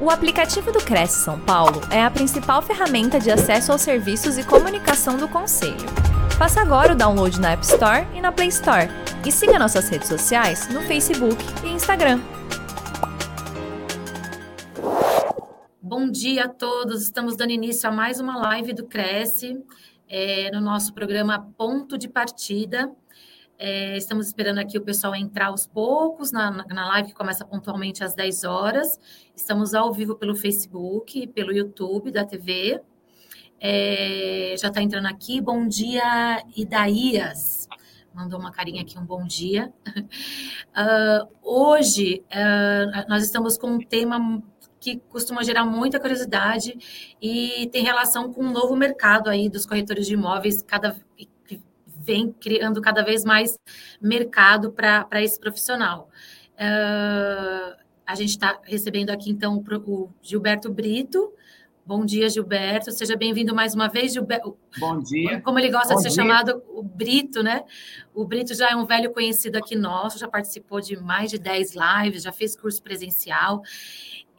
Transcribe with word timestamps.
O 0.00 0.10
aplicativo 0.10 0.70
do 0.70 0.78
Cresce 0.78 1.24
São 1.24 1.40
Paulo 1.40 1.80
é 1.90 2.00
a 2.00 2.08
principal 2.08 2.62
ferramenta 2.62 3.18
de 3.18 3.32
acesso 3.32 3.72
aos 3.72 3.80
serviços 3.80 4.38
e 4.38 4.44
comunicação 4.44 5.16
do 5.16 5.26
Conselho. 5.26 5.88
Faça 6.38 6.60
agora 6.60 6.92
o 6.92 6.96
download 6.96 7.40
na 7.40 7.50
App 7.50 7.64
Store 7.64 8.06
e 8.14 8.20
na 8.20 8.30
Play 8.30 8.46
Store. 8.46 8.88
E 9.26 9.32
siga 9.32 9.58
nossas 9.58 9.88
redes 9.88 10.06
sociais 10.06 10.68
no 10.68 10.82
Facebook 10.82 11.36
e 11.64 11.70
Instagram. 11.70 12.20
Bom 15.82 16.08
dia 16.08 16.44
a 16.44 16.48
todos, 16.48 17.02
estamos 17.02 17.34
dando 17.34 17.50
início 17.50 17.88
a 17.88 17.92
mais 17.92 18.20
uma 18.20 18.36
live 18.36 18.72
do 18.72 18.86
Cresce, 18.86 19.60
é, 20.08 20.48
no 20.52 20.60
nosso 20.60 20.94
programa 20.94 21.52
Ponto 21.58 21.98
de 21.98 22.08
Partida. 22.08 22.88
É, 23.60 23.96
estamos 23.96 24.28
esperando 24.28 24.58
aqui 24.58 24.78
o 24.78 24.82
pessoal 24.82 25.16
entrar 25.16 25.46
aos 25.46 25.66
poucos 25.66 26.30
na, 26.30 26.64
na 26.68 26.86
live 26.90 27.08
que 27.08 27.14
começa 27.14 27.44
pontualmente 27.44 28.04
às 28.04 28.14
10 28.14 28.44
horas. 28.44 29.00
Estamos 29.34 29.74
ao 29.74 29.92
vivo 29.92 30.14
pelo 30.14 30.36
Facebook, 30.36 31.26
pelo 31.28 31.52
YouTube 31.52 32.12
da 32.12 32.24
TV. 32.24 32.80
É, 33.60 34.54
já 34.56 34.68
está 34.68 34.80
entrando 34.80 35.06
aqui. 35.06 35.40
Bom 35.40 35.66
dia, 35.66 36.40
Idaías. 36.56 37.68
Mandou 38.14 38.38
uma 38.38 38.52
carinha 38.52 38.82
aqui, 38.82 38.96
um 38.96 39.04
bom 39.04 39.24
dia. 39.24 39.72
Uh, 39.88 41.28
hoje, 41.42 42.22
uh, 42.30 43.08
nós 43.08 43.24
estamos 43.24 43.58
com 43.58 43.72
um 43.72 43.78
tema 43.80 44.40
que 44.78 45.00
costuma 45.08 45.42
gerar 45.42 45.64
muita 45.64 45.98
curiosidade 45.98 46.78
e 47.20 47.68
tem 47.72 47.82
relação 47.82 48.32
com 48.32 48.42
o 48.44 48.50
novo 48.50 48.76
mercado 48.76 49.28
aí 49.28 49.48
dos 49.48 49.66
corretores 49.66 50.06
de 50.06 50.14
imóveis, 50.14 50.62
cada 50.62 50.96
vem 52.08 52.32
criando 52.32 52.80
cada 52.80 53.02
vez 53.02 53.22
mais 53.22 53.58
mercado 54.00 54.72
para 54.72 55.22
esse 55.22 55.38
profissional. 55.38 56.08
Uh, 56.54 57.76
a 58.06 58.14
gente 58.14 58.30
está 58.30 58.58
recebendo 58.64 59.10
aqui, 59.10 59.30
então, 59.30 59.62
o 59.62 60.10
Gilberto 60.22 60.72
Brito. 60.72 61.30
Bom 61.84 62.06
dia, 62.06 62.28
Gilberto. 62.30 62.90
Seja 62.92 63.14
bem-vindo 63.14 63.54
mais 63.54 63.74
uma 63.74 63.88
vez, 63.88 64.14
Gilberto. 64.14 64.56
Bom 64.78 64.98
dia. 65.00 65.42
Como 65.42 65.58
ele 65.58 65.70
gosta 65.70 65.92
Bom 65.92 65.96
de 65.96 66.02
ser 66.02 66.08
dia. 66.08 66.22
chamado, 66.22 66.62
o 66.70 66.82
Brito, 66.82 67.42
né? 67.42 67.62
O 68.14 68.24
Brito 68.24 68.54
já 68.54 68.70
é 68.70 68.76
um 68.76 68.86
velho 68.86 69.12
conhecido 69.12 69.56
aqui 69.56 69.76
nosso, 69.76 70.18
já 70.18 70.26
participou 70.28 70.80
de 70.80 70.96
mais 70.96 71.30
de 71.30 71.38
10 71.38 71.74
lives, 71.74 72.22
já 72.22 72.32
fez 72.32 72.56
curso 72.56 72.82
presencial. 72.82 73.62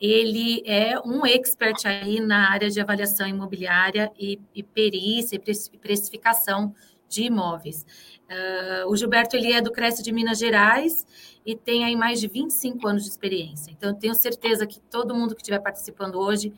Ele 0.01 0.63
é 0.65 0.99
um 0.99 1.23
expert 1.25 1.85
aí 1.85 2.19
na 2.19 2.49
área 2.49 2.69
de 2.69 2.81
avaliação 2.81 3.27
imobiliária 3.27 4.11
e, 4.17 4.39
e 4.55 4.63
perícia 4.63 5.35
e 5.35 5.77
precificação 5.77 6.73
de 7.09 7.23
imóveis. 7.23 7.85
Uh, 8.29 8.87
o 8.89 8.95
Gilberto 8.95 9.35
ele 9.35 9.51
é 9.51 9.61
do 9.61 9.71
Cresce 9.71 10.03
de 10.03 10.11
Minas 10.11 10.37
Gerais 10.37 11.05
e 11.45 11.55
tem 11.55 11.83
aí 11.83 11.95
mais 11.95 12.19
de 12.19 12.27
25 12.27 12.87
anos 12.87 13.03
de 13.03 13.09
experiência. 13.09 13.71
Então, 13.71 13.89
eu 13.89 13.95
tenho 13.95 14.13
certeza 14.13 14.67
que 14.67 14.79
todo 14.79 15.15
mundo 15.15 15.35
que 15.35 15.41
estiver 15.41 15.59
participando 15.59 16.15
hoje 16.15 16.53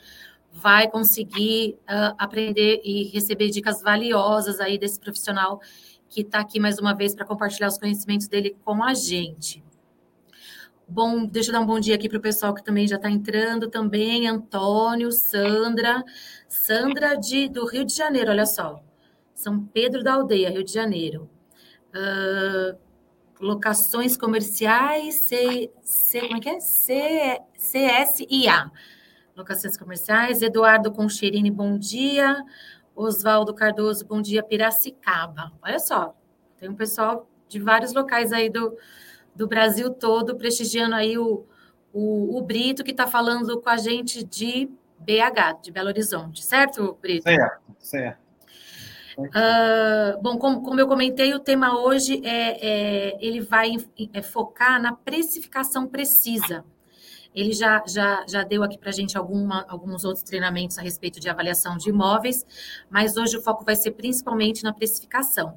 vai 0.52 0.90
conseguir 0.90 1.78
uh, 1.84 2.14
aprender 2.18 2.82
e 2.84 3.06
receber 3.06 3.50
dicas 3.50 3.82
valiosas 3.82 4.60
aí 4.60 4.78
desse 4.78 5.00
profissional 5.00 5.62
que 6.10 6.22
está 6.22 6.40
aqui 6.40 6.60
mais 6.60 6.78
uma 6.78 6.94
vez 6.94 7.16
para 7.16 7.26
compartilhar 7.26 7.70
os 7.70 7.78
conhecimentos 7.78 8.28
dele 8.28 8.58
com 8.66 8.84
a 8.84 8.94
gente. 8.94 9.64
Bom, 10.86 11.26
deixa 11.26 11.52
eu 11.52 11.54
dar 11.54 11.62
um 11.62 11.66
bom 11.66 11.80
dia 11.80 11.96
aqui 11.96 12.10
para 12.10 12.18
o 12.18 12.22
pessoal 12.22 12.54
que 12.54 12.62
também 12.62 12.86
já 12.86 12.98
está 12.98 13.10
entrando 13.10 13.70
também, 13.70 14.28
Antônio, 14.28 15.10
Sandra, 15.10 16.04
Sandra 16.50 17.16
de, 17.16 17.48
do 17.48 17.66
Rio 17.66 17.86
de 17.86 17.96
Janeiro, 17.96 18.30
olha 18.30 18.46
só, 18.46 18.84
são 19.42 19.66
Pedro 19.66 20.04
da 20.04 20.14
Aldeia, 20.14 20.50
Rio 20.50 20.64
de 20.64 20.72
Janeiro. 20.72 21.30
Uh, 21.90 22.78
locações 23.40 24.16
comerciais, 24.16 25.16
C, 25.16 25.72
C, 25.82 26.22
como 26.22 26.38
é 26.38 26.40
que 26.40 26.50
é? 26.50 26.60
C, 26.60 27.40
CSIA. 27.56 28.72
Locações 29.36 29.76
comerciais. 29.76 30.42
Eduardo 30.42 30.92
Concherini, 30.92 31.50
bom 31.50 31.78
dia. 31.78 32.38
Oswaldo 32.96 33.54
Cardoso, 33.54 34.06
bom 34.06 34.22
dia. 34.22 34.44
Piracicaba. 34.44 35.52
Olha 35.62 35.80
só, 35.80 36.16
tem 36.58 36.70
um 36.70 36.76
pessoal 36.76 37.28
de 37.48 37.60
vários 37.60 37.94
locais 37.94 38.32
aí 38.32 38.50
do, 38.50 38.78
do 39.36 39.48
Brasil 39.48 39.90
todo 39.90 40.36
prestigiando 40.36 40.96
aí 40.96 41.18
o, 41.18 41.46
o, 41.92 42.38
o 42.38 42.42
Brito, 42.42 42.84
que 42.84 42.92
está 42.92 43.08
falando 43.08 43.60
com 43.60 43.70
a 43.70 43.78
gente 43.78 44.24
de 44.24 44.70
BH, 45.00 45.64
de 45.64 45.72
Belo 45.72 45.88
Horizonte, 45.88 46.44
certo, 46.46 46.98
Brito? 47.02 47.24
Certo, 47.24 47.76
certo. 47.80 48.31
Uh, 49.18 50.22
bom, 50.22 50.38
como, 50.38 50.62
como, 50.62 50.80
eu 50.80 50.88
comentei, 50.88 51.34
o 51.34 51.40
tema 51.40 51.80
hoje 51.80 52.22
é, 52.26 52.68
é 53.12 53.18
ele 53.20 53.42
vai 53.42 53.76
é, 54.14 54.22
focar 54.22 54.82
na 54.82 54.94
precificação 54.94 55.88
precisa. 55.88 56.64
Ele 57.34 57.54
já, 57.54 57.82
já, 57.88 58.26
já 58.28 58.44
deu 58.44 58.62
aqui 58.62 58.78
para 58.78 58.90
a 58.90 58.94
gente 58.94 59.18
alguma, 59.18 59.66
alguns 59.70 60.04
outros 60.04 60.24
treinamentos 60.24 60.78
a 60.78 60.82
respeito 60.82 61.20
de 61.20 61.30
avaliação 61.30 61.78
de 61.78 61.90
imóveis, 61.90 62.46
mas 62.90 63.16
hoje 63.16 63.38
o 63.38 63.42
foco 63.42 63.64
vai 63.64 63.76
ser 63.76 63.92
principalmente 63.92 64.64
na 64.64 64.74
precificação. 64.74 65.56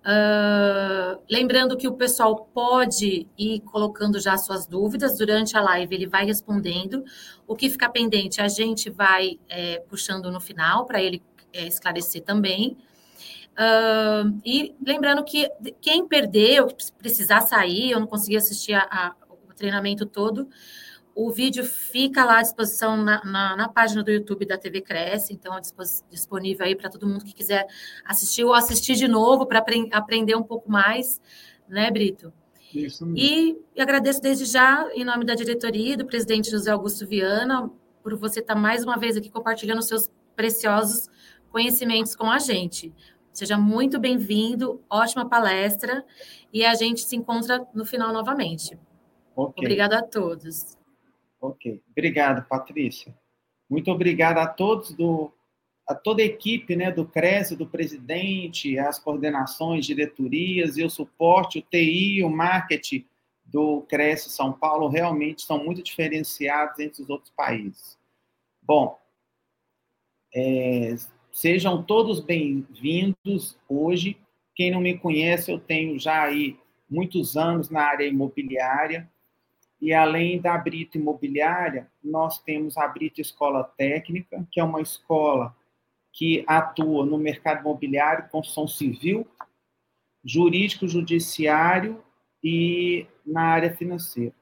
Uh, 0.00 1.20
lembrando 1.30 1.76
que 1.76 1.86
o 1.86 1.92
pessoal 1.92 2.48
pode 2.54 3.26
ir 3.36 3.60
colocando 3.60 4.18
já 4.18 4.34
suas 4.38 4.66
dúvidas 4.66 5.18
durante 5.18 5.56
a 5.58 5.60
live, 5.60 5.94
ele 5.94 6.06
vai 6.06 6.24
respondendo. 6.24 7.04
O 7.46 7.54
que 7.54 7.68
ficar 7.68 7.90
pendente, 7.90 8.40
a 8.40 8.48
gente 8.48 8.88
vai 8.88 9.38
é, 9.48 9.80
puxando 9.80 10.30
no 10.30 10.40
final 10.40 10.86
para 10.86 11.02
ele 11.02 11.22
é, 11.52 11.66
esclarecer 11.66 12.22
também. 12.22 12.76
Uh, 13.52 14.40
e 14.44 14.74
lembrando 14.84 15.22
que 15.24 15.50
quem 15.80 16.06
perdeu, 16.06 16.68
precisar 16.96 17.42
sair, 17.42 17.90
eu 17.90 18.00
não 18.00 18.06
consegui 18.06 18.36
assistir 18.36 18.72
a, 18.72 18.82
a, 18.90 19.14
o 19.28 19.54
treinamento 19.54 20.06
todo, 20.06 20.48
o 21.14 21.30
vídeo 21.30 21.64
fica 21.64 22.24
lá 22.24 22.38
à 22.38 22.42
disposição 22.42 22.96
na, 22.96 23.22
na, 23.24 23.56
na, 23.56 23.68
página 23.68 24.02
do 24.02 24.10
YouTube 24.10 24.46
da 24.46 24.56
TV 24.56 24.80
Cresce, 24.80 25.34
então 25.34 25.54
é 25.56 25.60
disponível 26.10 26.64
aí 26.64 26.74
para 26.74 26.88
todo 26.88 27.06
mundo 27.06 27.24
que 27.24 27.34
quiser 27.34 27.66
assistir 28.04 28.44
ou 28.44 28.54
assistir 28.54 28.94
de 28.94 29.08
novo 29.08 29.44
para 29.44 29.62
aprender 29.92 30.36
um 30.36 30.42
pouco 30.42 30.70
mais, 30.70 31.20
né, 31.68 31.90
Brito? 31.90 32.32
Isso 32.74 33.04
mesmo. 33.04 33.18
E, 33.18 33.58
e 33.76 33.82
agradeço 33.82 34.22
desde 34.22 34.44
já, 34.44 34.88
em 34.94 35.04
nome 35.04 35.24
da 35.24 35.34
diretoria 35.34 35.94
e 35.94 35.96
do 35.96 36.06
presidente 36.06 36.50
José 36.50 36.70
Augusto 36.70 37.06
Viana, 37.06 37.70
por 38.02 38.16
você 38.16 38.40
estar 38.40 38.54
mais 38.54 38.84
uma 38.84 38.96
vez 38.96 39.16
aqui 39.16 39.28
compartilhando 39.28 39.82
seus 39.82 40.08
preciosos 40.34 41.08
conhecimentos 41.50 42.16
com 42.16 42.30
a 42.30 42.38
gente. 42.38 42.92
Seja 43.32 43.58
muito 43.58 43.98
bem-vindo, 43.98 44.82
ótima 44.88 45.28
palestra, 45.28 46.04
e 46.52 46.64
a 46.64 46.74
gente 46.74 47.02
se 47.02 47.16
encontra 47.16 47.66
no 47.74 47.84
final 47.84 48.12
novamente. 48.12 48.78
Okay. 49.36 49.64
Obrigada 49.64 49.98
a 49.98 50.02
todos. 50.02 50.76
Ok, 51.40 51.82
obrigado, 51.90 52.46
Patrícia. 52.46 53.14
Muito 53.68 53.90
obrigado 53.90 54.38
a 54.38 54.46
todos 54.46 54.92
do 54.92 55.32
a 55.86 55.94
toda 55.94 56.22
a 56.22 56.24
equipe, 56.24 56.76
né, 56.76 56.92
do 56.92 57.04
CRES, 57.04 57.50
do 57.56 57.66
presidente, 57.66 58.78
as 58.78 58.96
coordenações, 58.96 59.84
diretorias 59.84 60.76
e 60.76 60.84
o 60.84 60.90
suporte, 60.90 61.58
o 61.58 61.62
TI, 61.62 62.22
o 62.22 62.30
marketing 62.30 63.04
do 63.44 63.80
CRES 63.88 64.22
São 64.30 64.52
Paulo 64.52 64.86
realmente 64.86 65.42
são 65.42 65.64
muito 65.64 65.82
diferenciados 65.82 66.78
entre 66.78 67.02
os 67.02 67.10
outros 67.10 67.32
países. 67.34 67.98
Bom, 68.62 68.96
é, 70.32 70.94
Sejam 71.32 71.80
todos 71.82 72.18
bem-vindos 72.18 73.56
hoje. 73.68 74.18
Quem 74.54 74.72
não 74.72 74.80
me 74.80 74.98
conhece, 74.98 75.50
eu 75.50 75.60
tenho 75.60 75.98
já 75.98 76.24
aí 76.24 76.58
muitos 76.88 77.36
anos 77.36 77.70
na 77.70 77.82
área 77.82 78.04
imobiliária. 78.04 79.08
E 79.80 79.94
além 79.94 80.40
da 80.40 80.58
Brito 80.58 80.98
Imobiliária, 80.98 81.88
nós 82.02 82.40
temos 82.40 82.76
a 82.76 82.86
Brito 82.88 83.20
Escola 83.20 83.62
Técnica, 83.62 84.46
que 84.50 84.58
é 84.58 84.64
uma 84.64 84.82
escola 84.82 85.56
que 86.12 86.44
atua 86.46 87.06
no 87.06 87.16
mercado 87.16 87.60
imobiliário, 87.60 88.28
construção 88.28 88.66
civil, 88.66 89.26
jurídico, 90.24 90.88
judiciário 90.88 92.02
e 92.42 93.06
na 93.24 93.42
área 93.42 93.74
financeira. 93.74 94.34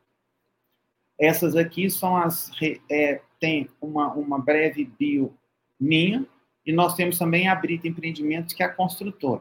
Essas 1.21 1.55
aqui 1.55 1.91
são 1.91 2.17
as. 2.17 2.51
É, 2.91 3.21
tem 3.39 3.69
uma, 3.81 4.13
uma 4.15 4.39
breve 4.39 4.85
bio 4.85 5.37
minha, 5.79 6.27
e 6.69 6.73
nós 6.73 6.93
temos 6.93 7.17
também 7.17 7.49
a 7.49 7.55
Brita 7.55 7.89
Empreendimentos, 7.89 8.53
que 8.53 8.63
é 8.63 8.67
a 8.67 8.69
construtora. 8.69 9.41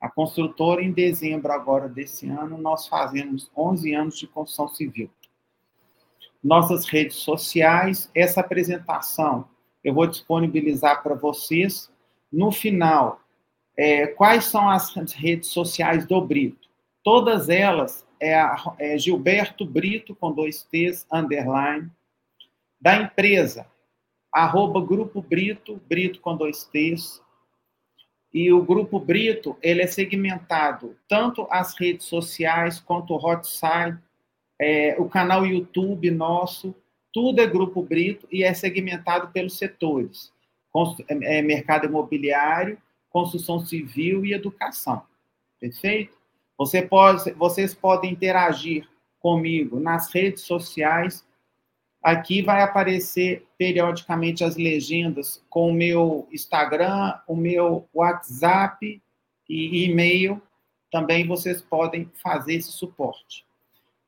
A 0.00 0.08
construtora, 0.08 0.80
em 0.80 0.92
dezembro 0.92 1.50
agora 1.50 1.88
desse 1.88 2.28
ano, 2.28 2.56
nós 2.56 2.86
fazemos 2.86 3.50
11 3.56 3.92
anos 3.92 4.16
de 4.16 4.28
construção 4.28 4.68
civil. 4.68 5.10
Nossas 6.42 6.86
redes 6.86 7.16
sociais, 7.16 8.08
essa 8.14 8.40
apresentação 8.40 9.48
eu 9.82 9.92
vou 9.92 10.06
disponibilizar 10.06 11.02
para 11.02 11.16
vocês. 11.16 11.90
No 12.32 12.52
final, 12.52 13.20
é, 13.76 14.06
quais 14.06 14.44
são 14.44 14.68
as 14.70 14.94
redes 15.14 15.48
sociais 15.48 16.06
do 16.06 16.20
Brito? 16.20 16.68
Todas 17.02 17.48
elas 17.48 18.06
é, 18.20 18.40
é 18.78 18.96
Gilberto 18.96 19.66
Brito, 19.66 20.14
com 20.14 20.30
dois 20.30 20.62
T's, 20.62 21.04
underline. 21.12 21.90
Da 22.80 22.98
empresa, 22.98 23.66
arroba 24.32 24.80
Grupo 24.80 25.20
Brito, 25.20 25.80
Brito 25.88 26.20
com 26.20 26.36
dois 26.36 26.64
T's. 26.64 27.22
E 28.32 28.50
o 28.50 28.62
Grupo 28.62 28.98
Brito, 28.98 29.56
ele 29.60 29.82
é 29.82 29.86
segmentado 29.86 30.96
tanto 31.06 31.46
as 31.50 31.78
redes 31.78 32.06
sociais 32.06 32.80
quanto 32.80 33.12
o 33.12 33.16
hot 33.16 33.46
site, 33.46 33.98
é, 34.58 34.96
o 34.98 35.08
canal 35.08 35.44
YouTube 35.44 36.10
nosso, 36.10 36.74
tudo 37.12 37.42
é 37.42 37.46
Grupo 37.46 37.82
Brito 37.82 38.26
e 38.32 38.42
é 38.42 38.54
segmentado 38.54 39.28
pelos 39.32 39.58
setores: 39.58 40.32
é, 41.08 41.38
é, 41.38 41.42
mercado 41.42 41.86
imobiliário, 41.86 42.78
construção 43.10 43.60
civil 43.60 44.24
e 44.24 44.32
educação. 44.32 45.02
Perfeito? 45.60 46.16
Você 46.56 46.80
pode, 46.80 47.30
vocês 47.32 47.74
podem 47.74 48.12
interagir 48.12 48.88
comigo 49.20 49.78
nas 49.78 50.12
redes 50.12 50.42
sociais. 50.42 51.24
Aqui 52.02 52.42
vai 52.42 52.62
aparecer 52.62 53.46
periodicamente 53.56 54.42
as 54.42 54.56
legendas 54.56 55.44
com 55.48 55.70
o 55.70 55.72
meu 55.72 56.26
Instagram, 56.32 57.14
o 57.28 57.36
meu 57.36 57.88
WhatsApp 57.94 59.00
e 59.48 59.84
e-mail. 59.84 60.42
Também 60.90 61.26
vocês 61.26 61.62
podem 61.62 62.10
fazer 62.20 62.54
esse 62.54 62.72
suporte. 62.72 63.46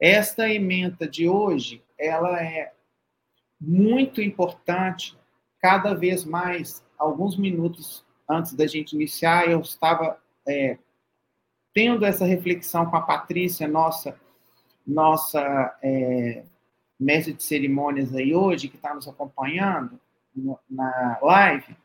Esta 0.00 0.48
emenda 0.48 1.06
de 1.06 1.28
hoje, 1.28 1.82
ela 1.96 2.42
é 2.42 2.72
muito 3.60 4.20
importante, 4.20 5.16
cada 5.60 5.94
vez 5.94 6.24
mais, 6.24 6.84
alguns 6.98 7.36
minutos 7.36 8.04
antes 8.28 8.54
da 8.54 8.66
gente 8.66 8.94
iniciar, 8.94 9.48
eu 9.48 9.60
estava 9.60 10.18
é, 10.46 10.78
tendo 11.72 12.04
essa 12.04 12.24
reflexão 12.24 12.86
com 12.86 12.96
a 12.96 13.02
Patrícia, 13.02 13.68
nossa, 13.68 14.18
nossa 14.86 15.78
é, 15.82 16.44
mestre 16.98 17.32
de 17.32 17.42
cerimônias 17.42 18.14
aí 18.14 18.34
hoje, 18.34 18.68
que 18.68 18.76
está 18.76 18.94
nos 18.94 19.08
acompanhando 19.08 19.98
na 20.68 21.18
live, 21.22 21.76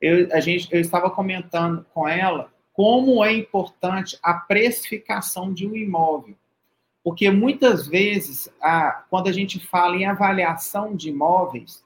eu, 0.00 0.28
a 0.32 0.40
gente, 0.40 0.68
eu 0.72 0.80
estava 0.80 1.10
comentando 1.10 1.86
com 1.94 2.06
ela 2.08 2.52
como 2.72 3.24
é 3.24 3.32
importante 3.32 4.18
a 4.22 4.34
precificação 4.34 5.52
de 5.52 5.66
um 5.66 5.76
imóvel. 5.76 6.34
Porque 7.04 7.30
muitas 7.30 7.86
vezes, 7.86 8.48
a, 8.60 9.04
quando 9.10 9.28
a 9.28 9.32
gente 9.32 9.58
fala 9.58 9.96
em 9.96 10.06
avaliação 10.06 10.94
de 10.94 11.08
imóveis, 11.10 11.84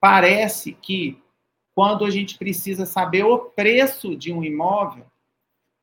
parece 0.00 0.72
que 0.72 1.20
quando 1.74 2.04
a 2.04 2.10
gente 2.10 2.36
precisa 2.36 2.84
saber 2.84 3.24
o 3.24 3.38
preço 3.38 4.14
de 4.14 4.32
um 4.32 4.44
imóvel, 4.44 5.06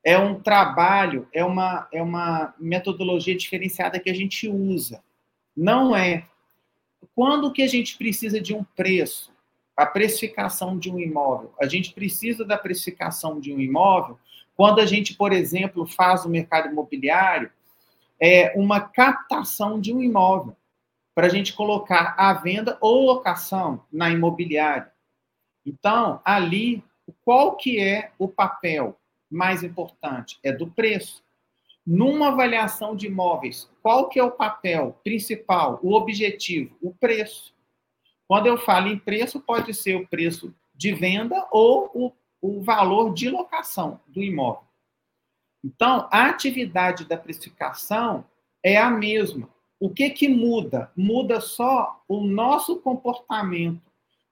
é 0.04 0.18
um 0.18 0.40
trabalho, 0.40 1.28
é 1.34 1.44
uma, 1.44 1.88
é 1.92 2.02
uma 2.02 2.54
metodologia 2.60 3.36
diferenciada 3.36 4.00
que 4.00 4.10
a 4.10 4.14
gente 4.14 4.48
usa. 4.48 5.04
Não 5.60 5.94
é. 5.94 6.26
Quando 7.14 7.52
que 7.52 7.62
a 7.62 7.68
gente 7.68 7.98
precisa 7.98 8.40
de 8.40 8.54
um 8.54 8.64
preço? 8.64 9.30
A 9.76 9.86
precificação 9.86 10.78
de 10.78 10.90
um 10.90 10.98
imóvel. 10.98 11.54
A 11.60 11.68
gente 11.68 11.94
precisa 11.94 12.46
da 12.46 12.58
precificação 12.58 13.42
de 13.42 13.54
um 13.54 13.60
imóvel 13.60 14.18
quando 14.56 14.80
a 14.80 14.86
gente, 14.86 15.14
por 15.16 15.34
exemplo, 15.34 15.86
faz 15.86 16.26
o 16.26 16.30
mercado 16.30 16.70
imobiliário, 16.70 17.50
é 18.22 18.54
uma 18.58 18.82
captação 18.82 19.80
de 19.80 19.94
um 19.94 20.02
imóvel 20.02 20.56
para 21.16 21.28
a 21.28 21.30
gente 21.30 21.54
colocar 21.54 22.16
à 22.18 22.34
venda 22.34 22.78
ou 22.80 23.06
locação 23.06 23.86
na 23.92 24.10
imobiliária. 24.10 24.92
Então, 25.66 26.22
ali, 26.26 26.84
qual 27.24 27.56
que 27.56 27.80
é 27.80 28.12
o 28.18 28.28
papel 28.28 28.98
mais 29.30 29.64
importante? 29.64 30.40
É 30.44 30.52
do 30.52 30.68
preço. 30.68 31.24
Numa 31.86 32.28
avaliação 32.28 32.96
de 32.96 33.08
imóveis, 33.08 33.70
qual 33.82 34.10
que 34.10 34.20
é 34.20 34.24
o 34.24 34.32
papel 34.32 35.00
principal, 35.04 35.80
o 35.82 35.94
objetivo? 35.94 36.78
O 36.82 36.94
preço. 36.94 37.54
Quando 38.28 38.46
eu 38.46 38.58
falo 38.58 38.88
em 38.88 39.00
preço, 39.00 39.40
pode 39.40 39.74
ser 39.74 39.96
o 39.96 40.08
preço 40.08 40.54
de 40.76 40.94
venda 40.94 41.48
ou 41.52 41.90
o, 41.94 42.12
o 42.42 42.62
valor 42.62 43.14
de 43.14 43.30
locação 43.30 44.00
do 44.08 44.22
imóvel. 44.22 44.68
Então, 45.64 46.08
a 46.12 46.28
atividade 46.28 47.06
da 47.06 47.18
precificação 47.18 48.24
é 48.64 48.78
a 48.78 48.90
mesma. 48.90 49.50
O 49.80 49.90
que, 49.90 50.10
que 50.10 50.28
muda? 50.28 50.92
Muda 50.96 51.42
só 51.42 52.04
o 52.08 52.22
nosso 52.22 52.78
comportamento. 52.78 53.82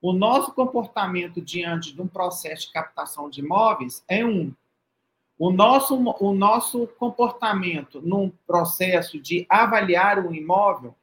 O 0.01 0.13
nosso 0.13 0.53
comportamento 0.53 1.41
diante 1.41 1.93
de 1.93 2.01
um 2.01 2.07
processo 2.07 2.67
de 2.67 2.73
captação 2.73 3.29
de 3.29 3.39
imóveis 3.39 4.03
é 4.07 4.25
um. 4.25 4.53
O 5.37 5.51
nosso, 5.51 5.95
o 5.95 6.33
nosso 6.33 6.87
comportamento 6.97 8.01
num 8.01 8.31
processo 8.47 9.19
de 9.19 9.45
avaliar 9.47 10.25
um 10.25 10.33
imóvel 10.33 10.95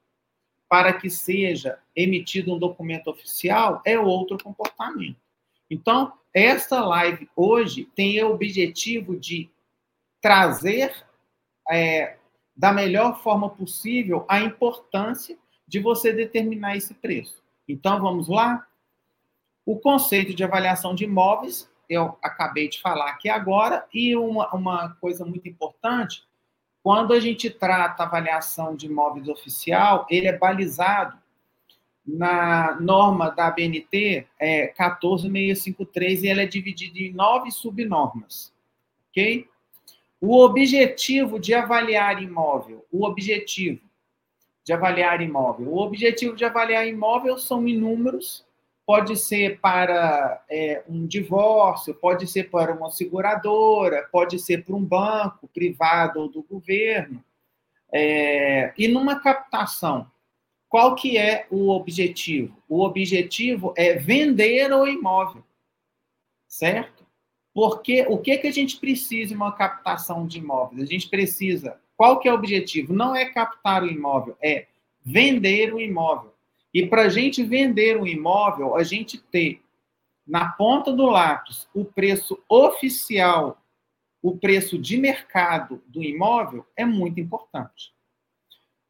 para 0.69 0.93
que 0.93 1.09
seja 1.09 1.79
emitido 1.95 2.53
um 2.53 2.59
documento 2.59 3.09
oficial 3.09 3.81
é 3.85 3.99
outro 3.99 4.37
comportamento. 4.43 5.17
Então, 5.71 6.13
esta 6.33 6.85
live 6.85 7.29
hoje 7.37 7.85
tem 7.95 8.21
o 8.25 8.33
objetivo 8.33 9.17
de 9.17 9.49
trazer 10.21 10.93
é, 11.71 12.17
da 12.57 12.73
melhor 12.73 13.23
forma 13.23 13.49
possível 13.49 14.25
a 14.29 14.41
importância 14.41 15.39
de 15.67 15.79
você 15.79 16.13
determinar 16.13 16.77
esse 16.77 16.93
preço. 16.93 17.43
Então, 17.69 18.01
vamos 18.01 18.29
lá? 18.29 18.67
O 19.65 19.79
conceito 19.79 20.35
de 20.35 20.43
avaliação 20.43 20.95
de 20.95 21.05
imóveis, 21.05 21.71
eu 21.89 22.19
acabei 22.23 22.69
de 22.69 22.81
falar 22.81 23.11
aqui 23.11 23.29
agora, 23.29 23.87
e 23.93 24.17
uma, 24.17 24.55
uma 24.55 24.91
coisa 25.01 25.25
muito 25.25 25.49
importante, 25.49 26.25
quando 26.83 27.13
a 27.13 27.21
gente 27.21 27.49
trata 27.49 28.03
a 28.03 28.07
avaliação 28.07 28.77
de 28.77 28.87
imóveis 28.87 29.29
oficial, 29.29 30.07
ele 30.11 30.27
é 30.27 30.37
balizado 30.37 31.19
na 32.07 32.79
norma 32.81 33.31
da 33.31 33.47
ABNT 33.47 34.27
é 34.39 34.67
14653 34.69 36.23
e 36.23 36.29
ela 36.29 36.43
é 36.43 36.47
dividida 36.47 36.99
em 36.99 37.13
nove 37.13 37.51
subnormas, 37.51 38.53
ok? 39.11 39.49
O 40.21 40.39
objetivo 40.43 41.39
de 41.39 41.55
avaliar 41.55 42.23
imóvel, 42.23 42.85
o 42.93 43.07
objetivo 43.07 43.81
de 44.65 44.73
avaliar 44.73 45.21
imóvel. 45.21 45.69
O 45.69 45.79
objetivo 45.79 46.35
de 46.35 46.45
avaliar 46.45 46.89
imóvel 46.89 47.39
são 47.39 47.69
inúmeros, 47.69 48.45
pode 48.87 49.17
ser 49.17 49.61
para 49.61 50.45
é, 50.49 50.83
um 50.89 51.07
divórcio, 51.07 51.95
pode 51.95 52.27
ser 52.27 52.51
para 52.51 52.75
uma 52.75 52.91
seguradora, 52.91 54.09
pode 54.13 54.39
ser 54.39 54.65
para 54.65 54.75
um 54.75 54.85
banco 54.85 55.49
privado 55.49 56.21
ou 56.21 56.29
do 56.29 56.43
governo. 56.43 57.25
É, 57.93 58.75
e 58.77 58.89
numa 58.89 59.21
captação, 59.21 60.11
qual 60.69 60.95
que 60.95 61.17
é 61.17 61.47
o 61.51 61.71
objetivo? 61.71 62.61
O 62.69 62.85
objetivo 62.85 63.73
é 63.77 63.95
vender 63.95 64.73
o 64.73 64.87
imóvel, 64.87 65.45
certo? 66.49 67.07
Porque 67.55 68.05
o 68.09 68.19
que, 68.19 68.37
que 68.37 68.49
a 68.49 68.53
gente 68.53 68.79
precisa 68.79 69.33
em 69.33 69.37
uma 69.37 69.53
captação 69.53 70.27
de 70.27 70.39
imóveis? 70.39 70.83
A 70.83 70.87
gente 70.87 71.09
precisa. 71.09 71.81
Qual 71.97 72.19
que 72.19 72.29
é 72.29 72.33
o 72.33 72.35
objetivo? 72.35 72.93
Não 72.93 73.15
é 73.15 73.27
captar 73.27 73.85
o 73.85 73.87
imóvel, 73.87 74.37
é 74.43 74.67
vender 75.01 75.73
o 75.73 75.81
imóvel. 75.81 76.34
E 76.75 76.85
para 76.85 77.03
a 77.03 77.09
gente 77.09 77.45
vender 77.45 77.97
um 77.97 78.07
imóvel, 78.07 78.75
a 78.75 78.83
gente 78.83 79.17
ter 79.17 79.63
na 80.27 80.51
ponta 80.51 80.93
do 80.93 81.07
lápis 81.07 81.69
o 81.73 81.85
preço 81.85 82.43
oficial, 82.49 83.63
o 84.21 84.37
preço 84.37 84.77
de 84.77 84.97
mercado 84.97 85.81
do 85.87 86.03
imóvel, 86.03 86.67
é 86.77 86.85
muito 86.85 87.21
importante. 87.21 87.95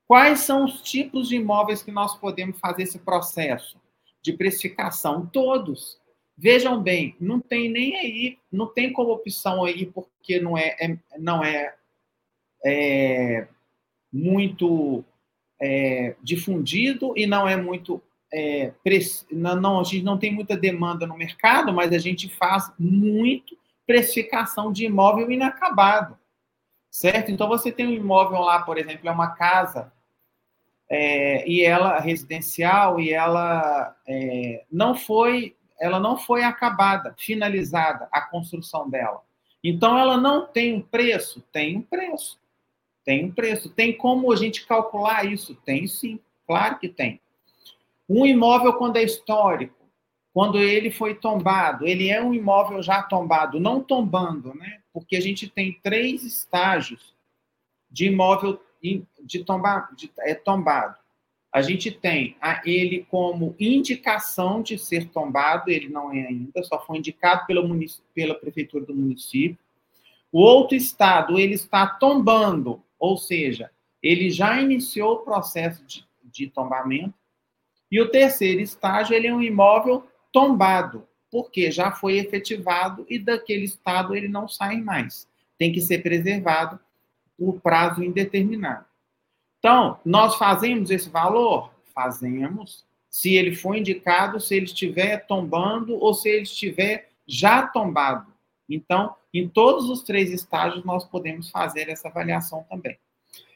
Quais 0.06 0.40
são 0.40 0.64
os 0.64 0.80
tipos 0.80 1.28
de 1.28 1.36
imóveis 1.36 1.82
que 1.82 1.90
nós 1.90 2.16
podemos 2.16 2.58
fazer 2.58 2.84
esse 2.84 2.98
processo 2.98 3.78
de 4.22 4.32
precificação? 4.32 5.26
Todos. 5.26 6.00
Vejam 6.36 6.82
bem, 6.82 7.14
não 7.20 7.38
tem 7.38 7.68
nem 7.68 7.96
aí, 7.96 8.38
não 8.50 8.66
tem 8.66 8.92
como 8.92 9.12
opção 9.12 9.64
aí, 9.64 9.86
porque 9.86 10.40
não 10.40 10.56
é, 10.58 10.76
é 10.80 10.98
não 11.18 11.44
é, 11.44 11.74
é 12.64 13.46
muito 14.12 15.04
é, 15.64 16.14
difundido 16.22 17.14
e 17.16 17.26
não 17.26 17.48
é 17.48 17.56
muito. 17.56 18.02
É, 18.32 18.72
não, 19.30 19.56
não, 19.56 19.80
a 19.80 19.84
gente 19.84 20.02
não 20.02 20.18
tem 20.18 20.32
muita 20.32 20.56
demanda 20.56 21.06
no 21.06 21.16
mercado, 21.16 21.72
mas 21.72 21.92
a 21.92 21.98
gente 21.98 22.28
faz 22.28 22.70
muito 22.78 23.56
precificação 23.86 24.70
de 24.70 24.84
imóvel 24.84 25.30
inacabado. 25.30 26.18
Certo? 26.90 27.30
Então 27.30 27.48
você 27.48 27.72
tem 27.72 27.86
um 27.86 27.92
imóvel 27.92 28.40
lá, 28.40 28.62
por 28.62 28.76
exemplo, 28.76 29.08
é 29.08 29.10
uma 29.10 29.34
casa 29.34 29.90
é, 30.88 31.48
e 31.48 31.64
ela 31.64 31.98
residencial 31.98 33.00
e 33.00 33.12
ela 33.12 33.96
é, 34.06 34.64
não 34.70 34.94
foi 34.94 35.56
ela 35.80 35.98
não 35.98 36.16
foi 36.16 36.44
acabada, 36.44 37.14
finalizada 37.18 38.08
a 38.12 38.20
construção 38.20 38.88
dela. 38.88 39.22
Então 39.62 39.98
ela 39.98 40.16
não 40.16 40.46
tem 40.46 40.74
um 40.74 40.80
preço? 40.80 41.42
Tem 41.52 41.76
um 41.78 41.82
preço. 41.82 42.38
Tem 43.04 43.24
um 43.24 43.30
preço. 43.30 43.68
Tem 43.68 43.96
como 43.96 44.32
a 44.32 44.36
gente 44.36 44.66
calcular 44.66 45.24
isso? 45.24 45.54
Tem 45.64 45.86
sim, 45.86 46.18
claro 46.46 46.78
que 46.78 46.88
tem. 46.88 47.20
Um 48.08 48.26
imóvel, 48.26 48.74
quando 48.74 48.96
é 48.96 49.02
histórico, 49.02 49.74
quando 50.32 50.58
ele 50.58 50.90
foi 50.90 51.14
tombado, 51.14 51.86
ele 51.86 52.08
é 52.08 52.22
um 52.22 52.34
imóvel 52.34 52.82
já 52.82 53.02
tombado, 53.02 53.60
não 53.60 53.80
tombando, 53.82 54.54
né? 54.54 54.80
Porque 54.92 55.16
a 55.16 55.20
gente 55.20 55.48
tem 55.48 55.78
três 55.82 56.22
estágios 56.24 57.14
de 57.90 58.06
imóvel 58.06 58.60
de, 59.22 59.44
tomba, 59.44 59.88
de 59.96 60.10
é, 60.18 60.34
tombado 60.34 60.98
a 61.54 61.62
gente 61.62 61.92
tem 61.92 62.36
ele 62.64 63.06
como 63.08 63.54
indicação 63.60 64.60
de 64.60 64.76
ser 64.76 65.08
tombado, 65.10 65.70
ele 65.70 65.88
não 65.88 66.12
é 66.12 66.26
ainda, 66.26 66.64
só 66.64 66.84
foi 66.84 66.98
indicado 66.98 67.46
pela, 67.46 67.62
pela 68.12 68.34
prefeitura 68.34 68.84
do 68.84 68.92
município. 68.92 69.56
O 70.34 70.40
outro 70.40 70.76
estado, 70.76 71.38
ele 71.38 71.54
está 71.54 71.86
tombando, 71.86 72.82
ou 72.98 73.16
seja, 73.16 73.70
ele 74.02 74.30
já 74.30 74.60
iniciou 74.60 75.12
o 75.12 75.18
processo 75.20 75.84
de, 75.84 76.04
de 76.24 76.48
tombamento. 76.48 77.14
E 77.88 78.00
o 78.00 78.10
terceiro 78.10 78.60
estágio, 78.60 79.14
ele 79.14 79.28
é 79.28 79.32
um 79.32 79.40
imóvel 79.40 80.04
tombado, 80.32 81.06
porque 81.30 81.70
já 81.70 81.92
foi 81.92 82.18
efetivado 82.18 83.06
e 83.08 83.16
daquele 83.16 83.64
estado 83.64 84.12
ele 84.12 84.26
não 84.26 84.48
sai 84.48 84.78
mais. 84.78 85.28
Tem 85.56 85.70
que 85.70 85.80
ser 85.80 86.02
preservado 86.02 86.80
por 87.38 87.60
prazo 87.60 88.02
indeterminado. 88.02 88.86
Então, 89.60 90.00
nós 90.04 90.34
fazemos 90.34 90.90
esse 90.90 91.08
valor? 91.08 91.70
Fazemos. 91.94 92.84
Se 93.08 93.36
ele 93.36 93.54
for 93.54 93.76
indicado, 93.76 94.40
se 94.40 94.56
ele 94.56 94.66
estiver 94.66 95.28
tombando 95.28 95.94
ou 95.94 96.12
se 96.12 96.28
ele 96.28 96.42
estiver 96.42 97.08
já 97.24 97.68
tombado. 97.68 98.33
Então, 98.68 99.14
em 99.32 99.48
todos 99.48 99.88
os 99.90 100.02
três 100.02 100.30
estágios, 100.30 100.84
nós 100.84 101.04
podemos 101.04 101.50
fazer 101.50 101.88
essa 101.88 102.08
avaliação 102.08 102.64
também. 102.68 102.98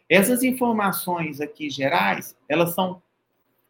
Essas 0.09 0.43
informações 0.43 1.41
aqui 1.41 1.69
gerais, 1.69 2.37
elas 2.49 2.75
são 2.75 3.03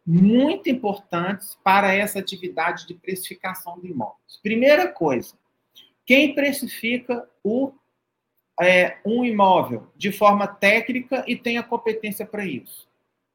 muito 0.05 0.69
importantes 0.69 1.57
para 1.63 1.93
essa 1.93 2.17
atividade 2.17 2.87
de 2.87 2.93
precificação 2.93 3.79
de 3.79 3.89
imóveis. 3.89 4.39
Primeira 4.41 4.87
coisa, 4.91 5.35
quem 6.05 6.33
precifica 6.33 7.29
o, 7.43 7.71
é, 8.59 8.97
um 9.05 9.23
imóvel 9.23 9.87
de 9.95 10.11
forma 10.11 10.47
técnica 10.47 11.23
e 11.27 11.35
tem 11.35 11.57
a 11.57 11.63
competência 11.63 12.25
para 12.25 12.45
isso? 12.45 12.89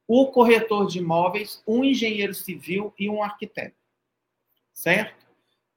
O 0.08 0.26
corretor 0.32 0.86
de 0.86 0.98
imóveis, 0.98 1.62
um 1.66 1.84
engenheiro 1.84 2.34
civil 2.34 2.92
e 2.98 3.08
um 3.08 3.22
arquiteto. 3.22 3.76
Certo? 4.72 5.23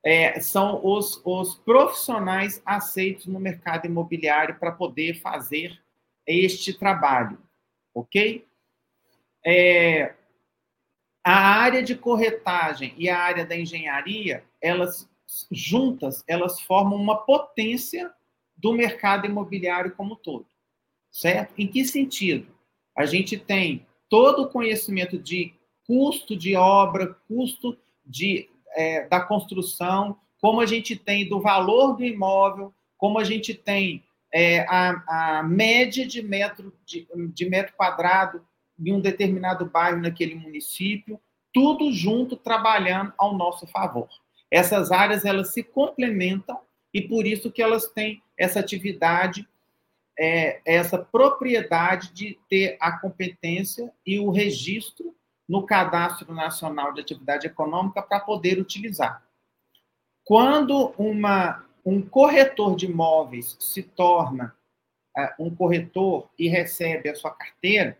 É, 0.03 0.39
são 0.39 0.85
os, 0.85 1.21
os 1.25 1.55
profissionais 1.55 2.61
aceitos 2.65 3.25
no 3.25 3.39
mercado 3.39 3.87
imobiliário 3.87 4.57
para 4.57 4.71
poder 4.71 5.19
fazer 5.19 5.81
este 6.25 6.73
trabalho, 6.73 7.37
ok? 7.93 8.45
É, 9.45 10.13
a 11.23 11.59
área 11.59 11.83
de 11.83 11.95
corretagem 11.95 12.93
e 12.97 13.09
a 13.09 13.19
área 13.19 13.45
da 13.45 13.57
engenharia, 13.57 14.45
elas 14.61 15.09
juntas, 15.51 16.23
elas 16.27 16.61
formam 16.61 16.97
uma 16.97 17.17
potência 17.17 18.13
do 18.55 18.73
mercado 18.73 19.25
imobiliário 19.25 19.93
como 19.93 20.15
todo, 20.15 20.47
certo? 21.11 21.53
Em 21.57 21.67
que 21.67 21.85
sentido? 21.85 22.47
A 22.95 23.05
gente 23.05 23.37
tem 23.37 23.85
todo 24.09 24.43
o 24.43 24.49
conhecimento 24.49 25.17
de 25.17 25.53
custo 25.85 26.35
de 26.35 26.55
obra, 26.55 27.15
custo 27.27 27.77
de, 28.05 28.49
é, 28.77 29.07
da 29.07 29.19
construção, 29.19 30.17
como 30.39 30.61
a 30.61 30.65
gente 30.67 30.95
tem 30.95 31.27
do 31.27 31.41
valor 31.41 31.97
do 31.97 32.05
imóvel, 32.05 32.71
como 32.95 33.17
a 33.17 33.23
gente 33.23 33.55
tem 33.55 34.03
é, 34.31 34.59
a, 34.69 35.39
a, 35.39 35.43
média 35.43 36.05
de 36.05 36.21
metro, 36.21 36.71
de, 36.85 37.07
de 37.33 37.49
metro 37.49 37.73
quadrado 37.75 38.45
em 38.79 38.93
um 38.93 39.01
determinado 39.01 39.65
bairro 39.65 39.99
naquele 39.99 40.35
município, 40.35 41.19
tudo 41.51 41.91
junto 41.91 42.37
trabalhando 42.37 43.11
ao 43.17 43.35
nosso 43.35 43.65
favor. 43.65 44.07
Essas 44.51 44.91
áreas 44.91 45.25
elas 45.25 45.53
se 45.53 45.63
complementam 45.63 46.59
e 46.93 47.01
por 47.01 47.25
isso 47.25 47.51
que 47.51 47.63
elas 47.63 47.87
têm 47.87 48.21
essa 48.37 48.59
atividade, 48.59 49.47
é, 50.19 50.61
essa 50.63 50.99
propriedade 50.99 52.13
de 52.13 52.37
ter 52.47 52.77
a 52.79 52.91
competência 52.91 53.91
e 54.05 54.19
o 54.19 54.29
registro 54.29 55.16
no 55.47 55.65
Cadastro 55.65 56.33
Nacional 56.33 56.93
de 56.93 57.01
Atividade 57.01 57.47
Econômica 57.47 58.01
para 58.01 58.19
poder 58.19 58.59
utilizar. 58.59 59.23
Quando 60.23 60.93
uma 60.97 61.65
um 61.85 62.01
corretor 62.01 62.75
de 62.75 62.85
imóveis 62.85 63.55
se 63.61 63.81
torna 63.81 64.53
uh, 65.17 65.45
um 65.45 65.55
corretor 65.55 66.29
e 66.37 66.49
recebe 66.49 67.07
a 67.07 67.15
sua 67.15 67.31
carteira, 67.31 67.97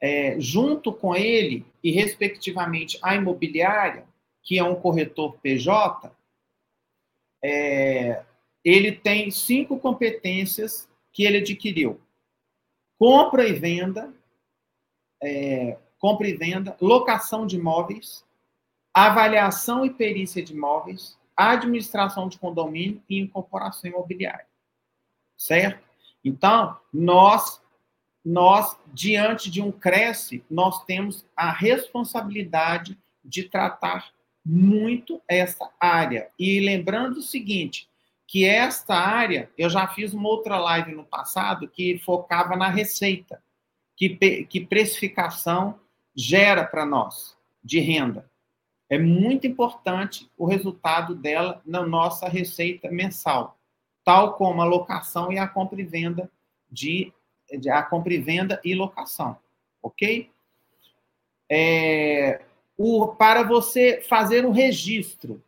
é, 0.00 0.38
junto 0.38 0.92
com 0.92 1.14
ele 1.14 1.66
e, 1.82 1.90
respectivamente, 1.90 2.98
a 3.02 3.16
imobiliária, 3.16 4.04
que 4.42 4.58
é 4.58 4.64
um 4.64 4.76
corretor 4.76 5.36
PJ, 5.40 6.12
é, 7.42 8.24
ele 8.64 8.92
tem 8.92 9.30
cinco 9.32 9.78
competências 9.78 10.88
que 11.12 11.24
ele 11.24 11.38
adquiriu: 11.38 12.00
compra 12.96 13.48
e 13.48 13.52
venda, 13.52 14.12
é, 15.20 15.76
compra 16.02 16.28
e 16.28 16.36
venda, 16.36 16.76
locação 16.80 17.46
de 17.46 17.54
imóveis, 17.54 18.24
avaliação 18.92 19.86
e 19.86 19.90
perícia 19.90 20.42
de 20.42 20.52
imóveis, 20.52 21.16
administração 21.36 22.28
de 22.28 22.40
condomínio 22.40 23.00
e 23.08 23.20
incorporação 23.20 23.88
imobiliária. 23.88 24.48
Certo? 25.38 25.80
Então, 26.24 26.76
nós, 26.92 27.62
nós 28.24 28.76
diante 28.92 29.48
de 29.48 29.62
um 29.62 29.70
cresce, 29.70 30.44
nós 30.50 30.84
temos 30.84 31.24
a 31.36 31.52
responsabilidade 31.52 32.98
de 33.24 33.44
tratar 33.44 34.10
muito 34.44 35.22
essa 35.28 35.70
área. 35.78 36.28
E 36.36 36.58
lembrando 36.58 37.18
o 37.18 37.22
seguinte, 37.22 37.88
que 38.26 38.44
esta 38.44 38.96
área, 38.96 39.48
eu 39.56 39.70
já 39.70 39.86
fiz 39.86 40.12
uma 40.12 40.28
outra 40.28 40.58
live 40.58 40.96
no 40.96 41.04
passado 41.04 41.68
que 41.68 41.98
focava 41.98 42.56
na 42.56 42.68
receita, 42.68 43.40
que, 43.96 44.08
que 44.46 44.66
precificação 44.66 45.78
gera 46.14 46.64
para 46.64 46.84
nós 46.84 47.36
de 47.62 47.80
renda. 47.80 48.30
É 48.88 48.98
muito 48.98 49.46
importante 49.46 50.30
o 50.36 50.44
resultado 50.44 51.14
dela 51.14 51.62
na 51.64 51.84
nossa 51.86 52.28
receita 52.28 52.90
mensal, 52.90 53.56
tal 54.04 54.34
como 54.34 54.60
a 54.60 54.66
locação 54.66 55.32
e 55.32 55.38
a 55.38 55.48
compra 55.48 55.80
e 55.80 55.84
venda 55.84 56.30
de, 56.70 57.12
de 57.58 57.70
a 57.70 57.82
compra 57.82 58.12
e 58.12 58.18
venda 58.18 58.60
e 58.62 58.74
locação, 58.74 59.38
ok? 59.82 60.30
É, 61.50 62.42
o, 62.76 63.08
para 63.08 63.42
você 63.42 64.02
fazer 64.02 64.44
um 64.44 64.50
registro, 64.50 65.42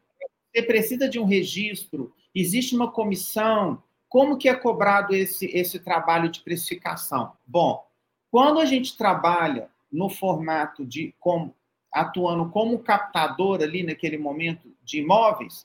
você 0.55 0.63
precisa 0.63 1.09
de 1.09 1.19
um 1.19 1.25
registro, 1.25 2.15
existe 2.35 2.75
uma 2.75 2.91
comissão, 2.91 3.83
como 4.09 4.39
que 4.39 4.49
é 4.49 4.55
cobrado 4.55 5.15
esse, 5.15 5.47
esse 5.47 5.79
trabalho 5.81 6.29
de 6.31 6.41
precificação? 6.41 7.33
Bom, 7.47 7.85
quando 8.31 8.61
a 8.61 8.65
gente 8.65 8.97
trabalha 8.97 9.69
no 9.95 10.11
formato 10.11 10.85
de 10.85 11.15
como 11.21 11.55
atuando 11.93 12.51
como 12.51 12.81
captador 12.81 13.63
ali 13.63 13.85
naquele 13.85 14.19
momento 14.19 14.69
de 14.83 14.99
imóveis, 14.99 15.65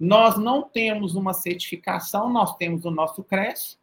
nós 0.00 0.38
não 0.38 0.62
temos 0.62 1.14
uma 1.14 1.34
certificação, 1.34 2.32
nós 2.32 2.56
temos 2.56 2.86
o 2.86 2.90
nosso 2.90 3.22
CRES, 3.22 3.78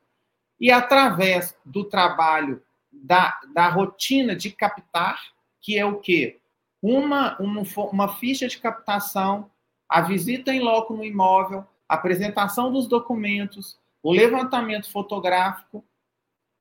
e 0.59 0.71
através 0.71 1.55
do 1.63 1.83
trabalho 1.83 2.63
da, 2.91 3.39
da 3.53 3.69
rotina 3.69 4.35
de 4.35 4.49
captar, 4.49 5.21
que 5.61 5.77
é 5.77 5.85
o 5.85 5.99
quê? 5.99 6.39
Uma, 6.81 7.37
uma, 7.39 7.61
uma 7.91 8.07
ficha 8.15 8.47
de 8.47 8.57
captação, 8.57 9.51
a 9.87 10.01
visita 10.01 10.51
em 10.51 10.59
loco 10.59 10.95
no 10.95 11.05
imóvel, 11.05 11.63
a 11.87 11.93
apresentação 11.93 12.73
dos 12.73 12.87
documentos, 12.87 13.77
o 14.01 14.11
levantamento 14.11 14.91
fotográfico 14.91 15.85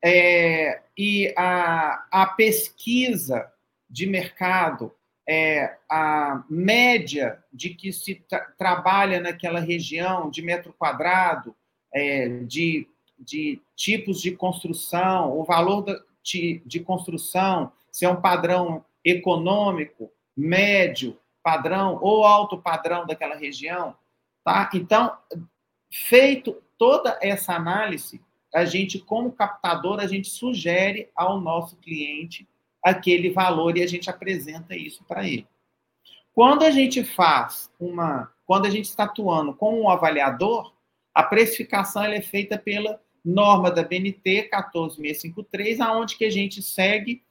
é, 0.02 0.82
e 0.96 1.32
a, 1.36 2.06
a 2.10 2.26
pesquisa 2.26 3.50
de 3.88 4.06
mercado, 4.06 4.94
é, 5.28 5.76
a 5.90 6.44
média 6.48 7.42
de 7.52 7.70
que 7.70 7.92
se 7.92 8.16
tra 8.28 8.40
trabalha 8.56 9.20
naquela 9.20 9.60
região 9.60 10.30
de 10.30 10.42
metro 10.42 10.72
quadrado, 10.72 11.54
é, 11.92 12.28
de, 12.44 12.86
de 13.18 13.60
tipos 13.74 14.20
de 14.20 14.32
construção, 14.32 15.38
o 15.38 15.44
valor 15.44 15.82
da, 15.82 16.00
de, 16.22 16.62
de 16.64 16.80
construção, 16.80 17.72
se 17.90 18.04
é 18.04 18.08
um 18.08 18.20
padrão 18.20 18.84
econômico, 19.04 20.10
médio, 20.36 21.18
padrão 21.42 21.98
ou 22.00 22.24
alto 22.24 22.58
padrão 22.58 23.06
daquela 23.06 23.34
região, 23.34 23.96
tá? 24.44 24.70
Então, 24.74 25.16
feito 25.90 26.62
toda 26.76 27.18
essa 27.20 27.54
análise, 27.54 28.20
a 28.54 28.64
gente, 28.64 28.98
como 28.98 29.32
captador, 29.32 30.00
a 30.00 30.06
gente 30.06 30.28
sugere 30.28 31.10
ao 31.14 31.40
nosso 31.40 31.76
cliente 31.76 32.48
aquele 32.82 33.30
valor 33.30 33.76
e 33.76 33.82
a 33.82 33.86
gente 33.86 34.08
apresenta 34.08 34.74
isso 34.76 35.04
para 35.04 35.26
ele. 35.26 35.46
Quando 36.34 36.62
a 36.62 36.70
gente 36.70 37.02
faz 37.04 37.70
uma, 37.78 38.32
quando 38.46 38.66
a 38.66 38.70
gente 38.70 38.86
está 38.86 39.04
atuando 39.04 39.52
com 39.52 39.80
um 39.80 39.90
avaliador, 39.90 40.72
a 41.12 41.22
precificação 41.22 42.04
é 42.04 42.20
feita 42.20 42.56
pela 42.56 43.00
norma 43.24 43.70
da 43.70 43.82
BNT 43.82 44.44
14653, 44.44 45.80
aonde 45.80 46.16
que 46.16 46.24
a 46.24 46.30
gente 46.30 46.62
segue 46.62 47.22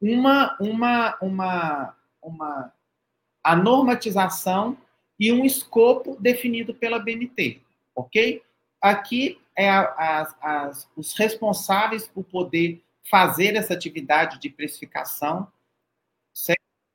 uma 0.00 0.56
uma 0.60 1.16
uma 1.20 1.96
uma 2.22 2.72
a 3.44 3.54
normatização 3.54 4.76
e 5.18 5.32
um 5.32 5.44
escopo 5.44 6.16
definido 6.20 6.74
pela 6.74 6.98
BNT, 6.98 7.60
ok? 7.94 8.42
Aqui 8.80 9.38
é 9.58 9.68
a, 9.68 9.80
a, 9.80 10.66
as, 10.66 10.88
os 10.96 11.12
responsáveis 11.14 12.06
por 12.06 12.22
poder 12.22 12.80
fazer 13.02 13.56
essa 13.56 13.74
atividade 13.74 14.38
de 14.38 14.48
precificação. 14.48 15.48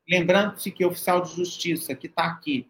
Lembrando-se 0.10 0.72
que 0.72 0.86
o 0.86 0.90
oficial 0.90 1.22
de 1.22 1.36
justiça 1.36 1.94
que 1.94 2.08
está 2.08 2.24
aqui 2.24 2.70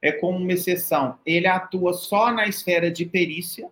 é 0.00 0.12
como 0.12 0.38
uma 0.38 0.52
exceção, 0.52 1.18
ele 1.24 1.46
atua 1.46 1.92
só 1.92 2.30
na 2.30 2.46
esfera 2.46 2.90
de 2.90 3.04
perícia, 3.04 3.70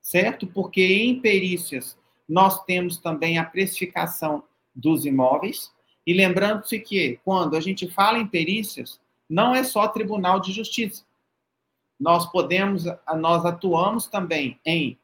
certo? 0.00 0.46
Porque 0.46 0.84
em 0.84 1.20
perícias 1.20 1.98
nós 2.28 2.64
temos 2.64 2.98
também 2.98 3.38
a 3.38 3.44
precificação 3.44 4.44
dos 4.74 5.04
imóveis 5.04 5.72
E 6.06 6.14
lembrando-se 6.14 6.78
que, 6.78 7.18
quando 7.24 7.56
a 7.56 7.60
gente 7.60 7.88
fala 7.90 8.18
em 8.18 8.26
perícias, 8.26 9.00
não 9.28 9.54
é 9.54 9.64
só 9.64 9.88
Tribunal 9.88 10.40
de 10.40 10.52
Justiça. 10.52 11.04
Nós 11.98 12.30
podemos, 12.30 12.84
nós 13.16 13.44
atuamos 13.44 14.06
também 14.06 14.58
em 14.64 14.98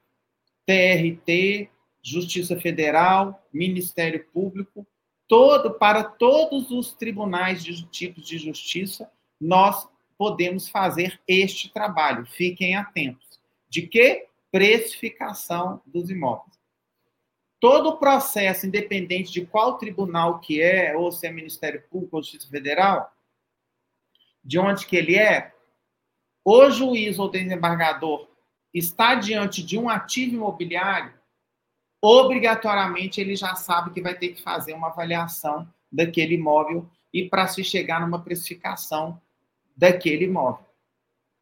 TRT, 0.67 1.71
Justiça 2.03 2.59
Federal, 2.59 3.43
Ministério 3.53 4.25
Público, 4.33 4.87
todo 5.27 5.75
para 5.75 6.05
todos 6.05 6.71
os 6.71 6.93
tribunais 6.93 7.65
de 7.65 7.85
tipos 7.87 8.27
de 8.27 8.39
justiça, 8.39 9.11
nós 9.41 9.89
podemos 10.17 10.69
fazer 10.69 11.21
este 11.27 11.73
trabalho. 11.73 12.27
Fiquem 12.27 12.77
atentos. 12.77 13.41
De 13.69 13.83
que? 13.83 14.27
Precificação 14.53 15.83
dos 15.87 16.11
imóveis. 16.11 16.55
Todo 17.59 17.89
o 17.89 17.97
processo, 17.97 18.67
independente 18.67 19.33
de 19.33 19.47
qual 19.47 19.79
tribunal 19.79 20.39
que 20.39 20.61
é, 20.61 20.95
ou 20.97 21.11
se 21.11 21.27
é 21.27 21.33
Ministério 21.33 21.83
Público 21.91 22.17
ou 22.17 22.23
Justiça 22.23 22.49
Federal, 22.49 23.11
de 24.45 24.59
onde 24.59 24.87
que 24.87 24.97
ele 24.97 25.17
é, 25.17 25.53
o 26.45 26.71
juiz 26.71 27.19
ou 27.19 27.31
desembargador 27.31 28.29
está 28.75 29.15
diante 29.15 29.63
de 29.63 29.79
um 29.79 29.89
ativo 29.89 30.35
imobiliário, 30.35 31.15
obrigatoriamente 32.03 33.21
ele 33.21 33.37
já 33.37 33.55
sabe 33.55 33.91
que 33.91 34.03
vai 34.03 34.15
ter 34.15 34.31
que 34.31 34.43
fazer 34.43 34.75
uma 34.75 34.89
avaliação 34.89 35.67
daquele 35.91 36.35
imóvel 36.35 36.87
e 37.13 37.29
para 37.29 37.47
se 37.47 37.63
chegar 37.63 38.01
numa 38.01 38.21
precificação 38.21 39.21
daquele 39.77 40.25
imóvel, 40.25 40.67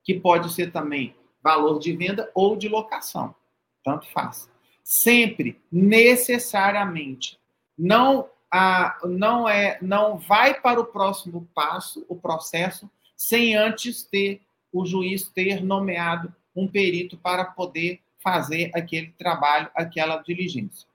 que 0.04 0.20
pode 0.20 0.52
ser 0.52 0.70
também 0.70 1.16
valor 1.42 1.78
de 1.78 1.96
venda 1.96 2.30
ou 2.34 2.56
de 2.56 2.68
locação, 2.68 3.34
tanto 3.82 4.06
faz. 4.12 4.50
Sempre, 4.84 5.60
necessariamente, 5.70 7.40
não 7.76 8.28
a, 8.50 8.98
não 9.04 9.48
é, 9.48 9.78
não 9.80 10.18
vai 10.18 10.60
para 10.60 10.78
o 10.78 10.84
próximo 10.84 11.48
passo, 11.54 12.04
o 12.08 12.14
processo, 12.14 12.90
sem 13.16 13.56
antes 13.56 14.02
ter 14.04 14.42
o 14.70 14.84
juiz 14.84 15.28
ter 15.28 15.64
nomeado 15.64 16.34
um 16.54 16.68
perito 16.68 17.16
para 17.16 17.44
poder 17.44 18.00
fazer 18.18 18.70
aquele 18.74 19.12
trabalho, 19.18 19.70
aquela 19.74 20.18
diligência. 20.18 20.88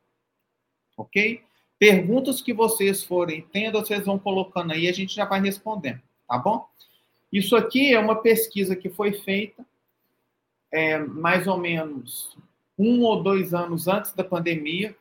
Ok? 0.96 1.42
Perguntas 1.78 2.42
que 2.42 2.54
vocês 2.54 3.04
forem 3.04 3.42
tendo, 3.52 3.80
vocês 3.80 4.06
vão 4.06 4.18
colocando 4.18 4.72
aí, 4.72 4.88
a 4.88 4.94
gente 4.94 5.14
já 5.14 5.26
vai 5.26 5.40
respondendo, 5.42 6.02
tá 6.28 6.38
bom? 6.38 6.68
Isso 7.32 7.56
aqui 7.56 7.94
é 7.94 8.00
uma 8.00 8.16
pesquisa 8.16 8.76
que 8.76 8.90
foi 8.90 9.14
feita 9.14 9.66
é, 10.72 10.98
mais 10.98 11.46
ou 11.48 11.58
menos 11.58 12.38
um 12.78 13.02
ou 13.02 13.22
dois 13.22 13.54
anos 13.54 13.88
antes 13.88 14.14
da 14.14 14.24
pandemia. 14.24 14.96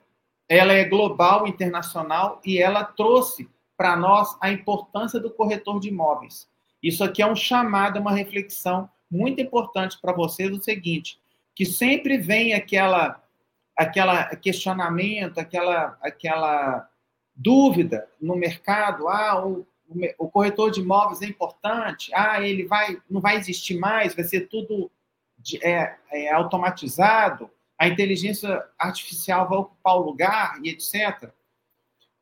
Ela 0.48 0.72
é 0.72 0.84
global, 0.84 1.46
internacional, 1.46 2.40
e 2.44 2.58
ela 2.58 2.84
trouxe 2.84 3.48
para 3.76 3.96
nós 3.96 4.36
a 4.40 4.50
importância 4.50 5.20
do 5.20 5.30
corretor 5.30 5.80
de 5.80 5.88
imóveis. 5.88 6.48
Isso 6.82 7.02
aqui 7.02 7.20
é 7.22 7.26
um 7.26 7.36
chamado, 7.36 7.98
uma 7.98 8.12
reflexão 8.12 8.88
muito 9.10 9.40
importante 9.40 9.98
para 10.00 10.12
vocês, 10.12 10.50
o 10.50 10.62
seguinte, 10.62 11.20
que 11.54 11.64
sempre 11.64 12.18
vem 12.18 12.54
aquela 12.54 13.22
aquela 13.76 14.34
questionamento, 14.36 15.38
aquela 15.38 15.98
aquela 16.00 16.88
dúvida 17.34 18.08
no 18.20 18.34
mercado, 18.34 19.08
ah, 19.08 19.46
o, 19.46 19.66
o 20.18 20.28
corretor 20.30 20.70
de 20.70 20.80
imóveis 20.80 21.20
é 21.20 21.26
importante, 21.26 22.10
ah, 22.14 22.40
ele 22.40 22.64
vai 22.64 22.98
não 23.08 23.20
vai 23.20 23.36
existir 23.36 23.78
mais, 23.78 24.14
vai 24.14 24.24
ser 24.24 24.48
tudo 24.48 24.90
é, 25.62 25.94
é, 26.10 26.32
automatizado, 26.32 27.50
a 27.78 27.86
inteligência 27.86 28.64
artificial 28.78 29.48
vai 29.48 29.58
ocupar 29.58 29.96
o 29.96 30.04
lugar 30.04 30.58
e 30.64 30.70
etc. 30.70 31.30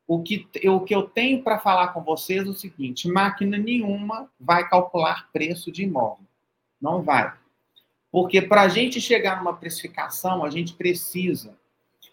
O 0.07 0.23
que, 0.23 0.47
o 0.69 0.81
que 0.81 0.95
eu 0.95 1.05
tenho 1.05 1.43
para 1.43 1.59
falar 1.59 1.89
com 1.89 2.03
vocês 2.03 2.47
é 2.47 2.51
o 2.51 2.55
seguinte: 2.55 3.09
máquina 3.09 3.57
nenhuma 3.57 4.31
vai 4.39 4.69
calcular 4.69 5.31
preço 5.33 5.73
de 5.73 5.85
imóvel. 5.85 6.27
Não 6.85 7.01
vai. 7.03 7.33
Porque 8.13 8.43
para 8.43 8.61
a 8.61 8.69
gente 8.69 9.01
chegar 9.01 9.39
numa 9.39 9.57
precificação, 9.57 10.45
a 10.45 10.51
gente 10.51 10.75
precisa 10.75 11.59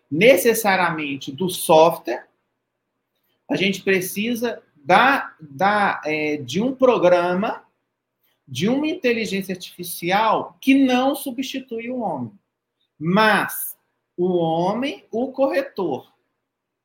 necessariamente 0.10 1.30
do 1.30 1.50
software, 1.50 2.26
a 3.50 3.58
gente 3.58 3.82
precisa 3.82 4.64
da, 4.78 5.36
da, 5.42 6.02
é, 6.06 6.38
de 6.38 6.62
um 6.62 6.74
programa, 6.74 7.66
de 8.48 8.70
uma 8.70 8.88
inteligência 8.88 9.54
artificial 9.54 10.58
que 10.62 10.74
não 10.74 11.16
substitui 11.16 11.90
o 11.90 12.00
homem. 12.00 12.32
Mas 12.98 13.78
o 14.16 14.38
homem, 14.38 15.06
o 15.12 15.34
corretor, 15.34 16.10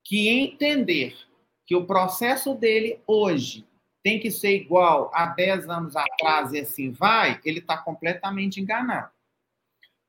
que 0.02 0.28
entender 0.28 1.16
que 1.64 1.76
o 1.76 1.86
processo 1.86 2.52
dele 2.52 3.00
hoje 3.06 3.64
tem 4.06 4.20
que 4.20 4.30
ser 4.30 4.54
igual 4.54 5.10
a 5.12 5.26
10 5.26 5.68
anos 5.68 5.96
atrás 5.96 6.52
e 6.52 6.60
assim 6.60 6.92
vai, 6.92 7.40
ele 7.44 7.58
está 7.58 7.76
completamente 7.76 8.60
enganado. 8.60 9.10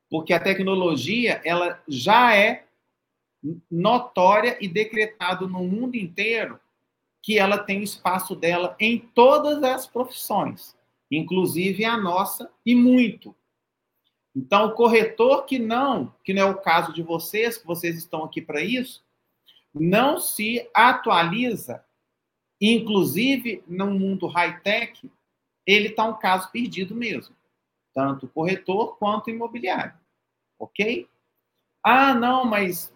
Porque 0.08 0.32
a 0.32 0.38
tecnologia 0.38 1.42
ela 1.44 1.82
já 1.88 2.32
é 2.32 2.64
notória 3.68 4.56
e 4.60 4.68
decretado 4.68 5.48
no 5.48 5.64
mundo 5.64 5.96
inteiro 5.96 6.60
que 7.20 7.40
ela 7.40 7.58
tem 7.58 7.80
o 7.80 7.82
espaço 7.82 8.36
dela 8.36 8.76
em 8.78 9.00
todas 9.00 9.64
as 9.64 9.84
profissões, 9.84 10.76
inclusive 11.10 11.84
a 11.84 11.96
nossa 11.96 12.48
e 12.64 12.76
muito. 12.76 13.34
Então, 14.32 14.66
o 14.66 14.74
corretor 14.74 15.44
que 15.44 15.58
não, 15.58 16.14
que 16.22 16.32
não 16.32 16.42
é 16.42 16.44
o 16.44 16.60
caso 16.60 16.92
de 16.92 17.02
vocês, 17.02 17.58
que 17.58 17.66
vocês 17.66 17.96
estão 17.98 18.22
aqui 18.22 18.40
para 18.40 18.62
isso, 18.62 19.04
não 19.74 20.20
se 20.20 20.70
atualiza, 20.72 21.84
inclusive 22.60 23.62
no 23.66 23.86
mundo 23.86 24.26
high-tech, 24.26 25.10
ele 25.66 25.88
está 25.88 26.04
um 26.04 26.18
caso 26.18 26.50
perdido 26.50 26.94
mesmo, 26.94 27.34
tanto 27.94 28.28
corretor 28.28 28.96
quanto 28.96 29.30
imobiliário, 29.30 29.94
ok? 30.58 31.08
Ah, 31.82 32.14
não, 32.14 32.44
mas 32.44 32.92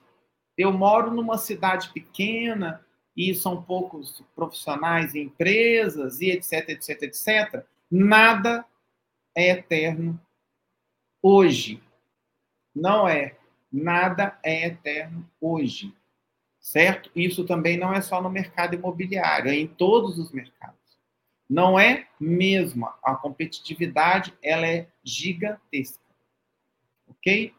eu 0.57 0.73
moro 0.73 1.11
numa 1.11 1.39
cidade 1.39 1.91
pequena 1.93 2.85
e 3.17 3.35
são 3.35 3.63
poucos 3.63 4.23
profissionais 4.35 5.15
e 5.15 5.21
empresas 5.21 6.21
e 6.21 6.31
etc, 6.31 6.71
etc, 6.71 7.03
etc. 7.03 7.65
Nada 7.91 8.65
é 9.35 9.51
eterno 9.51 10.21
hoje. 11.23 11.83
Não 12.75 13.07
é. 13.07 13.37
Nada 13.71 14.39
é 14.43 14.67
eterno 14.67 15.29
hoje 15.41 15.95
certo? 16.63 17.11
Isso 17.15 17.45
também 17.45 17.77
não 17.77 17.93
é 17.93 18.01
só 18.01 18.23
no 18.23 18.31
mercado 18.31 18.75
imobiliário, 18.75 19.51
é 19.51 19.57
em 19.57 19.67
todos 19.67 20.17
os 20.19 20.31
mercados. 20.31 20.79
Não 21.51 21.79
é 21.79 22.07
mesmo. 22.19 22.87
A 23.03 23.17
competitividade 23.17 24.33
ela 24.41 24.67
é 24.67 24.89
gigantesca. 25.05 26.01
Ok? 27.09 27.53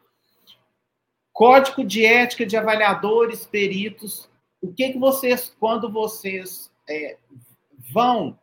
Código 1.34 1.84
de 1.84 2.06
ética 2.06 2.46
de 2.46 2.56
avaliadores, 2.56 3.46
peritos. 3.46 4.30
O 4.62 4.74
que, 4.74 4.94
que 4.94 4.98
vocês, 4.98 5.54
quando 5.60 5.92
vocês 5.92 6.72
é, 6.90 7.18
vão 7.92 8.40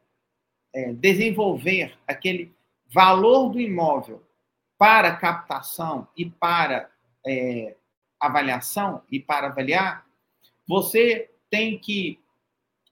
é, 0.74 0.92
desenvolver 0.92 1.96
aquele 2.06 2.54
valor 2.92 3.48
do 3.48 3.60
imóvel 3.60 4.22
para 4.76 5.16
captação 5.16 6.06
e 6.16 6.28
para 6.28 6.90
é, 7.26 7.76
avaliação 8.20 9.02
e 9.10 9.18
para 9.18 9.48
avaliar, 9.48 10.06
você 10.70 11.28
tem 11.50 11.76
que 11.76 12.20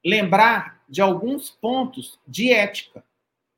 lembrar 0.05 0.83
de 0.88 1.01
alguns 1.01 1.49
pontos 1.49 2.19
de 2.27 2.51
ética. 2.53 3.05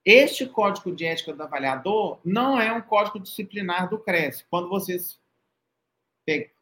Este 0.05 0.45
código 0.45 0.95
de 0.95 1.07
ética 1.07 1.33
do 1.33 1.43
avaliador 1.43 2.21
não 2.23 2.61
é 2.61 2.71
um 2.71 2.83
código 2.83 3.19
disciplinar 3.19 3.89
do 3.89 3.99
CRES. 3.99 4.45
Quando 4.51 4.69
vocês 4.69 5.19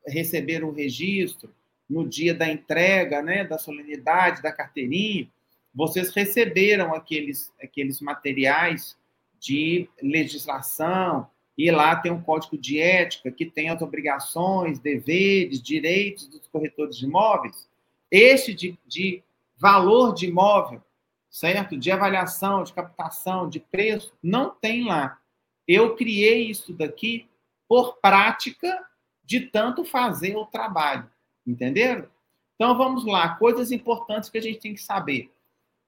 receberam 0.07 0.68
o 0.68 0.73
registro 0.73 1.53
no 1.90 2.09
dia 2.09 2.33
da 2.33 2.49
entrega, 2.49 3.21
né, 3.21 3.42
da 3.42 3.59
solenidade, 3.59 4.40
da 4.40 4.53
carteirinha, 4.53 5.29
vocês 5.75 6.11
receberam 6.14 6.94
aqueles, 6.94 7.53
aqueles 7.61 8.01
materiais 8.01 8.97
de 9.40 9.88
legislação, 10.01 11.29
e 11.59 11.73
lá 11.73 11.97
tem 11.97 12.12
um 12.12 12.23
código 12.23 12.57
de 12.57 12.81
ética 12.81 13.33
que 13.33 13.44
tem 13.44 13.68
as 13.68 13.83
obrigações, 13.83 14.79
deveres, 14.79 15.61
direitos 15.61 16.29
dos 16.29 16.47
corretores 16.47 16.97
de 16.97 17.05
imóveis. 17.05 17.68
Este 18.09 18.55
de, 18.55 18.79
de 18.87 19.25
valor 19.57 20.14
de 20.14 20.27
imóvel, 20.27 20.81
certo? 21.29 21.77
De 21.77 21.90
avaliação, 21.90 22.62
de 22.62 22.73
captação, 22.73 23.49
de 23.49 23.59
preço, 23.59 24.16
não 24.23 24.51
tem 24.51 24.87
lá. 24.87 25.18
Eu 25.66 25.97
criei 25.97 26.49
isso 26.49 26.73
daqui 26.73 27.29
por 27.66 27.97
prática 27.97 28.87
de 29.25 29.40
tanto 29.40 29.85
fazer 29.85 30.37
o 30.37 30.47
trabalho. 30.47 31.11
Entenderam? 31.44 32.09
Então 32.55 32.79
vamos 32.79 33.05
lá, 33.05 33.35
coisas 33.35 33.73
importantes 33.73 34.31
que 34.31 34.38
a 34.38 34.42
gente 34.42 34.61
tem 34.61 34.75
que 34.75 34.81
saber. 34.81 35.31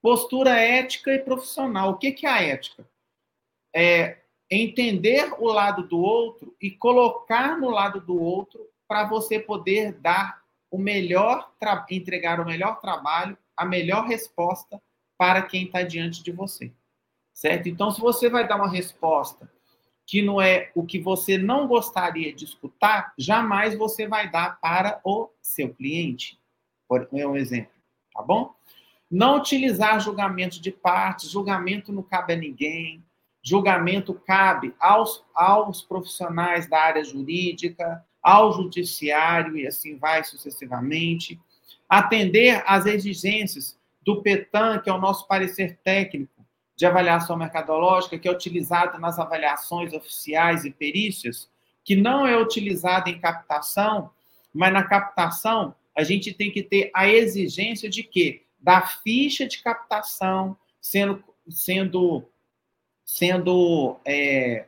Postura 0.02 0.50
ética 0.50 1.14
e 1.14 1.18
profissional. 1.20 1.90
O 1.90 1.96
que, 1.96 2.10
que 2.10 2.26
é 2.26 2.30
a 2.30 2.42
ética? 2.42 2.84
É 3.74 4.19
entender 4.50 5.32
o 5.38 5.46
lado 5.46 5.86
do 5.86 5.98
outro 5.98 6.54
e 6.60 6.70
colocar 6.70 7.58
no 7.58 7.70
lado 7.70 8.00
do 8.00 8.20
outro 8.20 8.66
para 8.88 9.04
você 9.04 9.38
poder 9.38 9.92
dar 9.92 10.40
o 10.70 10.78
melhor 10.78 11.52
entregar 11.90 12.40
o 12.40 12.44
melhor 12.44 12.80
trabalho 12.80 13.36
a 13.56 13.64
melhor 13.64 14.06
resposta 14.06 14.80
para 15.18 15.42
quem 15.42 15.66
está 15.66 15.82
diante 15.82 16.22
de 16.22 16.32
você. 16.32 16.72
Certo? 17.34 17.68
Então, 17.68 17.90
se 17.90 18.00
você 18.00 18.30
vai 18.30 18.48
dar 18.48 18.56
uma 18.56 18.70
resposta 18.70 19.52
que 20.06 20.22
não 20.22 20.40
é 20.40 20.72
o 20.74 20.84
que 20.84 20.98
você 20.98 21.36
não 21.36 21.68
gostaria 21.68 22.32
de 22.32 22.44
escutar, 22.44 23.12
jamais 23.18 23.76
você 23.76 24.08
vai 24.08 24.30
dar 24.30 24.58
para 24.60 24.98
o 25.04 25.30
seu 25.42 25.72
cliente. 25.74 26.40
Por 26.88 27.06
é 27.12 27.26
um 27.26 27.36
exemplo, 27.36 27.72
tá 28.14 28.22
bom? 28.22 28.54
Não 29.10 29.36
utilizar 29.36 30.00
julgamento 30.00 30.60
de 30.60 30.72
partes, 30.72 31.30
julgamento 31.30 31.92
não 31.92 32.02
cabe 32.02 32.32
a 32.32 32.36
ninguém, 32.36 33.04
julgamento 33.42 34.14
cabe 34.14 34.74
aos, 34.78 35.24
aos 35.34 35.82
profissionais 35.82 36.68
da 36.68 36.80
área 36.80 37.04
jurídica, 37.04 38.04
ao 38.22 38.52
judiciário 38.52 39.56
e 39.56 39.66
assim 39.66 39.96
vai 39.96 40.22
sucessivamente. 40.24 41.40
Atender 41.88 42.62
às 42.66 42.86
exigências 42.86 43.78
do 44.02 44.22
PETAN, 44.22 44.78
que 44.78 44.90
é 44.90 44.92
o 44.92 45.00
nosso 45.00 45.26
parecer 45.26 45.78
técnico, 45.82 46.40
de 46.76 46.86
avaliação 46.86 47.36
mercadológica, 47.36 48.18
que 48.18 48.26
é 48.26 48.32
utilizado 48.32 48.98
nas 48.98 49.18
avaliações 49.18 49.92
oficiais 49.92 50.64
e 50.64 50.70
perícias, 50.70 51.50
que 51.84 51.94
não 51.94 52.26
é 52.26 52.40
utilizado 52.40 53.10
em 53.10 53.20
captação, 53.20 54.10
mas 54.52 54.72
na 54.72 54.82
captação 54.82 55.74
a 55.94 56.02
gente 56.02 56.32
tem 56.32 56.50
que 56.50 56.62
ter 56.62 56.90
a 56.94 57.06
exigência 57.08 57.90
de 57.90 58.02
que 58.02 58.42
da 58.58 58.82
ficha 58.82 59.46
de 59.46 59.62
captação 59.62 60.56
sendo 60.80 61.22
sendo 61.48 62.24
sendo 63.10 63.96
é, 64.04 64.66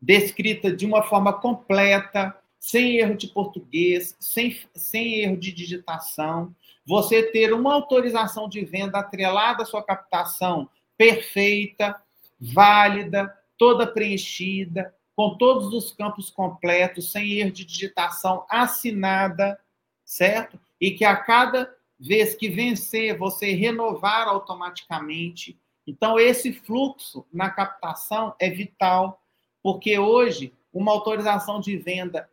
descrita 0.00 0.72
de 0.72 0.86
uma 0.86 1.02
forma 1.02 1.32
completa, 1.32 2.32
sem 2.56 2.98
erro 2.98 3.16
de 3.16 3.26
português, 3.26 4.16
sem, 4.20 4.56
sem 4.72 5.14
erro 5.16 5.36
de 5.36 5.50
digitação, 5.50 6.54
você 6.86 7.24
ter 7.24 7.52
uma 7.52 7.74
autorização 7.74 8.48
de 8.48 8.64
venda 8.64 9.00
atrelada 9.00 9.64
à 9.64 9.66
sua 9.66 9.82
captação 9.82 10.70
perfeita, 10.96 12.00
válida, 12.40 13.36
toda 13.58 13.84
preenchida, 13.84 14.94
com 15.16 15.36
todos 15.36 15.74
os 15.74 15.92
campos 15.92 16.30
completos, 16.30 17.10
sem 17.10 17.32
erro 17.32 17.50
de 17.50 17.64
digitação, 17.64 18.46
assinada, 18.48 19.58
certo? 20.04 20.56
E 20.80 20.92
que 20.92 21.04
a 21.04 21.16
cada 21.16 21.68
vez 21.98 22.36
que 22.36 22.48
vencer, 22.48 23.18
você 23.18 23.52
renovar 23.54 24.28
automaticamente. 24.28 25.58
Então, 25.86 26.18
esse 26.18 26.52
fluxo 26.52 27.26
na 27.32 27.50
captação 27.50 28.34
é 28.38 28.48
vital, 28.48 29.20
porque 29.62 29.98
hoje, 29.98 30.52
uma 30.72 30.92
autorização 30.92 31.60
de 31.60 31.76
venda 31.76 32.28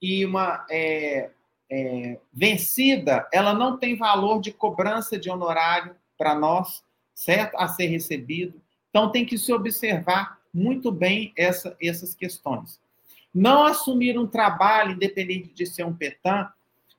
e 0.00 0.24
uma 0.24 0.66
é, 0.70 1.30
é, 1.70 2.18
vencida, 2.32 3.28
ela 3.32 3.54
não 3.54 3.78
tem 3.78 3.96
valor 3.96 4.40
de 4.40 4.52
cobrança 4.52 5.18
de 5.18 5.30
honorário 5.30 5.94
para 6.18 6.34
nós, 6.34 6.84
certo? 7.14 7.56
A 7.56 7.68
ser 7.68 7.86
recebido. 7.86 8.60
Então, 8.90 9.10
tem 9.10 9.24
que 9.24 9.38
se 9.38 9.52
observar 9.52 10.38
muito 10.52 10.92
bem 10.92 11.32
essa, 11.36 11.76
essas 11.80 12.14
questões. 12.14 12.80
Não 13.34 13.64
assumir 13.64 14.16
um 14.18 14.26
trabalho, 14.26 14.92
independente 14.92 15.48
de 15.48 15.66
ser 15.66 15.84
um 15.84 15.94
PETAM, 15.94 16.48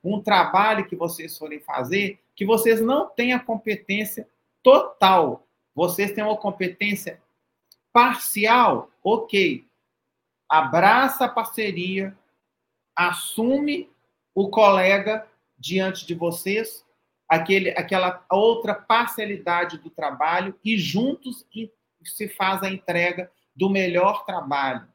um 0.04 0.22
trabalho 0.22 0.86
que 0.86 0.96
vocês 0.96 1.38
forem 1.38 1.60
fazer, 1.60 2.20
que 2.36 2.46
vocês 2.46 2.82
não 2.82 3.08
tenham 3.08 3.40
competência 3.40 4.28
total. 4.62 5.45
Vocês 5.76 6.14
têm 6.14 6.24
uma 6.24 6.38
competência 6.38 7.22
parcial, 7.92 8.90
ok. 9.04 9.68
Abraça 10.50 11.26
a 11.26 11.30
parceria, 11.30 12.18
assume 12.96 13.90
o 14.34 14.50
colega 14.50 15.28
diante 15.58 16.06
de 16.06 16.16
vocês, 16.16 16.86
aquele, 17.28 17.72
aquela 17.72 18.26
outra 18.30 18.74
parcialidade 18.74 19.78
do 19.78 19.90
trabalho 19.90 20.58
e 20.64 20.78
juntos 20.78 21.46
se 22.04 22.28
faz 22.30 22.64
a 22.64 22.70
entrega 22.70 23.32
do 23.56 23.70
melhor 23.70 24.26
trabalho. 24.26 24.88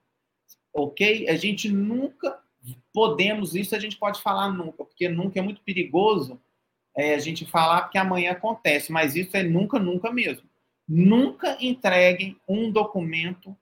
Ok? 0.73 1.29
A 1.29 1.37
gente 1.37 1.69
nunca 1.69 2.39
podemos, 2.93 3.55
isso 3.55 3.75
a 3.75 3.79
gente 3.79 3.97
pode 3.97 4.21
falar 4.23 4.51
nunca, 4.51 4.85
porque 4.85 5.09
nunca 5.09 5.39
é 5.39 5.43
muito 5.43 5.63
perigoso 5.63 6.41
é, 6.97 7.15
a 7.15 7.19
gente 7.19 7.47
falar 7.47 7.83
porque 7.83 7.99
amanhã 7.99 8.33
acontece, 8.33 8.93
mas 8.93 9.17
isso 9.17 9.37
é 9.37 9.43
nunca, 9.43 9.79
nunca 9.79 10.13
mesmo. 10.13 10.50
Nunca 10.93 11.57
entreguem 11.61 12.37
um 12.49 12.69
documento, 12.69 13.57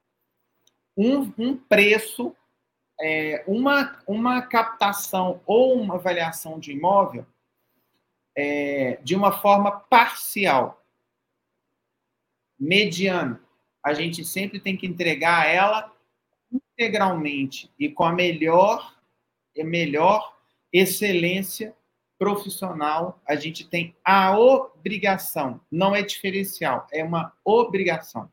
um, 0.96 1.30
um 1.36 1.54
preço, 1.54 2.34
é, 2.98 3.44
uma, 3.46 4.02
uma 4.06 4.40
captação 4.40 5.42
ou 5.44 5.78
uma 5.78 5.96
avaliação 5.96 6.58
de 6.58 6.72
imóvel 6.72 7.26
é, 8.34 8.98
de 9.02 9.14
uma 9.14 9.30
forma 9.30 9.70
parcial, 9.70 10.82
mediana. 12.58 13.38
A 13.84 13.92
gente 13.92 14.24
sempre 14.24 14.58
tem 14.58 14.74
que 14.74 14.86
entregar 14.86 15.46
ela 15.46 15.94
integralmente 16.50 17.70
e 17.78 17.90
com 17.90 18.04
a 18.04 18.12
melhor, 18.12 18.96
a 19.54 19.64
melhor 19.64 20.34
excelência 20.72 21.76
profissional. 22.18 23.20
A 23.26 23.36
gente 23.36 23.66
tem 23.66 23.94
a 24.04 24.36
obrigação, 24.38 25.60
não 25.70 25.94
é 25.94 26.02
diferencial, 26.02 26.86
é 26.92 27.04
uma 27.04 27.32
obrigação. 27.44 28.30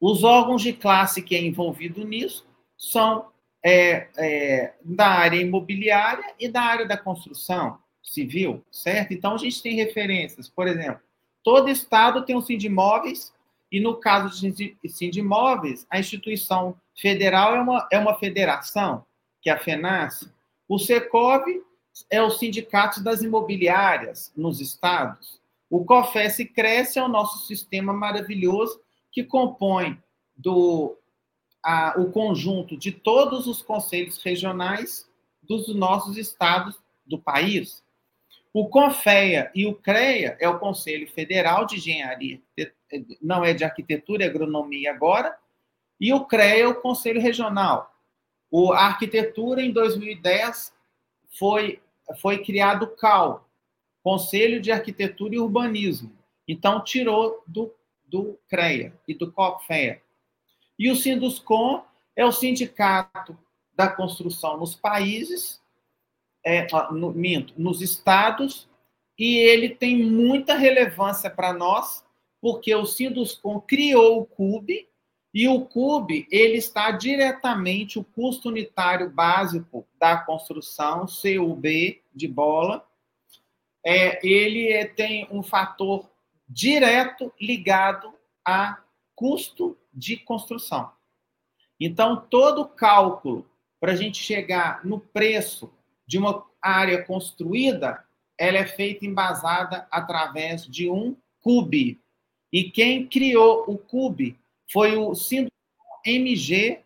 Os 0.00 0.22
órgãos 0.22 0.62
de 0.62 0.72
classe 0.72 1.22
que 1.22 1.34
é 1.34 1.40
envolvido 1.40 2.04
nisso 2.04 2.46
são 2.76 3.30
é, 3.64 4.08
é, 4.18 4.74
da 4.84 5.08
área 5.08 5.40
imobiliária 5.40 6.34
e 6.38 6.48
da 6.48 6.60
área 6.60 6.86
da 6.86 6.98
construção 6.98 7.78
civil, 8.02 8.62
certo? 8.70 9.14
Então, 9.14 9.34
a 9.34 9.38
gente 9.38 9.62
tem 9.62 9.76
referências, 9.76 10.48
por 10.48 10.68
exemplo, 10.68 11.00
todo 11.42 11.70
estado 11.70 12.24
tem 12.24 12.36
um 12.36 12.42
sindimóveis 12.42 13.32
e, 13.72 13.80
no 13.80 13.96
caso 13.96 14.38
de 14.38 14.76
sindimóveis, 14.88 15.86
a 15.88 15.98
instituição 15.98 16.76
federal 16.94 17.56
é 17.56 17.60
uma, 17.60 17.88
é 17.90 17.98
uma 17.98 18.18
federação, 18.18 19.04
que 19.40 19.48
é 19.48 19.52
a 19.52 19.58
FENAS. 19.58 20.30
O 20.68 20.78
SECOV 20.78 21.62
é 22.10 22.22
o 22.22 22.30
sindicato 22.30 23.02
das 23.02 23.22
imobiliárias 23.22 24.32
nos 24.36 24.60
estados. 24.60 25.40
O 25.70 25.84
COFES 25.84 26.38
Cresce 26.54 26.98
é 26.98 27.02
o 27.02 27.08
nosso 27.08 27.46
sistema 27.46 27.92
maravilhoso 27.92 28.80
que 29.10 29.24
compõe 29.24 30.02
do 30.36 30.96
a, 31.62 31.94
o 31.96 32.10
conjunto 32.10 32.76
de 32.76 32.92
todos 32.92 33.46
os 33.46 33.62
conselhos 33.62 34.22
regionais 34.22 35.08
dos 35.42 35.74
nossos 35.74 36.16
estados 36.16 36.78
do 37.06 37.18
país. 37.18 37.82
O 38.52 38.68
CONFEA 38.68 39.50
e 39.54 39.66
o 39.66 39.74
CREA 39.74 40.36
é 40.38 40.48
o 40.48 40.58
Conselho 40.58 41.10
Federal 41.10 41.66
de 41.66 41.76
Engenharia, 41.76 42.40
não 43.20 43.44
é 43.44 43.52
de 43.52 43.64
Arquitetura 43.64 44.24
e 44.24 44.28
Agronomia 44.28 44.92
agora, 44.92 45.36
e 46.00 46.12
o 46.12 46.24
CREA 46.24 46.64
é 46.64 46.68
o 46.68 46.80
Conselho 46.80 47.20
Regional. 47.20 47.93
O, 48.50 48.72
a 48.72 48.86
arquitetura, 48.86 49.62
em 49.62 49.72
2010, 49.72 50.72
foi, 51.38 51.80
foi 52.20 52.44
criado 52.44 52.84
o 52.84 52.96
CAL, 52.96 53.48
Conselho 54.02 54.60
de 54.60 54.70
Arquitetura 54.70 55.34
e 55.34 55.38
Urbanismo. 55.38 56.12
Então, 56.46 56.84
tirou 56.84 57.42
do, 57.46 57.74
do 58.06 58.38
CREA 58.48 58.92
e 59.08 59.14
do 59.14 59.32
COFEA. 59.32 60.00
E 60.78 60.90
o 60.90 60.96
Sinduscom 60.96 61.84
é 62.14 62.24
o 62.24 62.32
sindicato 62.32 63.36
da 63.74 63.88
construção 63.88 64.56
nos 64.56 64.74
países, 64.74 65.60
é, 66.44 66.66
no, 66.92 67.12
minto, 67.12 67.54
nos 67.56 67.80
estados, 67.80 68.68
e 69.18 69.36
ele 69.38 69.70
tem 69.70 70.02
muita 70.02 70.54
relevância 70.54 71.30
para 71.30 71.52
nós, 71.52 72.04
porque 72.40 72.74
o 72.74 72.84
Sinduscom 72.84 73.60
criou 73.60 74.20
o 74.20 74.26
CUB, 74.26 74.86
e 75.34 75.48
o 75.48 75.62
CUB 75.62 76.28
ele 76.30 76.58
está 76.58 76.92
diretamente, 76.92 77.98
o 77.98 78.04
custo 78.04 78.48
unitário 78.48 79.10
básico 79.10 79.84
da 79.98 80.16
construção, 80.16 81.06
CUB 81.06 82.00
de 82.14 82.28
bola, 82.28 82.86
é, 83.84 84.24
ele 84.24 84.72
é, 84.72 84.86
tem 84.86 85.26
um 85.32 85.42
fator 85.42 86.08
direto 86.48 87.32
ligado 87.40 88.14
a 88.44 88.80
custo 89.16 89.76
de 89.92 90.16
construção. 90.16 90.92
Então, 91.80 92.24
todo 92.30 92.68
cálculo 92.68 93.50
para 93.80 93.92
a 93.92 93.96
gente 93.96 94.22
chegar 94.22 94.84
no 94.86 95.00
preço 95.00 95.72
de 96.06 96.16
uma 96.16 96.46
área 96.62 97.02
construída, 97.02 98.04
ela 98.38 98.58
é 98.58 98.66
feita 98.66 99.04
embasada 99.04 99.86
através 99.90 100.64
de 100.64 100.88
um 100.88 101.16
CUB. 101.40 102.00
E 102.52 102.70
quem 102.70 103.06
criou 103.06 103.64
o 103.66 103.76
CUB 103.76 104.38
foi 104.70 104.96
o 104.96 105.14
síndrome 105.14 105.50
MG 106.04 106.82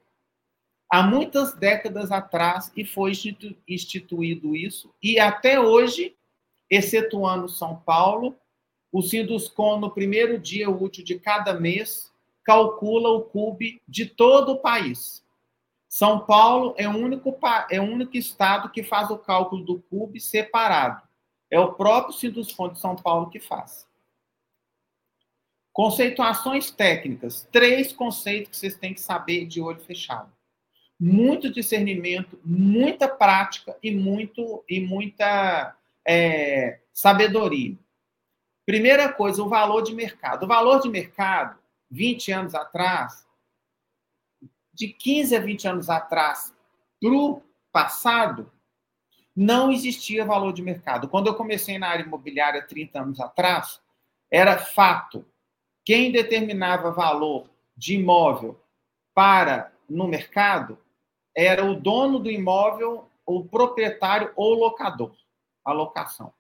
há 0.91 1.03
muitas 1.03 1.55
décadas 1.55 2.13
atrás 2.13 2.73
e 2.77 2.85
foi 2.85 3.13
instituído 3.67 4.55
isso. 4.55 4.95
E 5.03 5.19
até 5.19 5.61
hoje, 5.61 6.17
excetuando 6.71 7.49
São 7.49 7.77
Paulo, 7.77 8.37
o 8.93 9.03
Sinduscom, 9.03 9.79
no 9.79 9.91
primeiro 9.91 10.39
dia 10.39 10.71
útil 10.71 11.05
de 11.05 11.19
cada 11.19 11.53
mês, 11.53 12.13
calcula 12.45 13.11
o 13.11 13.23
CUB 13.23 13.83
de 13.87 14.07
todo 14.07 14.53
o 14.53 14.59
país. 14.59 15.23
São 15.89 16.21
Paulo 16.21 16.75
é 16.77 16.89
o 16.89 16.97
único, 16.97 17.37
é 17.71 17.81
o 17.81 17.85
único 17.85 18.17
estado 18.17 18.71
que 18.71 18.83
faz 18.83 19.11
o 19.11 19.19
cálculo 19.19 19.65
do 19.65 19.81
CUB 19.83 20.21
separado. 20.21 21.03
É 21.51 21.59
o 21.59 21.73
próprio 21.73 22.15
Sindusfon 22.15 22.71
de 22.71 22.79
São 22.79 22.95
Paulo 22.95 23.31
que 23.31 23.41
faz. 23.41 23.88
Conceituações 25.79 26.73
técnicas. 26.73 27.49
Três 27.53 27.93
conceitos 27.93 28.51
que 28.51 28.57
vocês 28.57 28.77
têm 28.77 28.93
que 28.93 29.01
saber 29.01 29.47
de 29.47 29.61
olho 29.61 29.79
fechado. 29.79 30.29
Muito 30.99 31.53
discernimento, 31.53 32.37
muita 32.45 33.07
prática 33.07 33.79
e, 33.81 33.95
muito, 33.95 34.65
e 34.69 34.81
muita 34.81 35.77
é, 36.05 36.81
sabedoria. 36.93 37.79
Primeira 38.67 39.13
coisa, 39.13 39.41
o 39.41 39.49
valor 39.49 39.83
de 39.83 39.95
mercado. 39.95 40.43
O 40.43 40.49
valor 40.49 40.81
de 40.81 40.89
mercado, 40.89 41.57
20 41.89 42.33
anos 42.33 42.57
atrás, 42.57 43.25
de 44.75 44.89
15 44.89 45.37
a 45.37 45.39
20 45.39 45.69
anos 45.69 45.89
atrás, 45.89 46.53
para 47.01 47.13
o 47.13 47.41
passado, 47.71 48.51
não 49.35 49.71
existia 49.71 50.25
valor 50.25 50.53
de 50.53 50.61
mercado. 50.61 51.07
Quando 51.07 51.29
eu 51.29 51.37
comecei 51.37 51.79
na 51.79 51.87
área 51.87 52.03
imobiliária 52.03 52.67
30 52.67 53.01
anos 53.01 53.21
atrás, 53.21 53.81
era 54.29 54.59
fato. 54.59 55.25
Quem 55.89 56.13
determinava 56.13 56.91
valor 56.91 57.49
de 57.75 57.95
imóvel 57.95 58.61
para 59.15 59.73
no 59.89 60.07
mercado 60.07 60.79
era 61.35 61.65
o 61.65 61.75
dono 61.75 62.19
do 62.19 62.31
imóvel, 62.31 63.09
o 63.25 63.43
proprietário 63.43 64.31
ou 64.37 64.53
locador, 64.53 65.17
a 65.65 65.73
locação. 65.73 66.31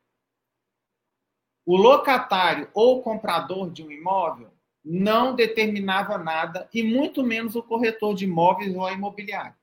O 1.64 1.78
locatário 1.78 2.68
ou 2.74 3.02
comprador 3.02 3.70
de 3.70 3.82
um 3.82 3.90
imóvel 3.90 4.50
não 4.84 5.34
determinava 5.34 6.18
nada, 6.18 6.68
e 6.74 6.82
muito 6.82 7.22
menos 7.22 7.56
o 7.56 7.62
corretor 7.62 8.14
de 8.14 8.26
imóveis 8.26 8.76
ou 8.76 8.84
a 8.84 8.92
imobiliária. 8.92 9.56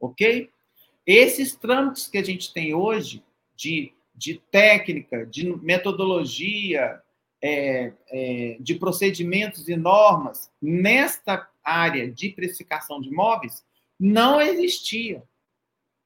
Ok? 0.00 0.50
Esses 1.06 1.54
trâmites 1.54 2.08
que 2.08 2.18
a 2.18 2.24
gente 2.24 2.52
tem 2.52 2.74
hoje, 2.74 3.22
de, 3.54 3.94
de 4.12 4.40
técnica, 4.50 5.24
de 5.24 5.46
metodologia, 5.58 7.03
é, 7.46 7.92
é, 8.08 8.56
de 8.58 8.74
procedimentos 8.76 9.68
e 9.68 9.76
normas, 9.76 10.50
nesta 10.62 11.46
área 11.62 12.10
de 12.10 12.30
precificação 12.30 13.02
de 13.02 13.10
imóveis, 13.10 13.62
não 14.00 14.40
existia. 14.40 15.22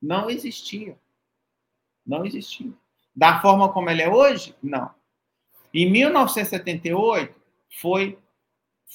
Não 0.03 0.29
existia. 0.29 0.98
Não 2.05 2.27
existia. 2.27 2.72
Da 3.14 3.40
forma 3.40 3.72
como 3.72 3.88
ela 3.88 4.03
é 4.03 4.09
hoje? 4.09 4.53
Não. 4.61 4.92
Em 5.72 5.88
1978, 5.88 7.33
foi, 7.81 8.18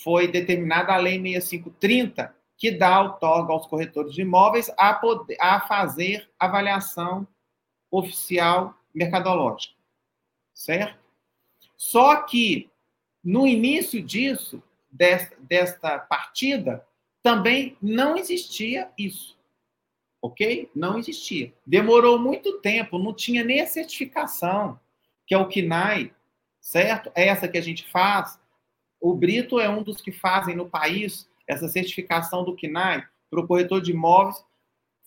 foi 0.03 0.27
determinada 0.27 0.91
a 0.93 0.97
Lei 0.97 1.21
6530, 1.21 2.36
que 2.58 2.71
dá 2.71 3.01
outorga 3.01 3.53
aos 3.53 3.67
corretores 3.67 4.13
de 4.13 4.21
imóveis 4.21 4.69
a, 4.77 4.93
poder, 4.93 5.38
a 5.39 5.62
fazer 5.62 6.29
avaliação 6.38 7.25
oficial 7.89 8.75
mercadológica. 8.93 9.75
Certo? 10.53 11.02
Só 11.83 12.21
que, 12.23 12.69
no 13.23 13.45
início 13.45 14.01
disso, 14.01 14.61
desta, 14.89 15.35
desta 15.41 15.99
partida, 15.99 16.85
também 17.21 17.77
não 17.81 18.17
existia 18.17 18.89
isso 18.97 19.37
ok? 20.23 20.71
Não 20.73 20.97
existia. 20.97 21.53
Demorou 21.67 22.17
muito 22.17 22.61
tempo, 22.61 22.97
não 22.97 23.13
tinha 23.13 23.43
nem 23.43 23.59
a 23.59 23.67
certificação, 23.67 24.79
que 25.27 25.35
é 25.35 25.37
o 25.37 25.49
KNAI, 25.49 26.13
certo? 26.61 27.11
É 27.13 27.27
essa 27.27 27.45
que 27.45 27.57
a 27.57 27.61
gente 27.61 27.85
faz. 27.91 28.39
O 29.01 29.13
Brito 29.13 29.59
é 29.59 29.67
um 29.67 29.83
dos 29.83 29.99
que 29.99 30.13
fazem 30.13 30.55
no 30.55 30.69
país 30.69 31.29
essa 31.45 31.67
certificação 31.67 32.45
do 32.45 32.55
KNAI 32.55 33.05
para 33.29 33.41
o 33.41 33.45
corretor 33.45 33.81
de 33.81 33.91
imóveis 33.91 34.41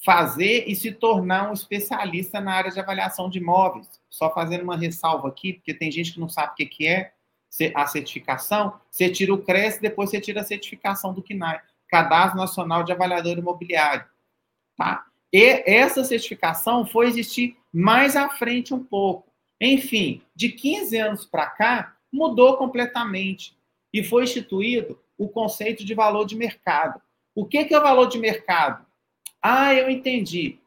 fazer 0.04 0.64
e 0.66 0.76
se 0.76 0.92
tornar 0.92 1.50
um 1.50 1.52
especialista 1.52 2.40
na 2.40 2.52
área 2.52 2.70
de 2.70 2.78
avaliação 2.78 3.28
de 3.28 3.38
imóveis. 3.38 3.88
Só 4.09 4.32
fazendo 4.32 4.62
uma 4.62 4.76
ressalva 4.76 5.28
aqui, 5.28 5.54
porque 5.54 5.74
tem 5.74 5.90
gente 5.90 6.12
que 6.12 6.20
não 6.20 6.28
sabe 6.28 6.52
o 6.52 6.68
que 6.68 6.87
é 6.87 7.12
a 7.74 7.87
certificação. 7.87 8.78
Você 8.90 9.11
tira 9.11 9.32
o 9.32 9.42
CRES, 9.42 9.78
depois 9.78 10.11
você 10.11 10.20
tira 10.20 10.42
a 10.42 10.44
certificação 10.44 11.12
do 11.12 11.22
KNAI, 11.22 11.61
Cadastro 11.88 12.38
Nacional 12.38 12.82
de 12.85 12.92
Avaliador 12.92 13.38
Imobiliário. 13.38 14.04
Tá? 14.76 15.06
E 15.32 15.62
essa 15.66 16.04
certificação 16.04 16.87
foi 16.87 17.09
existir 17.09 17.56
mais 17.72 18.16
à 18.16 18.28
frente 18.28 18.72
um 18.72 18.82
pouco. 18.82 19.32
Enfim, 19.61 20.22
de 20.35 20.50
15 20.50 20.96
anos 20.98 21.24
para 21.24 21.46
cá, 21.46 21.96
mudou 22.12 22.56
completamente 22.56 23.56
e 23.92 24.04
foi 24.04 24.24
instituído 24.24 25.00
o 25.18 25.28
conceito 25.28 25.85
de 25.85 25.94
valor 25.94 26.26
de 26.26 26.37
mercado. 26.37 27.00
O 27.35 27.44
que 27.44 27.59
é 27.59 27.78
o 27.78 27.82
valor 27.82 28.06
de 28.06 28.18
mercado? 28.18 28.86
Ah, 29.42 29.75
eu 29.75 29.90
entendi. 29.90 30.59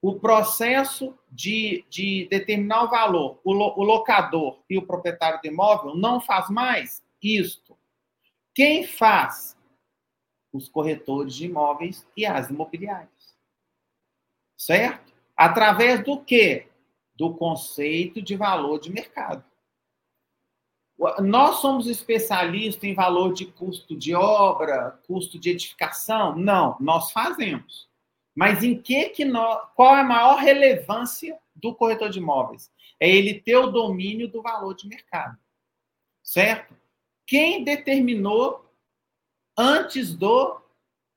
O 0.00 0.18
processo 0.20 1.18
de, 1.30 1.84
de 1.88 2.26
determinar 2.30 2.84
o 2.84 2.90
valor, 2.90 3.40
o, 3.44 3.52
lo, 3.52 3.74
o 3.76 3.82
locador 3.82 4.60
e 4.68 4.78
o 4.78 4.86
proprietário 4.86 5.40
do 5.40 5.48
imóvel 5.48 5.96
não 5.96 6.20
faz 6.20 6.48
mais 6.48 7.02
isto. 7.22 7.76
Quem 8.54 8.86
faz? 8.86 9.56
Os 10.52 10.68
corretores 10.68 11.34
de 11.34 11.46
imóveis 11.46 12.06
e 12.16 12.24
as 12.24 12.48
imobiliárias 12.48 13.16
certo? 14.56 15.12
Através 15.36 16.02
do 16.02 16.18
quê? 16.18 16.68
Do 17.14 17.34
conceito 17.34 18.20
de 18.22 18.36
valor 18.36 18.80
de 18.80 18.90
mercado. 18.90 19.44
Nós 21.20 21.56
somos 21.56 21.86
especialistas 21.86 22.82
em 22.82 22.94
valor 22.94 23.34
de 23.34 23.46
custo 23.46 23.94
de 23.96 24.14
obra, 24.14 24.98
custo 25.06 25.38
de 25.38 25.50
edificação? 25.50 26.34
Não, 26.34 26.76
nós 26.80 27.12
fazemos. 27.12 27.86
Mas 28.36 28.62
em 28.62 28.78
que 28.78 29.08
que 29.08 29.24
qual 29.74 29.96
é 29.96 30.00
a 30.02 30.04
maior 30.04 30.36
relevância 30.36 31.38
do 31.54 31.74
corretor 31.74 32.10
de 32.10 32.18
imóveis? 32.18 32.70
É 33.00 33.08
ele 33.08 33.40
ter 33.40 33.56
o 33.56 33.70
domínio 33.70 34.28
do 34.28 34.42
valor 34.42 34.74
de 34.74 34.86
mercado. 34.86 35.38
Certo? 36.22 36.76
Quem 37.26 37.64
determinou 37.64 38.70
antes 39.56 40.14
do 40.14 40.60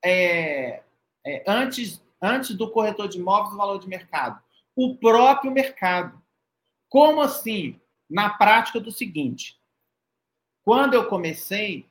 é, 0.03 0.82
é, 1.25 1.43
antes 1.45 2.01
antes 2.21 2.55
do 2.55 2.71
corretor 2.71 3.10
de 3.10 3.17
imóveis 3.17 3.53
o 3.53 3.58
valor 3.58 3.79
de 3.79 3.89
mercado? 3.89 4.41
O 4.73 4.95
próprio 4.95 5.51
mercado. 5.51 6.21
Como 6.88 7.21
assim? 7.21 7.79
Na 8.10 8.29
prática 8.29 8.79
do 8.79 8.91
seguinte: 8.91 9.60
quando 10.63 10.93
eu 10.93 11.10
comecei, 11.10 11.86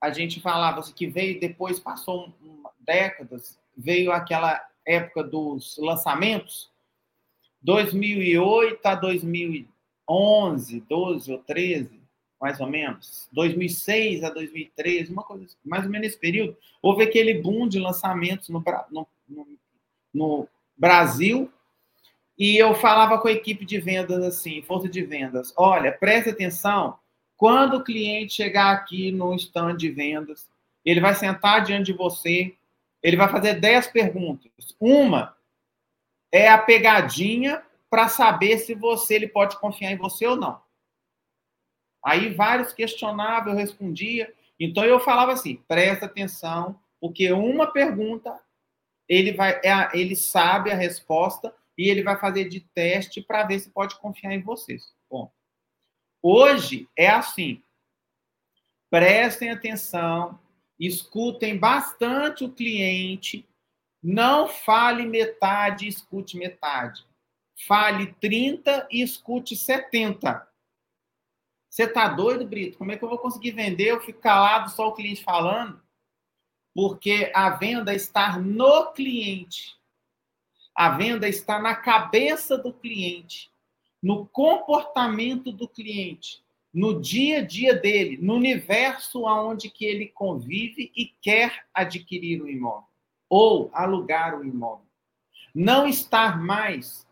a 0.00 0.10
gente 0.10 0.40
falava 0.40 0.82
que 0.92 1.06
veio 1.06 1.38
depois, 1.38 1.78
passou 1.78 2.32
um, 2.40 2.62
décadas, 2.78 3.58
veio 3.78 4.10
aquela 4.10 4.60
época 4.84 5.22
dos 5.22 5.76
lançamentos, 5.78 6.68
2008 7.62 8.84
a 8.84 8.94
2011, 8.96 10.80
12 10.80 11.32
ou 11.32 11.38
13, 11.38 12.00
mais 12.40 12.60
ou 12.60 12.66
menos, 12.66 13.28
2006 13.32 14.24
a 14.24 14.30
2013, 14.30 15.12
uma 15.12 15.22
coisa 15.22 15.44
assim, 15.44 15.56
mais 15.64 15.84
ou 15.84 15.90
menos 15.90 16.08
nesse 16.08 16.18
período, 16.18 16.56
houve 16.82 17.04
aquele 17.04 17.34
boom 17.34 17.68
de 17.68 17.78
lançamentos 17.78 18.48
no, 18.48 18.62
no, 18.90 19.06
no, 19.28 19.46
no 20.12 20.48
Brasil, 20.76 21.50
e 22.36 22.56
eu 22.56 22.74
falava 22.74 23.18
com 23.18 23.28
a 23.28 23.32
equipe 23.32 23.64
de 23.64 23.78
vendas 23.78 24.22
assim, 24.22 24.62
força 24.62 24.88
de 24.88 25.02
vendas, 25.02 25.52
olha, 25.56 25.92
preste 25.92 26.30
atenção, 26.30 26.98
quando 27.36 27.76
o 27.76 27.84
cliente 27.84 28.34
chegar 28.34 28.72
aqui 28.72 29.12
no 29.12 29.34
stand 29.34 29.76
de 29.76 29.90
vendas, 29.90 30.48
ele 30.84 31.00
vai 31.00 31.14
sentar 31.14 31.64
diante 31.64 31.86
de 31.86 31.92
você, 31.92 32.54
ele 33.02 33.16
vai 33.16 33.28
fazer 33.28 33.54
10 33.54 33.88
perguntas. 33.88 34.50
Uma 34.80 35.36
é 36.32 36.48
a 36.48 36.58
pegadinha 36.58 37.62
para 37.90 38.08
saber 38.08 38.58
se 38.58 38.74
você 38.74 39.14
ele 39.14 39.28
pode 39.28 39.58
confiar 39.58 39.92
em 39.92 39.96
você 39.96 40.26
ou 40.26 40.36
não. 40.36 40.60
Aí 42.04 42.32
vários 42.32 42.72
questionavam, 42.72 43.52
eu 43.52 43.58
respondia. 43.58 44.32
Então 44.58 44.84
eu 44.84 45.00
falava 45.00 45.32
assim: 45.32 45.56
presta 45.68 46.06
atenção, 46.06 46.78
porque 47.00 47.30
uma 47.32 47.72
pergunta 47.72 48.38
ele 49.08 49.32
vai, 49.32 49.60
é 49.64 49.90
ele 49.94 50.14
sabe 50.14 50.70
a 50.70 50.74
resposta 50.74 51.54
e 51.76 51.88
ele 51.88 52.02
vai 52.02 52.18
fazer 52.18 52.48
de 52.48 52.60
teste 52.60 53.22
para 53.22 53.44
ver 53.44 53.60
se 53.60 53.70
pode 53.70 53.98
confiar 53.98 54.32
em 54.32 54.42
vocês. 54.42 54.92
Bom, 55.08 55.32
hoje 56.22 56.88
é 56.96 57.08
assim. 57.08 57.62
Prestem 58.90 59.50
atenção, 59.50 60.38
escutem 60.78 61.58
bastante 61.58 62.44
o 62.44 62.52
cliente, 62.52 63.48
não 64.02 64.46
fale 64.46 65.04
metade, 65.04 65.88
escute 65.88 66.36
metade. 66.36 67.04
Fale 67.66 68.14
30 68.20 68.86
e 68.90 69.02
escute 69.02 69.56
70. 69.56 70.46
Você 71.68 71.86
tá 71.86 72.08
doido, 72.08 72.46
Brito? 72.46 72.78
Como 72.78 72.92
é 72.92 72.96
que 72.96 73.04
eu 73.04 73.08
vou 73.08 73.18
conseguir 73.18 73.50
vender? 73.50 73.88
Eu 73.88 74.00
fico 74.00 74.20
calado, 74.20 74.70
só 74.70 74.88
o 74.88 74.94
cliente 74.94 75.22
falando? 75.22 75.82
Porque 76.74 77.30
a 77.34 77.50
venda 77.50 77.92
está 77.92 78.38
no 78.38 78.92
cliente. 78.92 79.76
A 80.74 80.90
venda 80.90 81.28
está 81.28 81.58
na 81.58 81.74
cabeça 81.74 82.56
do 82.56 82.72
cliente, 82.72 83.50
no 84.00 84.28
comportamento 84.28 85.50
do 85.50 85.68
cliente, 85.68 86.40
no 86.72 87.00
dia 87.00 87.38
a 87.38 87.44
dia 87.44 87.74
dele, 87.74 88.18
no 88.20 88.34
universo 88.34 89.26
aonde 89.26 89.70
que 89.70 89.84
ele 89.84 90.08
convive 90.08 90.92
e 90.94 91.06
quer 91.20 91.66
adquirir 91.72 92.42
o 92.42 92.48
imóvel 92.48 92.88
ou 93.28 93.70
alugar 93.72 94.38
o 94.38 94.44
imóvel. 94.44 94.86
Não 95.54 95.86
estar 95.86 96.40
mais 96.40 97.06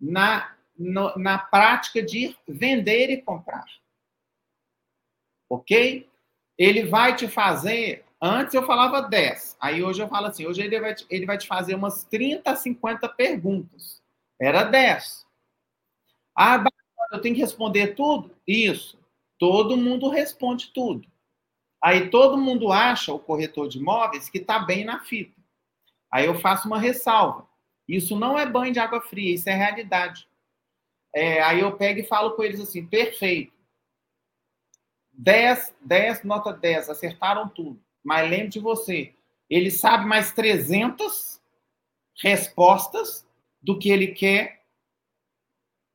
na 0.00 0.54
no, 0.78 1.12
na 1.16 1.38
prática 1.38 2.00
de 2.00 2.36
vender 2.46 3.10
e 3.10 3.20
comprar. 3.20 3.66
Ok? 5.50 6.08
Ele 6.56 6.84
vai 6.84 7.16
te 7.16 7.26
fazer. 7.26 8.04
Antes 8.20 8.54
eu 8.54 8.64
falava 8.64 9.02
10, 9.02 9.56
aí 9.60 9.82
hoje 9.82 10.02
eu 10.02 10.08
falo 10.08 10.26
assim: 10.26 10.46
hoje 10.46 10.62
ele 10.62 10.80
vai, 10.80 10.94
te, 10.94 11.06
ele 11.10 11.26
vai 11.26 11.38
te 11.38 11.46
fazer 11.46 11.74
umas 11.74 12.04
30, 12.04 12.54
50 12.54 13.08
perguntas. 13.08 14.02
Era 14.40 14.64
10. 14.64 15.26
Ah, 16.34 16.58
eu 17.12 17.20
tenho 17.20 17.34
que 17.34 17.40
responder 17.40 17.94
tudo? 17.94 18.34
Isso. 18.46 18.98
Todo 19.38 19.76
mundo 19.76 20.08
responde 20.08 20.72
tudo. 20.72 21.06
Aí 21.82 22.10
todo 22.10 22.36
mundo 22.36 22.72
acha, 22.72 23.12
o 23.12 23.18
corretor 23.18 23.68
de 23.68 23.78
imóveis, 23.78 24.28
que 24.28 24.38
está 24.38 24.58
bem 24.58 24.84
na 24.84 25.00
fita. 25.00 25.38
Aí 26.10 26.26
eu 26.26 26.34
faço 26.34 26.66
uma 26.66 26.78
ressalva. 26.78 27.46
Isso 27.86 28.18
não 28.18 28.38
é 28.38 28.44
banho 28.44 28.72
de 28.72 28.80
água 28.80 29.00
fria, 29.00 29.34
isso 29.34 29.48
é 29.48 29.54
realidade. 29.54 30.28
É, 31.14 31.40
aí 31.42 31.60
eu 31.60 31.76
pego 31.76 32.00
e 32.00 32.06
falo 32.06 32.32
com 32.32 32.42
eles 32.42 32.60
assim: 32.60 32.84
perfeito. 32.84 33.52
10, 35.12 35.74
10, 35.80 36.24
nota 36.24 36.52
10, 36.52 36.90
acertaram 36.90 37.48
tudo. 37.48 37.80
Mas 38.04 38.28
lembre 38.28 38.48
de 38.48 38.60
você, 38.60 39.14
ele 39.48 39.70
sabe 39.70 40.04
mais 40.06 40.32
300 40.32 41.40
respostas 42.22 43.26
do 43.60 43.78
que 43.78 43.90
ele 43.90 44.08
quer, 44.08 44.57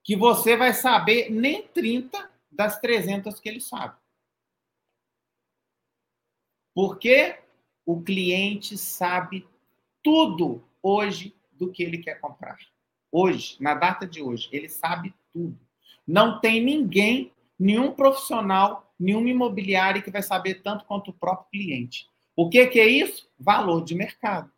que 0.04 0.16
você 0.16 0.58
vai 0.58 0.74
saber 0.74 1.32
nem 1.32 1.68
30 1.68 2.30
das 2.52 2.80
300 2.80 3.40
que 3.40 3.50
ele 3.50 3.62
sabe. 3.62 3.96
Porque 6.76 7.40
o 7.86 8.02
cliente 8.02 8.78
sabe 8.78 9.48
tudo 10.02 10.64
hoje 10.82 11.36
do 11.52 11.72
que 11.72 11.84
ele 11.84 12.00
quer 12.00 12.20
comprar. 12.20 12.58
Hoje, 13.12 13.56
na 13.62 13.74
data 13.76 14.06
de 14.08 14.22
hoje, 14.22 14.50
ele 14.52 14.68
sabe 14.68 15.14
tudo. 15.32 15.58
Não 16.06 16.40
tem 16.40 16.64
ninguém, 16.64 17.32
nenhum 17.58 17.92
profissional, 17.92 18.94
nenhum 19.00 19.28
imobiliário 19.28 20.04
que 20.04 20.12
vai 20.12 20.24
saber 20.24 20.62
tanto 20.62 20.86
quanto 20.86 21.12
o 21.12 21.14
próprio 21.14 21.50
cliente. 21.52 22.10
O 22.36 22.50
que, 22.50 22.66
que 22.68 22.80
é 22.80 22.88
isso? 22.88 23.30
Valor 23.40 23.84
de 23.84 23.94
mercado. 23.94 24.52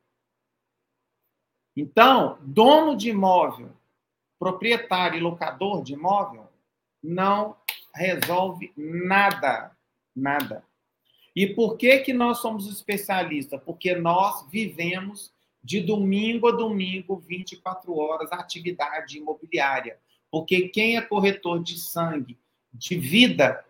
Então, 1.75 2.39
dono 2.41 2.95
de 2.95 3.09
imóvel, 3.09 3.71
proprietário 4.39 5.17
e 5.17 5.21
locador 5.21 5.83
de 5.83 5.93
imóvel, 5.93 6.49
não 7.03 7.55
resolve 7.93 8.73
nada. 8.75 9.71
Nada. 10.15 10.63
E 11.35 11.47
por 11.47 11.77
que, 11.77 11.99
que 11.99 12.13
nós 12.13 12.37
somos 12.39 12.67
especialistas? 12.67 13.61
Porque 13.63 13.93
nós 13.93 14.47
vivemos 14.49 15.33
de 15.61 15.81
domingo 15.81 16.47
a 16.47 16.51
domingo, 16.51 17.17
24 17.17 17.97
horas, 17.97 18.31
atividade 18.31 19.17
imobiliária. 19.17 19.99
Porque 20.31 20.69
quem 20.69 20.95
é 20.95 21.01
corretor 21.01 21.61
de 21.61 21.79
sangue, 21.79 22.37
de 22.73 22.97
vida, 22.97 23.65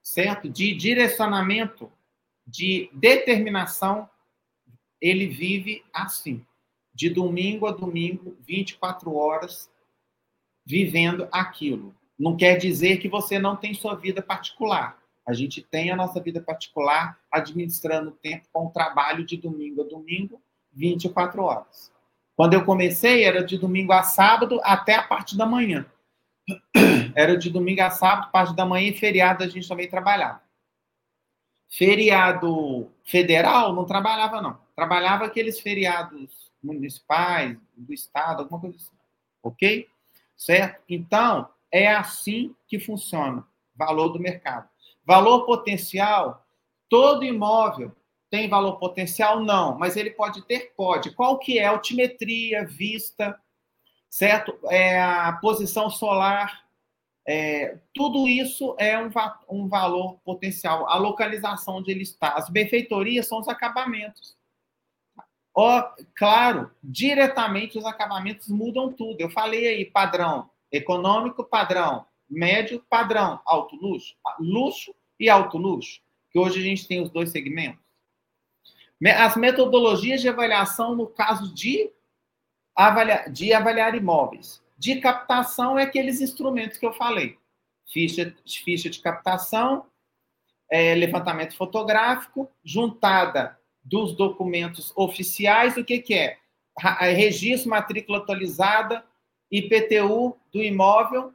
certo? 0.00 0.48
De 0.48 0.74
direcionamento, 0.74 1.90
de 2.46 2.88
determinação, 2.92 4.08
ele 5.00 5.26
vive 5.26 5.84
assim, 5.92 6.44
de 6.94 7.10
domingo 7.10 7.66
a 7.66 7.72
domingo, 7.72 8.36
24 8.40 9.14
horas, 9.14 9.70
vivendo 10.68 11.26
aquilo. 11.32 11.94
Não 12.18 12.36
quer 12.36 12.58
dizer 12.58 12.98
que 12.98 13.08
você 13.08 13.38
não 13.38 13.56
tem 13.56 13.72
sua 13.72 13.94
vida 13.94 14.20
particular. 14.20 14.98
A 15.26 15.32
gente 15.32 15.62
tem 15.62 15.90
a 15.90 15.96
nossa 15.96 16.20
vida 16.20 16.42
particular 16.42 17.18
administrando 17.32 18.10
o 18.10 18.12
tempo 18.12 18.46
com 18.52 18.66
o 18.66 18.70
trabalho 18.70 19.24
de 19.24 19.38
domingo 19.38 19.80
a 19.80 19.84
domingo, 19.84 20.42
24 20.74 21.42
horas. 21.42 21.90
Quando 22.36 22.52
eu 22.52 22.64
comecei, 22.66 23.24
era 23.24 23.42
de 23.42 23.56
domingo 23.56 23.92
a 23.92 24.02
sábado 24.02 24.60
até 24.62 24.94
a 24.94 25.02
parte 25.02 25.38
da 25.38 25.46
manhã. 25.46 25.86
Era 27.14 27.36
de 27.36 27.50
domingo 27.50 27.82
a 27.82 27.90
sábado, 27.90 28.30
parte 28.30 28.54
da 28.54 28.64
manhã 28.64 28.88
e 28.88 28.96
feriado 28.96 29.44
a 29.44 29.48
gente 29.48 29.68
também 29.68 29.86
trabalhava. 29.86 30.40
Feriado 31.68 32.90
federal, 33.04 33.74
não 33.74 33.84
trabalhava, 33.84 34.40
não. 34.40 34.58
Trabalhava 34.74 35.26
aqueles 35.26 35.60
feriados 35.60 36.50
municipais, 36.62 37.58
do 37.76 37.92
estado, 37.92 38.42
alguma 38.44 38.60
coisa 38.60 38.76
assim. 38.76 38.96
Ok? 39.42 39.88
Certo? 40.38 40.82
Então, 40.88 41.50
é 41.70 41.88
assim 41.88 42.54
que 42.66 42.80
funciona. 42.80 43.46
Valor 43.74 44.08
do 44.08 44.18
mercado. 44.18 44.66
Valor 45.04 45.44
potencial, 45.44 46.46
todo 46.88 47.24
imóvel 47.24 47.94
tem 48.30 48.48
valor 48.48 48.78
potencial? 48.78 49.40
Não, 49.40 49.78
mas 49.78 49.96
ele 49.96 50.10
pode 50.10 50.42
ter? 50.42 50.72
Pode. 50.76 51.10
Qual 51.12 51.38
que 51.38 51.58
é? 51.58 51.66
Altimetria, 51.66 52.66
vista, 52.66 53.38
certo? 54.08 54.58
É 54.70 55.00
a 55.00 55.32
posição 55.32 55.90
solar, 55.90 56.68
é, 57.30 57.76
tudo 57.94 58.26
isso 58.26 58.74
é 58.78 58.98
um, 58.98 59.10
um 59.50 59.68
valor 59.68 60.18
potencial. 60.24 60.88
A 60.88 60.96
localização 60.96 61.76
onde 61.76 61.90
ele 61.90 62.02
está. 62.02 62.28
As 62.32 62.48
benfeitorias 62.48 63.26
são 63.26 63.38
os 63.38 63.48
acabamentos. 63.48 64.34
Ó, 65.60 65.92
claro, 66.14 66.70
diretamente 66.80 67.76
os 67.76 67.84
acabamentos 67.84 68.46
mudam 68.46 68.92
tudo. 68.92 69.20
Eu 69.20 69.28
falei 69.28 69.66
aí, 69.66 69.84
padrão 69.84 70.48
econômico, 70.70 71.42
padrão 71.42 72.06
médio, 72.30 72.80
padrão 72.88 73.40
alto 73.44 73.74
luxo. 73.74 74.14
Luxo 74.38 74.94
e 75.18 75.28
alto 75.28 75.58
luxo, 75.58 76.00
que 76.30 76.38
hoje 76.38 76.60
a 76.60 76.62
gente 76.62 76.86
tem 76.86 77.02
os 77.02 77.10
dois 77.10 77.32
segmentos. 77.32 77.82
As 79.16 79.34
metodologias 79.34 80.20
de 80.20 80.28
avaliação 80.28 80.94
no 80.94 81.08
caso 81.08 81.52
de 81.52 81.90
avaliar, 82.72 83.28
de 83.28 83.52
avaliar 83.52 83.96
imóveis. 83.96 84.62
De 84.78 85.00
captação 85.00 85.76
é 85.76 85.82
aqueles 85.82 86.20
instrumentos 86.20 86.78
que 86.78 86.86
eu 86.86 86.92
falei. 86.92 87.36
Ficha, 87.84 88.32
ficha 88.46 88.88
de 88.88 89.00
captação, 89.00 89.86
é, 90.70 90.94
levantamento 90.94 91.56
fotográfico, 91.56 92.48
juntada 92.62 93.58
dos 93.88 94.14
documentos 94.14 94.92
oficiais, 94.94 95.76
o 95.76 95.84
que, 95.84 95.98
que 95.98 96.14
é? 96.14 96.38
Registro, 97.14 97.70
matrícula 97.70 98.18
atualizada, 98.18 99.04
IPTU 99.50 100.36
do 100.52 100.62
imóvel 100.62 101.32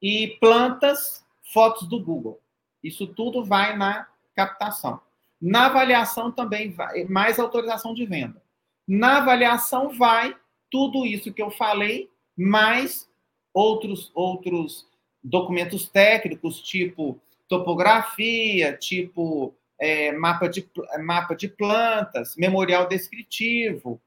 e 0.00 0.36
plantas, 0.40 1.24
fotos 1.52 1.88
do 1.88 1.98
Google. 1.98 2.40
Isso 2.84 3.06
tudo 3.06 3.42
vai 3.44 3.76
na 3.76 4.06
captação. 4.34 5.00
Na 5.40 5.66
avaliação 5.66 6.30
também 6.30 6.70
vai 6.70 7.04
mais 7.04 7.38
autorização 7.38 7.94
de 7.94 8.04
venda. 8.04 8.42
Na 8.86 9.18
avaliação 9.18 9.90
vai 9.90 10.36
tudo 10.70 11.06
isso 11.06 11.32
que 11.32 11.42
eu 11.42 11.50
falei, 11.50 12.10
mais 12.36 13.08
outros 13.52 14.10
outros 14.14 14.86
documentos 15.22 15.88
técnicos, 15.88 16.60
tipo 16.60 17.20
topografia, 17.48 18.76
tipo 18.76 19.54
é, 19.80 20.12
mapa, 20.12 20.48
de, 20.48 20.68
mapa 21.00 21.34
de 21.34 21.48
plantas, 21.48 22.36
memorial 22.36 22.88
descritivo, 22.88 24.00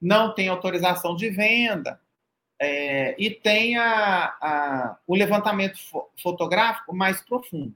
não 0.00 0.34
tem 0.34 0.48
autorização 0.48 1.16
de 1.16 1.30
venda, 1.30 2.00
é, 2.60 3.14
e 3.18 3.30
tem 3.30 3.76
a, 3.76 4.26
a, 4.40 4.98
o 5.06 5.14
levantamento 5.14 5.78
fo 5.78 6.08
fotográfico 6.22 6.94
mais 6.94 7.20
profundo. 7.20 7.74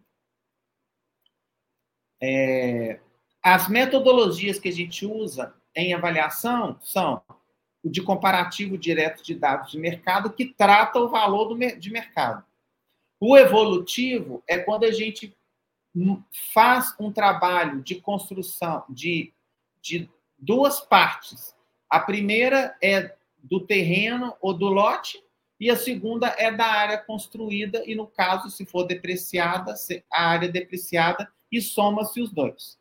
É, 2.20 3.00
as 3.42 3.68
metodologias 3.68 4.58
que 4.58 4.68
a 4.68 4.72
gente 4.72 5.06
usa 5.06 5.54
em 5.74 5.94
avaliação 5.94 6.78
são 6.82 7.22
o 7.82 7.88
de 7.88 8.02
comparativo 8.02 8.76
direto 8.76 9.22
de 9.22 9.34
dados 9.34 9.70
de 9.70 9.78
mercado, 9.78 10.32
que 10.32 10.46
trata 10.46 10.98
o 10.98 11.08
valor 11.08 11.46
do, 11.46 11.56
de 11.56 11.90
mercado. 11.90 12.44
O 13.20 13.36
evolutivo 13.36 14.42
é 14.46 14.58
quando 14.58 14.84
a 14.84 14.92
gente 14.92 15.36
faz 16.52 16.94
um 16.98 17.12
trabalho 17.12 17.82
de 17.82 17.96
construção 17.96 18.84
de, 18.88 19.32
de 19.80 20.08
duas 20.38 20.80
partes. 20.80 21.54
A 21.88 22.00
primeira 22.00 22.76
é 22.82 23.14
do 23.42 23.60
terreno 23.60 24.34
ou 24.40 24.52
do 24.52 24.66
lote, 24.66 25.22
e 25.60 25.70
a 25.70 25.76
segunda 25.76 26.28
é 26.38 26.52
da 26.52 26.66
área 26.66 26.98
construída, 26.98 27.82
e 27.84 27.94
no 27.94 28.06
caso, 28.06 28.48
se 28.50 28.64
for 28.64 28.84
depreciada, 28.84 29.74
a 30.10 30.28
área 30.28 30.48
depreciada 30.48 31.28
e 31.50 31.60
soma-se 31.60 32.20
os 32.20 32.32
dois. 32.32 32.78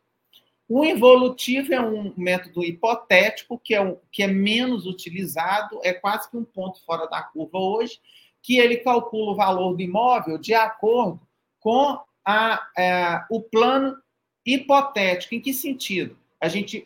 O 0.69 0.83
involutivo 0.83 1.73
é 1.73 1.81
um 1.81 2.13
método 2.17 2.63
hipotético, 2.63 3.57
que 3.57 3.73
é, 3.73 3.81
um, 3.81 3.97
que 4.11 4.21
é 4.21 4.27
menos 4.27 4.85
utilizado, 4.85 5.79
é 5.81 5.93
quase 5.93 6.29
que 6.29 6.37
um 6.37 6.43
ponto 6.43 6.83
fora 6.85 7.07
da 7.07 7.21
curva 7.21 7.57
hoje, 7.57 7.99
que 8.43 8.57
ele 8.57 8.77
calcula 8.77 9.31
o 9.31 9.35
valor 9.35 9.73
do 9.75 9.81
imóvel 9.81 10.37
de 10.37 10.53
acordo 10.53 11.21
com 11.59 11.99
a, 12.27 12.67
é, 12.77 13.25
o 13.31 13.41
plano 13.41 13.97
hipotético. 14.45 15.33
Em 15.33 15.39
que 15.39 15.53
sentido? 15.53 16.17
A 16.41 16.49
gente, 16.49 16.85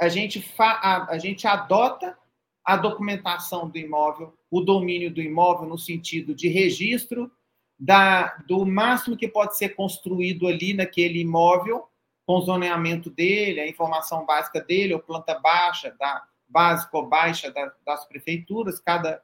a, 0.00 0.08
gente 0.08 0.40
fa, 0.40 0.70
a, 0.74 1.10
a 1.10 1.18
gente 1.18 1.44
adota 1.44 2.16
a 2.64 2.76
documentação 2.76 3.68
do 3.68 3.76
imóvel, 3.76 4.32
o 4.48 4.60
domínio 4.60 5.12
do 5.12 5.20
imóvel 5.20 5.68
no 5.68 5.76
sentido 5.76 6.32
de 6.36 6.46
registro, 6.46 7.32
da, 7.76 8.36
do 8.46 8.64
máximo 8.64 9.16
que 9.16 9.26
pode 9.26 9.58
ser 9.58 9.70
construído 9.70 10.46
ali 10.46 10.72
naquele 10.72 11.18
imóvel, 11.18 11.88
com 12.24 12.34
o 12.34 12.42
zoneamento 12.42 13.10
dele, 13.10 13.58
a 13.58 13.66
informação 13.66 14.24
básica 14.24 14.60
dele, 14.60 14.94
ou 14.94 15.00
planta 15.00 15.36
baixa, 15.40 15.92
da 15.98 16.24
básica 16.48 16.96
ou 16.96 17.08
baixa 17.08 17.50
da, 17.50 17.74
das 17.84 18.04
prefeituras, 18.04 18.78
cada 18.78 19.20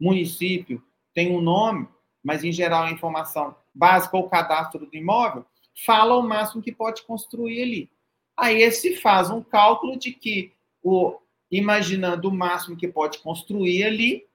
município 0.00 0.82
tem 1.12 1.36
um 1.36 1.42
nome, 1.42 1.86
mas 2.24 2.44
em 2.44 2.52
geral 2.52 2.84
a 2.84 2.90
informação 2.90 3.54
básica 3.78 4.16
ou 4.16 4.28
cadastro 4.28 4.84
do 4.84 4.96
imóvel, 4.96 5.46
fala 5.86 6.16
o 6.16 6.22
máximo 6.22 6.60
que 6.60 6.72
pode 6.72 7.02
construir 7.02 7.62
ali. 7.62 7.90
Aí 8.36 8.68
se 8.72 8.96
faz 8.96 9.30
um 9.30 9.42
cálculo 9.42 9.96
de 9.96 10.12
que, 10.12 10.52
o, 10.82 11.16
imaginando 11.50 12.28
o 12.28 12.34
máximo 12.34 12.76
que 12.76 12.88
pode 12.88 13.18
construir 13.18 13.84
ali, 13.84 14.26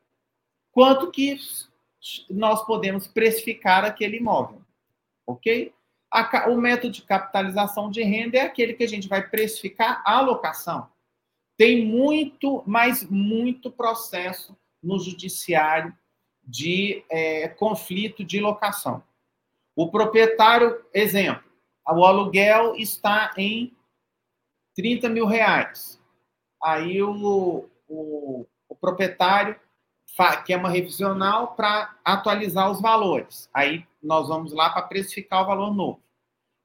quanto 0.72 1.12
que 1.12 1.38
nós 2.30 2.66
podemos 2.66 3.06
precificar 3.06 3.84
aquele 3.84 4.18
imóvel. 4.18 4.62
Ok? 5.28 5.74
A, 6.10 6.50
o 6.50 6.58
método 6.58 6.94
de 6.94 7.02
capitalização 7.02 7.90
de 7.90 8.02
renda 8.04 8.38
é 8.38 8.42
aquele 8.42 8.74
que 8.74 8.84
a 8.84 8.90
gente 8.90 9.08
vai 9.08 9.28
precificar 9.28 10.02
a 10.06 10.22
locação. 10.22 10.88
Tem 11.58 11.86
muito, 11.86 12.64
mas 12.66 13.04
muito 13.10 13.72
processo 13.72 14.58
no 14.82 15.00
judiciário 15.00 15.96
de 16.44 17.04
é, 17.10 17.48
conflito 17.48 18.24
de 18.24 18.40
locação. 18.40 19.04
O 19.76 19.90
proprietário, 19.90 20.84
exemplo, 20.94 21.44
o 21.88 22.06
aluguel 22.06 22.76
está 22.76 23.34
em 23.38 23.76
30 24.76 25.10
mil 25.10 25.26
reais. 25.26 26.02
Aí 26.62 27.02
o, 27.02 27.70
o, 27.88 28.46
o 28.70 28.76
proprietário 28.76 29.60
quer 30.46 30.58
uma 30.58 30.70
revisional 30.70 31.56
para 31.56 31.96
atualizar 32.06 32.70
os 32.70 32.80
valores. 32.80 33.50
Aí 33.54 33.86
nós 34.02 34.28
vamos 34.28 34.54
lá 34.54 34.70
para 34.70 34.84
precificar 34.84 35.44
o 35.44 35.48
valor 35.48 35.74
novo. 35.74 36.02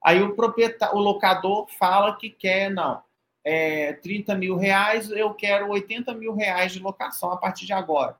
Aí 0.03 0.21
o 0.21 0.35
proprietário, 0.35 0.95
o 0.95 1.01
locador 1.01 1.67
fala 1.77 2.15
que 2.15 2.29
quer, 2.29 2.69
não, 2.69 3.01
é, 3.43 3.93
30 3.93 4.35
mil 4.35 4.55
reais, 4.55 5.09
eu 5.11 5.33
quero 5.33 5.69
80 5.69 6.13
mil 6.13 6.33
reais 6.33 6.71
de 6.71 6.79
locação 6.79 7.31
a 7.31 7.37
partir 7.37 7.65
de 7.65 7.73
agora. 7.73 8.17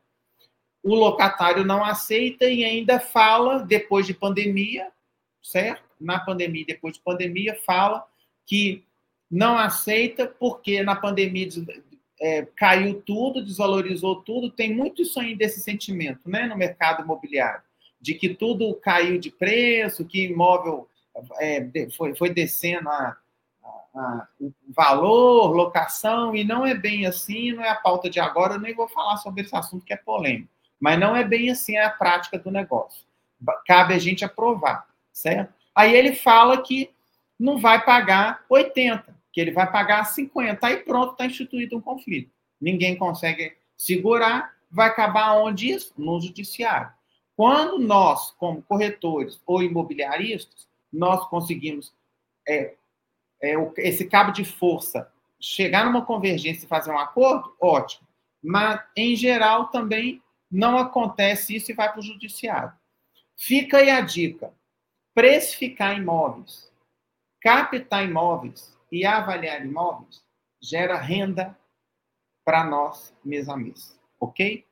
O 0.84 0.96
locatário 0.96 1.66
não 1.66 1.84
aceita 1.84 2.46
e 2.46 2.64
ainda 2.64 3.00
fala, 3.00 3.60
depois 3.60 4.06
de 4.06 4.14
pandemia, 4.14 4.88
certo? 5.42 5.84
Na 6.00 6.20
pandemia, 6.20 6.66
depois 6.66 6.96
de 6.96 7.02
pandemia, 7.02 7.58
fala 7.66 8.06
que 8.46 8.86
não 9.30 9.58
aceita 9.58 10.26
porque 10.26 10.82
na 10.82 10.96
pandemia 10.96 11.50
é, 12.20 12.48
caiu 12.56 13.02
tudo, 13.02 13.44
desvalorizou 13.44 14.22
tudo. 14.24 14.50
Tem 14.50 14.74
muito 14.74 15.02
isso 15.02 15.20
aí 15.20 15.36
desse 15.36 15.60
sentimento 15.60 16.30
né, 16.30 16.48
no 16.48 16.58
mercado 16.58 17.04
imobiliário, 17.04 17.62
de 18.00 18.14
que 18.14 18.30
tudo 18.30 18.74
caiu 18.76 19.20
de 19.20 19.30
preço, 19.30 20.06
que 20.06 20.26
imóvel 20.26 20.88
é, 21.40 21.90
foi, 21.96 22.16
foi 22.16 22.30
descendo 22.30 22.90
a, 22.90 23.18
a, 23.96 24.28
o 24.40 24.54
valor, 24.70 25.52
locação, 25.56 26.36
e 26.36 26.44
não 26.44 26.66
é 26.66 26.74
bem 26.74 27.06
assim, 27.06 27.52
não 27.52 27.64
é 27.64 27.70
a 27.70 27.76
pauta 27.76 28.10
de 28.10 28.20
agora, 28.20 28.56
eu 28.56 28.60
nem 28.60 28.74
vou 28.74 28.88
falar 28.88 29.18
sobre 29.18 29.42
esse 29.42 29.56
assunto 29.56 29.86
que 29.86 29.94
é 29.94 29.98
polêmico, 29.98 30.50
mas 30.80 31.00
não 31.00 31.16
é 31.16 31.24
bem 31.24 31.50
assim 31.50 31.78
a 31.78 31.90
prática 31.90 32.38
do 32.40 32.50
negócio. 32.50 33.04
Cabe 33.66 33.94
a 33.94 34.00
gente 34.00 34.24
aprovar, 34.24 34.88
certo? 35.12 35.54
Aí 35.76 35.96
ele 35.96 36.14
fala 36.14 36.62
que 36.62 36.92
não 37.40 37.58
vai 37.58 37.84
pagar 37.84 38.44
80, 38.50 39.16
que 39.32 39.40
ele 39.40 39.52
vai 39.52 39.72
pagar 39.72 40.04
50, 40.06 40.66
aí 40.66 40.78
pronto, 40.78 41.14
está 41.14 41.26
instituído 41.26 41.78
um 41.78 41.82
conflito. 41.82 42.32
Ninguém 42.60 42.98
consegue 42.98 43.56
segurar, 43.78 44.54
vai 44.70 44.88
acabar 44.88 45.34
onde 45.34 45.72
isso? 45.72 45.94
No 45.98 46.20
judiciário. 46.20 46.92
Quando 47.36 47.80
nós, 47.80 48.32
como 48.32 48.62
corretores 48.62 49.42
ou 49.46 49.64
imobiliaristas, 49.64 50.68
nós 50.92 51.26
conseguimos 51.30 51.94
é, 52.46 52.74
é, 53.42 53.54
esse 53.78 54.06
cabo 54.06 54.32
de 54.32 54.44
força 54.44 55.10
chegar 55.40 55.86
numa 55.86 56.06
convergência 56.06 56.66
e 56.66 56.68
fazer 56.68 56.92
um 56.92 57.00
acordo, 57.00 57.56
ótimo. 57.62 58.06
Mas, 58.44 58.82
em 58.96 59.16
geral, 59.16 59.68
também 59.68 60.22
não 60.50 60.78
acontece 60.78 61.56
isso 61.56 61.72
e 61.72 61.76
vai 61.76 61.92
para 61.92 62.00
o 62.00 62.04
judiciário. 62.04 62.74
Fica 63.36 63.78
aí 63.78 63.90
a 63.90 64.02
dica: 64.02 64.54
precificar 65.14 65.96
imóveis, 65.98 66.72
captar 67.42 68.04
imóveis 68.04 68.76
e 68.92 69.06
avaliar 69.06 69.66
imóveis 69.66 70.24
gera 70.62 70.98
renda 70.98 71.58
para 72.44 72.64
nós 72.64 73.14
mês 73.24 73.48
a 73.48 73.56
mês, 73.56 73.98
ok? 74.20 74.66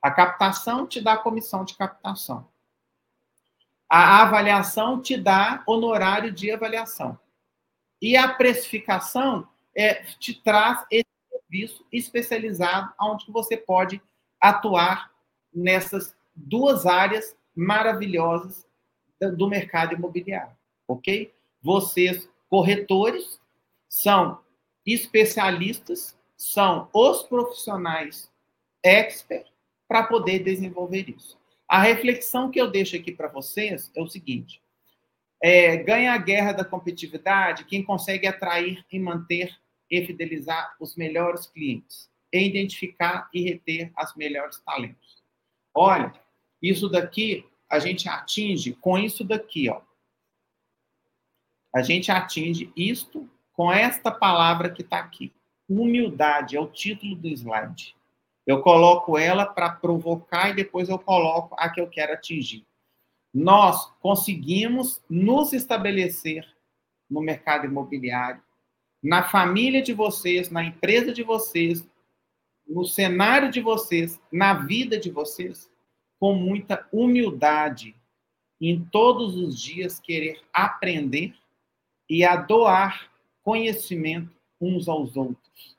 A 0.00 0.10
captação 0.10 0.86
te 0.86 1.00
dá 1.00 1.16
comissão 1.16 1.64
de 1.64 1.76
captação. 1.76 2.48
A 3.88 4.22
avaliação 4.22 5.00
te 5.00 5.16
dá 5.16 5.62
honorário 5.66 6.32
de 6.32 6.50
avaliação. 6.50 7.18
E 8.00 8.16
a 8.16 8.28
precificação 8.28 9.48
é, 9.74 9.94
te 10.18 10.34
traz 10.34 10.84
esse 10.90 11.06
serviço 11.30 11.86
especializado 11.92 12.92
onde 13.00 13.30
você 13.30 13.56
pode 13.56 14.00
atuar 14.40 15.13
nessas 15.54 16.14
duas 16.34 16.86
áreas 16.86 17.36
maravilhosas 17.54 18.66
do 19.36 19.48
mercado 19.48 19.94
imobiliário, 19.94 20.56
ok? 20.88 21.32
Vocês, 21.62 22.28
corretores, 22.48 23.40
são 23.88 24.40
especialistas, 24.84 26.18
são 26.36 26.88
os 26.92 27.22
profissionais 27.22 28.30
expert 28.82 29.46
para 29.88 30.02
poder 30.02 30.40
desenvolver 30.40 31.08
isso. 31.08 31.38
A 31.68 31.80
reflexão 31.80 32.50
que 32.50 32.60
eu 32.60 32.70
deixo 32.70 32.96
aqui 32.96 33.12
para 33.12 33.28
vocês 33.28 33.90
é 33.94 34.02
o 34.02 34.08
seguinte: 34.08 34.60
é, 35.42 35.76
ganha 35.78 36.12
a 36.12 36.18
guerra 36.18 36.52
da 36.52 36.64
competitividade 36.64 37.64
quem 37.64 37.82
consegue 37.82 38.26
atrair 38.26 38.84
e 38.90 38.98
manter 38.98 39.56
e 39.90 40.04
fidelizar 40.04 40.74
os 40.80 40.96
melhores 40.96 41.46
clientes, 41.46 42.10
e 42.32 42.46
identificar 42.46 43.28
e 43.32 43.42
reter 43.42 43.92
as 43.96 44.14
melhores 44.16 44.58
talentos. 44.60 45.22
Olha, 45.74 46.14
isso 46.62 46.88
daqui 46.88 47.44
a 47.68 47.78
gente 47.78 48.08
atinge 48.08 48.72
com 48.74 48.96
isso 48.96 49.24
daqui, 49.24 49.68
ó. 49.68 49.80
A 51.74 51.82
gente 51.82 52.12
atinge 52.12 52.72
isto 52.76 53.28
com 53.52 53.72
esta 53.72 54.10
palavra 54.10 54.70
que 54.70 54.82
está 54.82 55.00
aqui. 55.00 55.32
Humildade 55.68 56.56
é 56.56 56.60
o 56.60 56.68
título 56.68 57.16
do 57.16 57.28
slide. 57.28 57.96
Eu 58.46 58.60
coloco 58.60 59.18
ela 59.18 59.46
para 59.46 59.70
provocar 59.70 60.50
e 60.50 60.54
depois 60.54 60.88
eu 60.88 60.98
coloco 60.98 61.56
a 61.58 61.68
que 61.68 61.80
eu 61.80 61.88
quero 61.88 62.12
atingir. 62.12 62.64
Nós 63.32 63.90
conseguimos 64.00 65.02
nos 65.10 65.52
estabelecer 65.52 66.46
no 67.10 67.20
mercado 67.20 67.66
imobiliário, 67.66 68.42
na 69.02 69.22
família 69.22 69.82
de 69.82 69.92
vocês, 69.92 70.50
na 70.50 70.62
empresa 70.62 71.12
de 71.12 71.22
vocês, 71.22 71.86
no 72.66 72.84
cenário 72.84 73.50
de 73.50 73.60
vocês, 73.60 74.20
na 74.32 74.54
vida 74.54 74.98
de 74.98 75.10
vocês, 75.10 75.70
com 76.18 76.34
muita 76.34 76.86
humildade, 76.92 77.94
em 78.60 78.84
todos 78.84 79.36
os 79.36 79.60
dias 79.60 80.00
querer 80.00 80.40
aprender 80.52 81.34
e 82.08 82.24
a 82.24 82.36
doar 82.36 83.10
conhecimento 83.42 84.30
uns 84.60 84.88
aos 84.88 85.16
outros. 85.16 85.76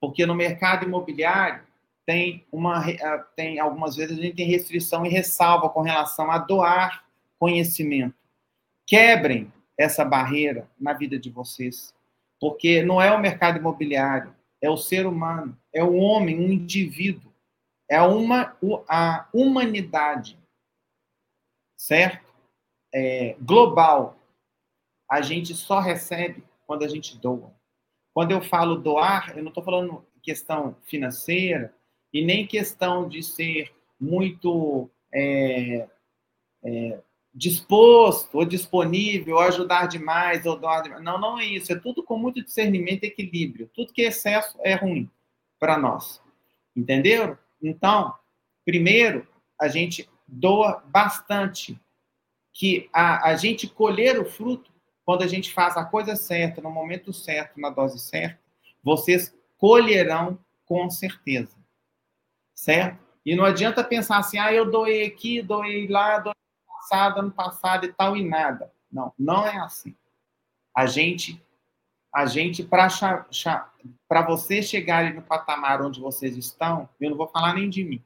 Porque 0.00 0.26
no 0.26 0.34
mercado 0.34 0.84
imobiliário, 0.84 1.66
tem 2.06 2.46
uma 2.52 2.78
ah, 2.78 3.18
tem 3.34 3.58
algumas 3.58 3.96
vezes 3.96 4.16
a 4.16 4.22
gente 4.22 4.36
tem 4.36 4.46
restrição 4.46 5.04
e 5.04 5.08
ressalva 5.08 5.68
com 5.68 5.82
relação 5.82 6.30
a 6.30 6.38
doar 6.38 7.04
conhecimento. 7.38 8.14
Quebrem 8.86 9.52
essa 9.76 10.04
barreira 10.04 10.68
na 10.80 10.92
vida 10.92 11.18
de 11.18 11.28
vocês, 11.28 11.92
porque 12.40 12.82
não 12.82 13.02
é 13.02 13.10
o 13.12 13.20
mercado 13.20 13.58
imobiliário, 13.58 14.32
é 14.62 14.70
o 14.70 14.76
ser 14.76 15.04
humano, 15.04 15.58
é 15.76 15.84
o 15.84 15.96
homem, 15.96 16.40
um 16.40 16.50
indivíduo, 16.50 17.30
é 17.86 18.00
uma 18.00 18.56
a 18.88 19.28
humanidade, 19.30 20.38
certo? 21.76 22.32
É, 22.94 23.36
global. 23.42 24.18
A 25.08 25.20
gente 25.20 25.52
só 25.52 25.78
recebe 25.78 26.42
quando 26.66 26.82
a 26.82 26.88
gente 26.88 27.18
doa. 27.18 27.54
Quando 28.14 28.30
eu 28.30 28.40
falo 28.40 28.76
doar, 28.76 29.36
eu 29.36 29.42
não 29.42 29.50
estou 29.50 29.62
falando 29.62 30.02
questão 30.22 30.74
financeira, 30.84 31.74
e 32.10 32.24
nem 32.24 32.46
questão 32.46 33.06
de 33.06 33.22
ser 33.22 33.70
muito 34.00 34.90
é, 35.12 35.86
é, 36.64 37.02
disposto 37.34 38.38
ou 38.38 38.46
disponível, 38.46 39.36
ou 39.36 39.42
ajudar 39.42 39.88
demais, 39.88 40.46
ou 40.46 40.56
doar 40.56 40.82
demais. 40.82 41.04
Não, 41.04 41.20
não 41.20 41.38
é 41.38 41.44
isso. 41.44 41.70
É 41.70 41.78
tudo 41.78 42.02
com 42.02 42.16
muito 42.16 42.42
discernimento 42.42 43.04
e 43.04 43.08
equilíbrio. 43.08 43.70
Tudo 43.74 43.92
que 43.92 44.00
é 44.00 44.06
excesso 44.06 44.58
é 44.62 44.74
ruim 44.74 45.10
para 45.58 45.78
nós. 45.78 46.22
Entenderam? 46.74 47.38
Então, 47.62 48.14
primeiro, 48.64 49.26
a 49.60 49.68
gente 49.68 50.08
doa 50.26 50.82
bastante. 50.86 51.80
Que 52.52 52.88
a, 52.92 53.28
a 53.28 53.36
gente 53.36 53.68
colher 53.68 54.18
o 54.18 54.24
fruto, 54.24 54.72
quando 55.04 55.22
a 55.22 55.26
gente 55.26 55.52
faz 55.52 55.76
a 55.76 55.84
coisa 55.84 56.16
certa, 56.16 56.60
no 56.60 56.70
momento 56.70 57.12
certo, 57.12 57.60
na 57.60 57.70
dose 57.70 57.98
certa, 57.98 58.40
vocês 58.82 59.34
colherão 59.58 60.38
com 60.64 60.88
certeza 60.90 61.56
certo? 62.56 62.98
E 63.24 63.36
não 63.36 63.44
adianta 63.44 63.84
pensar 63.84 64.18
assim, 64.18 64.38
ah, 64.38 64.52
eu 64.52 64.70
doei 64.70 65.04
aqui, 65.04 65.42
doei 65.42 65.86
lá, 65.86 66.18
doei 66.18 66.34
passado, 66.66 67.20
ano 67.20 67.30
passado 67.30 67.84
e 67.84 67.92
tal, 67.92 68.16
e 68.16 68.26
nada. 68.26 68.72
Não, 68.90 69.12
não 69.18 69.46
é 69.46 69.58
assim. 69.58 69.94
A 70.74 70.86
gente, 70.86 71.42
a 72.16 72.24
gente 72.24 72.62
para 72.64 74.22
vocês 74.22 74.64
chegarem 74.64 75.12
no 75.12 75.20
patamar 75.20 75.82
onde 75.82 76.00
vocês 76.00 76.34
estão, 76.34 76.88
eu 76.98 77.10
não 77.10 77.16
vou 77.18 77.28
falar 77.28 77.52
nem 77.52 77.68
de 77.68 77.84
mim, 77.84 78.02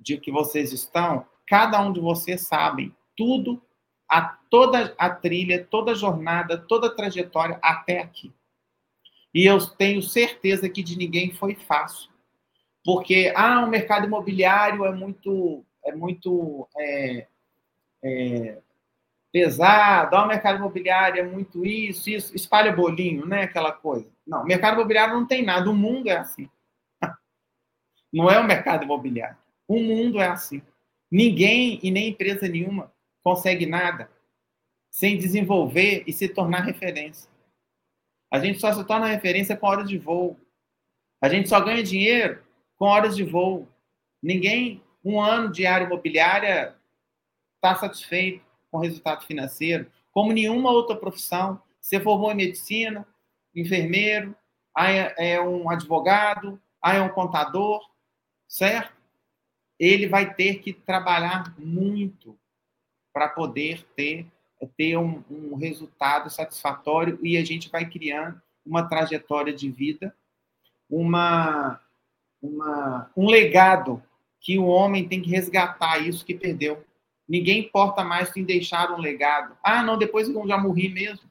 de 0.00 0.16
que 0.16 0.32
vocês 0.32 0.72
estão, 0.72 1.26
cada 1.46 1.78
um 1.82 1.92
de 1.92 2.00
vocês 2.00 2.40
sabem 2.40 2.96
tudo, 3.14 3.60
a 4.08 4.22
toda 4.22 4.94
a 4.96 5.10
trilha, 5.10 5.62
toda 5.62 5.92
a 5.92 5.94
jornada, 5.94 6.56
toda 6.56 6.86
a 6.86 6.94
trajetória 6.94 7.58
até 7.60 8.00
aqui. 8.00 8.32
E 9.34 9.44
eu 9.44 9.58
tenho 9.66 10.00
certeza 10.00 10.66
que 10.66 10.82
de 10.82 10.96
ninguém 10.96 11.30
foi 11.30 11.54
fácil. 11.54 12.10
Porque, 12.82 13.30
ah, 13.36 13.62
o 13.62 13.68
mercado 13.68 14.06
imobiliário 14.06 14.86
é 14.86 14.92
muito, 14.92 15.62
é 15.84 15.94
muito 15.94 16.66
é, 16.78 17.26
é, 18.02 18.58
pesado, 19.34 20.14
ah, 20.14 20.24
o 20.24 20.28
mercado 20.28 20.58
imobiliário 20.58 21.20
é 21.20 21.26
muito 21.26 21.66
isso, 21.66 22.08
isso, 22.08 22.36
espalha 22.36 22.70
bolinho, 22.70 23.26
né? 23.26 23.42
Aquela 23.42 23.72
coisa. 23.72 24.08
Não, 24.24 24.44
mercado 24.44 24.74
imobiliário 24.74 25.14
não 25.14 25.26
tem 25.26 25.44
nada, 25.44 25.68
o 25.68 25.74
mundo 25.74 26.08
é 26.08 26.16
assim. 26.16 26.48
Não 28.12 28.30
é 28.30 28.38
o 28.38 28.46
mercado 28.46 28.84
imobiliário. 28.84 29.36
O 29.66 29.80
mundo 29.80 30.20
é 30.20 30.28
assim. 30.28 30.62
Ninguém 31.10 31.80
e 31.82 31.90
nem 31.90 32.10
empresa 32.10 32.46
nenhuma 32.46 32.92
consegue 33.24 33.66
nada 33.66 34.08
sem 34.88 35.18
desenvolver 35.18 36.04
e 36.06 36.12
se 36.12 36.28
tornar 36.28 36.60
referência. 36.60 37.28
A 38.30 38.38
gente 38.38 38.60
só 38.60 38.72
se 38.72 38.84
torna 38.84 39.08
referência 39.08 39.56
com 39.56 39.66
horas 39.66 39.88
de 39.88 39.98
voo. 39.98 40.38
A 41.20 41.28
gente 41.28 41.48
só 41.48 41.60
ganha 41.60 41.82
dinheiro 41.82 42.40
com 42.76 42.84
horas 42.84 43.16
de 43.16 43.24
voo. 43.24 43.68
Ninguém, 44.22 44.80
um 45.04 45.20
ano 45.20 45.50
de 45.50 45.66
área 45.66 45.86
imobiliária, 45.86 46.76
está 47.56 47.74
satisfeito 47.74 48.53
com 48.74 48.80
resultado 48.80 49.24
financeiro, 49.24 49.86
como 50.10 50.32
nenhuma 50.32 50.72
outra 50.72 50.96
profissão. 50.96 51.62
Você 51.80 52.00
formou 52.00 52.32
em 52.32 52.34
medicina, 52.34 53.06
enfermeiro, 53.54 54.34
aí 54.74 55.12
é 55.16 55.40
um 55.40 55.70
advogado, 55.70 56.60
aí 56.82 56.98
é 56.98 57.00
um 57.00 57.08
contador, 57.08 57.80
certo? 58.48 58.92
Ele 59.78 60.08
vai 60.08 60.34
ter 60.34 60.56
que 60.56 60.72
trabalhar 60.72 61.54
muito 61.56 62.36
para 63.12 63.28
poder 63.28 63.86
ter, 63.94 64.26
ter 64.76 64.96
um, 64.96 65.22
um 65.30 65.54
resultado 65.54 66.28
satisfatório 66.28 67.16
e 67.22 67.36
a 67.36 67.44
gente 67.44 67.70
vai 67.70 67.88
criando 67.88 68.42
uma 68.66 68.88
trajetória 68.88 69.52
de 69.52 69.70
vida, 69.70 70.12
uma, 70.90 71.80
uma, 72.42 73.08
um 73.16 73.28
legado 73.28 74.02
que 74.40 74.58
o 74.58 74.66
homem 74.66 75.06
tem 75.06 75.22
que 75.22 75.30
resgatar 75.30 75.98
isso 75.98 76.24
que 76.24 76.34
perdeu. 76.34 76.84
Ninguém 77.28 77.60
importa 77.60 78.04
mais 78.04 78.36
em 78.36 78.44
deixar 78.44 78.92
um 78.92 78.98
legado. 78.98 79.56
Ah, 79.62 79.82
não, 79.82 79.96
depois 79.96 80.28
eu 80.28 80.46
já 80.46 80.58
morri 80.58 80.88
mesmo. 80.88 81.28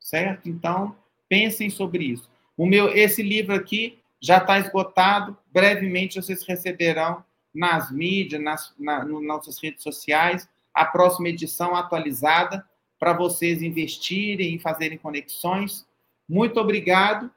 Certo? 0.00 0.48
Então, 0.48 0.96
pensem 1.28 1.70
sobre 1.70 2.04
isso. 2.04 2.30
O 2.56 2.66
meu, 2.66 2.88
esse 2.88 3.22
livro 3.22 3.54
aqui 3.54 3.98
já 4.20 4.38
está 4.38 4.58
esgotado. 4.58 5.36
Brevemente 5.50 6.20
vocês 6.20 6.44
receberão 6.44 7.24
nas 7.54 7.90
mídias, 7.90 8.42
nas, 8.42 8.74
na, 8.78 9.04
nas 9.04 9.22
nossas 9.22 9.62
redes 9.62 9.82
sociais, 9.82 10.48
a 10.72 10.84
próxima 10.84 11.28
edição 11.28 11.76
atualizada 11.76 12.64
para 12.98 13.12
vocês 13.12 13.62
investirem 13.62 14.54
e 14.54 14.58
fazerem 14.58 14.96
conexões. 14.96 15.86
Muito 16.28 16.58
obrigado. 16.60 17.30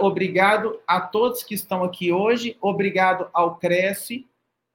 Obrigado 0.00 0.78
a 0.86 1.00
todos 1.00 1.42
que 1.42 1.54
estão 1.54 1.82
aqui 1.82 2.12
hoje. 2.12 2.56
Obrigado 2.60 3.28
ao 3.32 3.56
Cresce, 3.56 4.26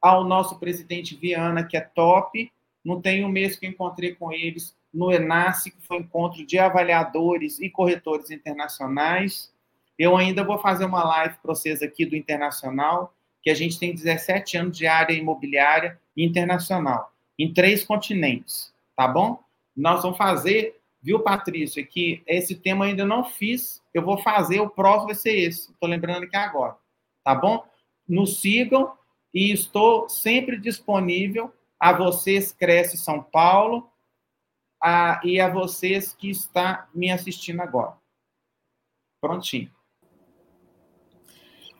ao 0.01 0.23
nosso 0.23 0.57
presidente 0.57 1.15
Viana, 1.15 1.63
que 1.63 1.77
é 1.77 1.81
top. 1.81 2.51
Não 2.83 2.99
tem 2.99 3.23
um 3.23 3.29
mês 3.29 3.55
que 3.55 3.67
encontrei 3.67 4.15
com 4.15 4.31
eles 4.31 4.75
no 4.93 5.11
ENASE, 5.11 5.71
que 5.71 5.81
foi 5.87 5.97
um 5.97 6.01
encontro 6.01 6.45
de 6.45 6.57
avaliadores 6.57 7.59
e 7.59 7.69
corretores 7.69 8.31
internacionais. 8.31 9.53
Eu 9.97 10.17
ainda 10.17 10.43
vou 10.43 10.57
fazer 10.57 10.85
uma 10.85 11.03
live 11.03 11.35
para 11.35 11.53
vocês 11.53 11.81
aqui 11.81 12.05
do 12.05 12.15
Internacional, 12.15 13.13
que 13.41 13.49
a 13.49 13.53
gente 13.53 13.79
tem 13.79 13.93
17 13.93 14.57
anos 14.57 14.77
de 14.77 14.87
área 14.87 15.13
imobiliária 15.13 15.99
internacional, 16.15 17.11
em 17.37 17.53
três 17.53 17.83
continentes, 17.83 18.73
tá 18.95 19.07
bom? 19.07 19.41
Nós 19.75 20.03
vamos 20.03 20.17
fazer, 20.17 20.79
viu, 21.01 21.19
Patrícia, 21.21 21.83
que 21.83 22.21
esse 22.27 22.55
tema 22.55 22.85
ainda 22.85 23.05
não 23.05 23.23
fiz, 23.23 23.81
eu 23.93 24.03
vou 24.03 24.17
fazer, 24.17 24.59
o 24.59 24.69
próximo 24.69 25.07
vai 25.07 25.15
ser 25.15 25.37
esse, 25.37 25.71
estou 25.71 25.89
lembrando 25.89 26.23
aqui 26.23 26.35
agora, 26.35 26.75
tá 27.23 27.33
bom? 27.33 27.65
Nos 28.07 28.41
sigam, 28.41 28.91
e 29.33 29.51
estou 29.51 30.09
sempre 30.09 30.57
disponível 30.59 31.53
a 31.79 31.93
vocês, 31.93 32.51
Cresce 32.51 32.97
São 32.97 33.23
Paulo, 33.23 33.89
a, 34.81 35.19
e 35.23 35.39
a 35.39 35.49
vocês 35.49 36.13
que 36.13 36.29
está 36.29 36.87
me 36.93 37.11
assistindo 37.11 37.61
agora. 37.61 37.95
Prontinho. 39.21 39.71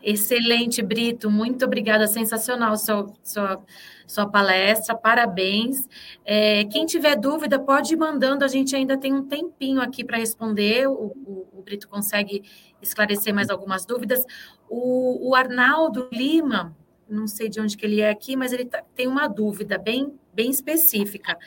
Excelente, 0.03 0.81
Brito. 0.81 1.29
Muito 1.29 1.63
obrigada. 1.63 2.07
Sensacional 2.07 2.75
sua, 2.75 3.13
sua, 3.23 3.63
sua 4.07 4.27
palestra. 4.27 4.95
Parabéns. 4.95 5.87
É, 6.25 6.65
quem 6.65 6.85
tiver 6.85 7.15
dúvida, 7.15 7.59
pode 7.59 7.93
ir 7.93 7.97
mandando. 7.97 8.43
A 8.43 8.47
gente 8.47 8.75
ainda 8.75 8.97
tem 8.97 9.13
um 9.13 9.27
tempinho 9.27 9.79
aqui 9.79 10.03
para 10.03 10.17
responder. 10.17 10.87
O, 10.87 10.93
o, 10.93 11.59
o, 11.59 11.61
Brito 11.61 11.87
consegue 11.87 12.43
esclarecer 12.81 13.33
mais 13.33 13.49
algumas 13.51 13.85
dúvidas. 13.85 14.25
O, 14.67 15.29
o 15.29 15.35
Arnaldo 15.35 16.09
Lima 16.11 16.75
não 17.11 17.27
sei 17.27 17.49
de 17.49 17.59
onde 17.59 17.75
que 17.75 17.85
ele 17.85 18.01
é 18.01 18.09
aqui, 18.09 18.35
mas 18.35 18.51
ele 18.51 18.65
tá, 18.65 18.83
tem 18.95 19.07
uma 19.07 19.27
dúvida 19.27 19.77
bem, 19.77 20.17
bem 20.33 20.49
específica. 20.49 21.37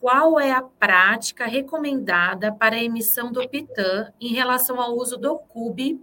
Qual 0.00 0.40
é 0.40 0.50
a 0.50 0.62
prática 0.62 1.46
recomendada 1.46 2.52
para 2.52 2.76
a 2.76 2.82
emissão 2.82 3.30
do 3.30 3.46
PITAM 3.48 4.12
em 4.20 4.32
relação 4.32 4.80
ao 4.80 4.96
uso 4.96 5.16
do 5.16 5.38
CUB, 5.38 6.00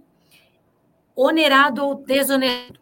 onerado 1.14 1.84
ou 1.84 1.94
desonerado? 1.96 2.78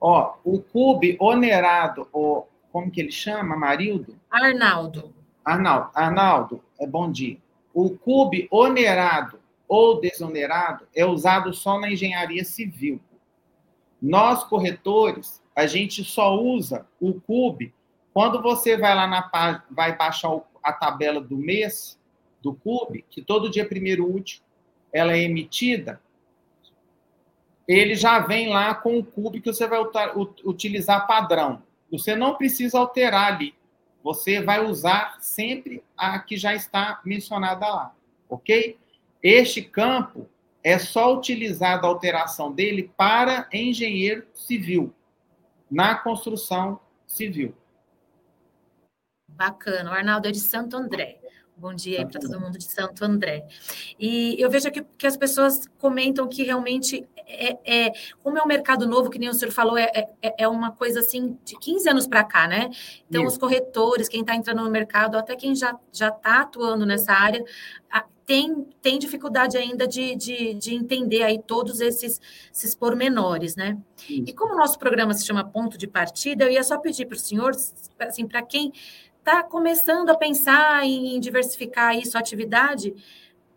Ó, 0.00 0.34
o 0.44 0.60
CUB 0.60 1.16
onerado, 1.20 2.08
ou 2.12 2.48
como 2.72 2.90
que 2.90 3.00
ele 3.00 3.10
chama, 3.10 3.56
Marildo? 3.56 4.18
Arnaldo. 4.30 5.14
Arnaldo, 5.44 5.90
Arnaldo, 5.94 6.64
é 6.78 6.86
bom 6.86 7.10
dia. 7.10 7.38
O 7.74 7.90
CUB 7.90 8.48
onerado 8.50 9.38
ou 9.68 10.00
desonerado 10.00 10.86
é 10.94 11.04
usado 11.04 11.52
só 11.52 11.78
na 11.78 11.90
engenharia 11.90 12.44
civil. 12.44 12.98
Nós, 14.00 14.44
corretores, 14.44 15.42
a 15.54 15.66
gente 15.66 16.04
só 16.04 16.36
usa 16.36 16.86
o 17.00 17.20
CUB 17.20 17.72
quando 18.12 18.42
você 18.42 18.76
vai 18.76 18.94
lá 18.94 19.06
na 19.06 19.62
vai 19.70 19.96
baixar 19.96 20.40
a 20.62 20.72
tabela 20.72 21.20
do 21.20 21.36
mês 21.36 21.98
do 22.42 22.54
CUB, 22.54 23.04
que 23.08 23.22
todo 23.22 23.50
dia 23.50 23.68
primeiro 23.68 24.12
útil 24.12 24.40
ela 24.92 25.12
é 25.12 25.22
emitida, 25.22 26.00
ele 27.66 27.94
já 27.94 28.18
vem 28.18 28.48
lá 28.48 28.74
com 28.74 28.98
o 28.98 29.04
CUB 29.04 29.40
que 29.40 29.52
você 29.52 29.66
vai 29.66 29.78
utilizar 30.44 31.06
padrão. 31.06 31.62
Você 31.92 32.16
não 32.16 32.34
precisa 32.34 32.78
alterar 32.78 33.34
ali. 33.34 33.54
Você 34.02 34.40
vai 34.40 34.64
usar 34.64 35.18
sempre 35.20 35.84
a 35.96 36.18
que 36.18 36.36
já 36.36 36.54
está 36.54 37.00
mencionada 37.04 37.68
lá, 37.68 37.94
ok? 38.28 38.78
Este 39.22 39.60
campo 39.60 40.26
é 40.68 40.78
só 40.78 41.14
utilizada 41.16 41.86
a 41.86 41.88
alteração 41.88 42.52
dele 42.52 42.92
para 42.94 43.48
engenheiro 43.50 44.26
civil, 44.34 44.94
na 45.70 45.94
construção 45.94 46.78
civil. 47.06 47.56
Bacana. 49.26 49.90
O 49.90 49.94
Arnaldo 49.94 50.28
é 50.28 50.30
de 50.30 50.40
Santo 50.40 50.76
André. 50.76 51.20
Bom 51.58 51.74
dia 51.74 51.98
aí 51.98 52.06
para 52.06 52.20
todo 52.20 52.40
mundo 52.40 52.56
de 52.56 52.70
Santo 52.70 53.04
André. 53.04 53.44
E 53.98 54.40
eu 54.40 54.48
vejo 54.48 54.68
aqui 54.68 54.84
que 54.96 55.06
as 55.08 55.16
pessoas 55.16 55.66
comentam 55.76 56.28
que 56.28 56.44
realmente 56.44 57.04
é, 57.26 57.58
é 57.64 57.92
como 58.22 58.38
é 58.38 58.42
um 58.42 58.46
mercado 58.46 58.86
novo, 58.86 59.10
que 59.10 59.18
nem 59.18 59.28
o 59.28 59.34
senhor 59.34 59.50
falou, 59.50 59.76
é, 59.76 59.90
é, 60.22 60.44
é 60.44 60.48
uma 60.48 60.70
coisa 60.70 61.00
assim 61.00 61.36
de 61.44 61.58
15 61.58 61.88
anos 61.90 62.06
para 62.06 62.22
cá, 62.22 62.46
né? 62.46 62.70
Então, 63.08 63.22
Isso. 63.24 63.32
os 63.32 63.38
corretores, 63.38 64.08
quem 64.08 64.20
está 64.20 64.36
entrando 64.36 64.62
no 64.62 64.70
mercado, 64.70 65.18
até 65.18 65.34
quem 65.34 65.52
já 65.56 65.76
está 65.92 66.42
atuando 66.42 66.86
nessa 66.86 67.12
área, 67.12 67.44
tem, 68.28 68.66
tem 68.82 68.98
dificuldade 68.98 69.56
ainda 69.56 69.88
de, 69.88 70.14
de, 70.14 70.52
de 70.52 70.74
entender 70.74 71.22
aí 71.22 71.42
todos 71.42 71.80
esses, 71.80 72.20
esses 72.54 72.74
pormenores, 72.74 73.56
né? 73.56 73.78
E 74.06 74.34
como 74.34 74.52
o 74.52 74.56
nosso 74.58 74.78
programa 74.78 75.14
se 75.14 75.24
chama 75.24 75.42
Ponto 75.42 75.78
de 75.78 75.86
Partida, 75.86 76.44
eu 76.44 76.50
ia 76.50 76.62
só 76.62 76.76
pedir 76.78 77.06
para 77.06 77.16
o 77.16 77.18
senhor, 77.18 77.52
assim, 77.98 78.28
para 78.28 78.42
quem 78.42 78.70
está 79.28 79.42
começando 79.42 80.08
a 80.08 80.16
pensar 80.16 80.82
em 80.86 81.20
diversificar 81.20 81.88
aí 81.88 82.06
sua 82.06 82.18
atividade, 82.18 82.94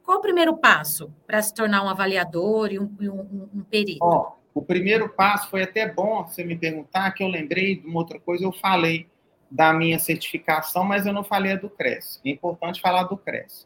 qual 0.03 0.17
o 0.17 0.21
primeiro 0.21 0.57
passo 0.57 1.13
para 1.25 1.41
se 1.41 1.53
tornar 1.53 1.81
um 1.83 1.87
avaliador 1.87 2.73
e 2.73 2.77
um, 2.77 2.93
um, 2.99 3.49
um 3.55 3.63
perito? 3.63 3.99
Ó, 4.01 4.33
o 4.53 4.61
primeiro 4.61 5.07
passo 5.07 5.49
foi 5.49 5.63
até 5.63 5.87
bom 5.87 6.23
você 6.23 6.43
me 6.43 6.57
perguntar, 6.57 7.11
que 7.11 7.23
eu 7.23 7.27
lembrei 7.29 7.77
de 7.77 7.87
uma 7.87 7.99
outra 7.99 8.19
coisa, 8.19 8.43
eu 8.43 8.51
falei 8.51 9.07
da 9.49 9.71
minha 9.71 9.97
certificação, 9.97 10.83
mas 10.83 11.05
eu 11.05 11.13
não 11.13 11.23
falei 11.23 11.53
a 11.53 11.55
do 11.55 11.69
CRES. 11.69 12.19
É 12.25 12.29
importante 12.31 12.81
falar 12.81 13.03
do 13.03 13.15
CRES. 13.15 13.65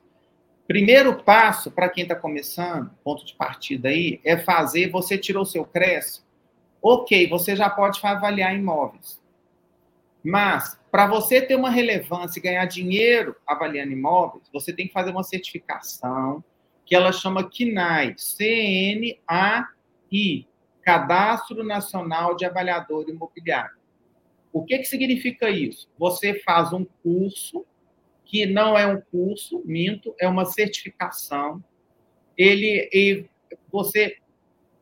Primeiro 0.67 1.23
passo 1.23 1.71
para 1.71 1.89
quem 1.89 2.03
está 2.03 2.15
começando, 2.15 2.91
ponto 3.03 3.25
de 3.25 3.33
partida 3.33 3.89
aí, 3.89 4.19
é 4.23 4.37
fazer. 4.37 4.91
Você 4.91 5.17
tirou 5.17 5.43
seu 5.43 5.65
CRES, 5.65 6.23
ok, 6.81 7.27
você 7.27 7.55
já 7.55 7.67
pode 7.67 7.99
avaliar 8.03 8.55
imóveis. 8.55 9.19
Mas, 10.23 10.79
para 10.95 11.07
você 11.07 11.41
ter 11.41 11.55
uma 11.55 11.69
relevância 11.69 12.39
e 12.39 12.41
ganhar 12.41 12.63
dinheiro 12.67 13.35
avaliando 13.45 13.91
imóveis, 13.91 14.47
você 14.49 14.71
tem 14.71 14.87
que 14.87 14.93
fazer 14.93 15.11
uma 15.11 15.25
certificação 15.25 16.41
que 16.85 16.95
ela 16.95 17.11
chama 17.11 17.49
CNAI, 17.49 18.15
C-N-A-I, 18.17 19.27
Cadastro 20.81 21.65
Nacional 21.65 22.33
de 22.37 22.45
Avaliador 22.45 23.09
Imobiliário. 23.09 23.75
O 24.53 24.63
que, 24.63 24.77
que 24.77 24.85
significa 24.85 25.49
isso? 25.49 25.89
Você 25.97 26.39
faz 26.45 26.71
um 26.71 26.85
curso 27.03 27.65
que 28.23 28.45
não 28.45 28.77
é 28.77 28.87
um 28.87 29.01
curso, 29.01 29.61
minto, 29.65 30.15
é 30.17 30.29
uma 30.29 30.45
certificação. 30.45 31.61
Ele, 32.37 32.89
e 32.93 33.25
você, 33.69 34.15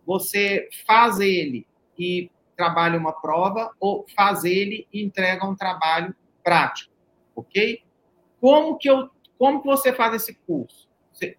você 0.06 0.70
faz 0.86 1.20
ele 1.20 1.66
e 1.98 2.30
trabalha 2.56 2.98
uma 2.98 3.14
prova, 3.14 3.74
ou 3.80 4.06
faz 4.16 4.44
ele 4.44 4.88
e 4.92 5.04
entrega 5.04 5.46
um 5.46 5.56
trabalho 5.56 6.16
prático, 6.44 6.94
ok? 7.36 7.82
Como 8.40 8.78
que, 8.78 8.90
eu, 8.90 9.10
como 9.38 9.62
que 9.62 9.68
você 9.68 9.94
faz 9.94 10.14
esse 10.14 10.36
curso, 10.46 10.90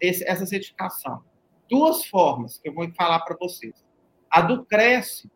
esse, 0.01 0.27
essa 0.27 0.47
certificação? 0.47 1.23
Duas 1.69 2.07
formas 2.07 2.59
que 2.59 2.69
eu 2.69 2.75
vou 2.75 2.91
falar 2.93 3.21
para 3.21 3.37
vocês. 3.37 3.85
A 4.31 4.41
do 4.41 4.65
Cresce, 4.65 5.31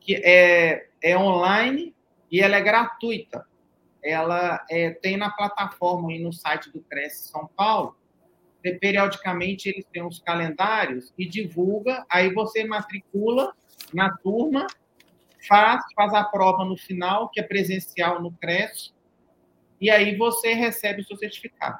que 0.00 0.16
é, 0.16 0.88
é 1.02 1.16
online 1.16 1.94
e 2.30 2.40
ela 2.40 2.56
é 2.56 2.60
gratuita. 2.60 3.46
Ela 4.02 4.64
é, 4.70 4.90
tem 4.90 5.16
na 5.16 5.30
plataforma 5.30 6.12
e 6.12 6.18
no 6.18 6.32
site 6.32 6.70
do 6.70 6.80
Cresce 6.82 7.28
São 7.28 7.48
Paulo. 7.56 7.96
E, 8.62 8.72
periodicamente 8.74 9.68
eles 9.68 9.86
têm 9.92 10.06
os 10.06 10.18
calendários 10.18 11.12
e 11.16 11.26
divulga, 11.26 12.04
aí 12.10 12.32
você 12.32 12.64
matricula 12.64 13.54
na 13.92 14.16
turma, 14.18 14.66
faz, 15.46 15.82
faz 15.94 16.12
a 16.14 16.24
prova 16.24 16.64
no 16.64 16.76
final, 16.76 17.28
que 17.30 17.40
é 17.40 17.42
presencial 17.42 18.20
no 18.20 18.32
Cresce, 18.32 18.92
e 19.80 19.90
aí 19.90 20.16
você 20.16 20.52
recebe 20.54 21.02
o 21.02 21.04
seu 21.04 21.16
certificado. 21.16 21.78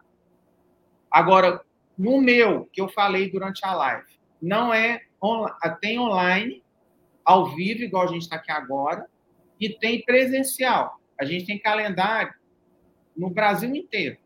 Agora, 1.11 1.61
no 1.97 2.21
meu, 2.21 2.67
que 2.73 2.81
eu 2.81 2.89
falei 2.89 3.31
durante 3.31 3.65
a 3.65 3.75
live, 3.75 4.07
não 4.43 4.75
é 4.75 5.03
tem 5.81 5.99
online, 5.99 6.62
ao 7.25 7.55
vivo, 7.55 7.83
igual 7.83 8.05
a 8.05 8.09
gente 8.09 8.23
está 8.23 8.37
aqui 8.37 8.51
agora, 8.51 9.07
e 9.59 9.71
tem 9.71 10.03
presencial. 10.03 11.01
A 11.19 11.25
gente 11.25 11.47
tem 11.47 11.59
calendário 11.59 12.35
no 13.17 13.31
Brasil 13.31 13.75
inteiro. 13.75 14.19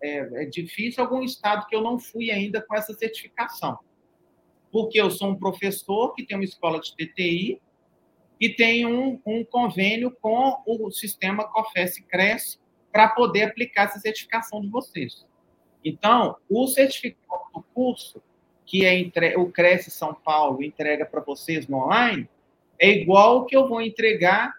É, 0.00 0.42
é, 0.42 0.44
difícil 0.44 1.02
algum 1.02 1.22
estado 1.22 1.66
que 1.66 1.74
eu 1.74 1.80
não 1.80 1.98
fui 1.98 2.30
ainda 2.30 2.62
com 2.62 2.76
essa 2.76 2.92
certificação. 2.94 3.78
Porque 4.70 5.00
eu 5.00 5.10
sou 5.10 5.30
um 5.30 5.36
professor 5.36 6.14
que 6.14 6.24
tem 6.24 6.36
uma 6.36 6.44
escola 6.44 6.78
de 6.78 6.94
TTI 6.94 7.60
e 8.40 8.50
tem 8.50 8.86
um, 8.86 9.20
um 9.24 9.44
convênio 9.44 10.10
com 10.20 10.62
o 10.66 10.90
sistema 10.90 11.44
COFES 11.44 12.00
Cresce 12.08 12.58
para 12.92 13.08
poder 13.08 13.44
aplicar 13.44 13.84
essa 13.84 13.98
certificação 13.98 14.60
de 14.60 14.68
vocês. 14.68 15.26
Então, 15.84 16.36
o 16.48 16.66
certificado 16.66 17.44
do 17.54 17.62
curso, 17.74 18.22
que 18.64 18.84
é 18.84 18.98
entre... 18.98 19.36
o 19.36 19.50
Cresce 19.50 19.90
São 19.90 20.14
Paulo 20.14 20.62
entrega 20.62 21.06
para 21.06 21.20
vocês 21.20 21.66
no 21.66 21.78
online, 21.78 22.28
é 22.78 22.90
igual 22.90 23.46
que 23.46 23.56
eu 23.56 23.68
vou 23.68 23.80
entregar. 23.80 24.54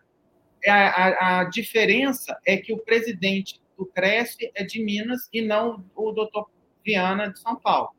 A, 0.66 0.74
a, 0.74 1.40
a, 1.40 1.44
diferença 1.46 2.38
é 2.46 2.58
que 2.58 2.74
o 2.74 2.80
presidente 2.80 3.62
do 3.78 3.86
Cresce 3.86 4.52
é 4.56 4.64
de 4.64 4.84
Minas 4.84 5.30
e 5.32 5.42
não 5.42 5.86
o 5.96 6.12
doutor 6.12 6.50
Viana 6.84 7.32
de 7.32 7.40
São 7.40 7.56
Paulo. 7.56 7.90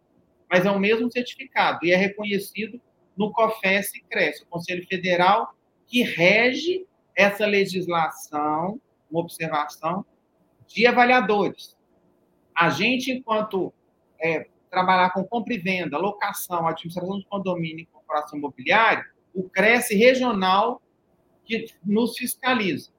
Mas 0.50 0.66
é 0.66 0.70
o 0.70 0.78
mesmo 0.78 1.10
certificado 1.10 1.84
e 1.84 1.92
é 1.92 1.96
reconhecido 1.96 2.80
no 3.16 3.32
COFES 3.32 3.92
Cresce, 4.08 4.42
o 4.42 4.46
Conselho 4.46 4.86
Federal, 4.86 5.54
que 5.88 6.02
rege 6.02 6.86
essa 7.16 7.46
legislação, 7.46 8.80
uma 9.10 9.20
observação, 9.20 10.04
de 10.66 10.86
avaliadores. 10.86 11.76
A 12.54 12.68
gente, 12.68 13.10
enquanto 13.10 13.72
é, 14.20 14.46
trabalhar 14.70 15.10
com 15.10 15.24
compra 15.24 15.54
e 15.54 15.58
venda, 15.58 15.96
locação, 15.96 16.66
administração 16.66 17.18
de 17.18 17.26
condomínio 17.26 17.80
e 17.80 17.86
corporação 17.86 18.38
imobiliária, 18.38 19.04
o 19.34 19.48
Cresce 19.48 19.96
regional 19.96 20.82
que 21.44 21.66
nos 21.84 22.16
fiscaliza. 22.16 22.92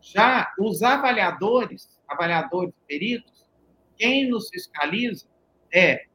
Já 0.00 0.52
os 0.58 0.82
avaliadores, 0.82 2.00
avaliadores 2.08 2.74
peritos, 2.88 3.46
quem 3.96 4.28
nos 4.30 4.48
fiscaliza 4.48 5.26
é 5.72 6.06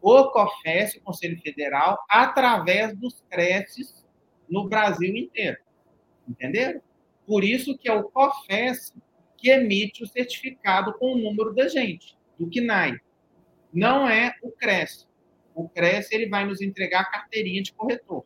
o 0.00 0.30
COFES, 0.30 0.96
o 0.96 1.02
Conselho 1.02 1.40
Federal, 1.40 2.04
através 2.08 2.96
dos 2.98 3.22
CRECES 3.30 4.01
no 4.48 4.68
Brasil 4.68 5.16
inteiro. 5.16 5.58
Entenderam? 6.28 6.80
Por 7.26 7.44
isso 7.44 7.76
que 7.78 7.88
é 7.88 7.92
o 7.92 8.04
COFES 8.04 8.94
que 9.36 9.50
emite 9.50 10.04
o 10.04 10.06
certificado 10.06 10.94
com 10.98 11.14
o 11.14 11.18
número 11.18 11.54
da 11.54 11.68
gente, 11.68 12.16
do 12.38 12.48
CNAE. 12.48 13.00
Não 13.72 14.08
é 14.08 14.34
o 14.42 14.50
CRES. 14.52 15.08
O 15.54 15.68
CRES 15.68 16.12
ele 16.12 16.28
vai 16.28 16.44
nos 16.44 16.60
entregar 16.60 17.00
a 17.00 17.10
carteirinha 17.10 17.62
de 17.62 17.72
corretor 17.72 18.24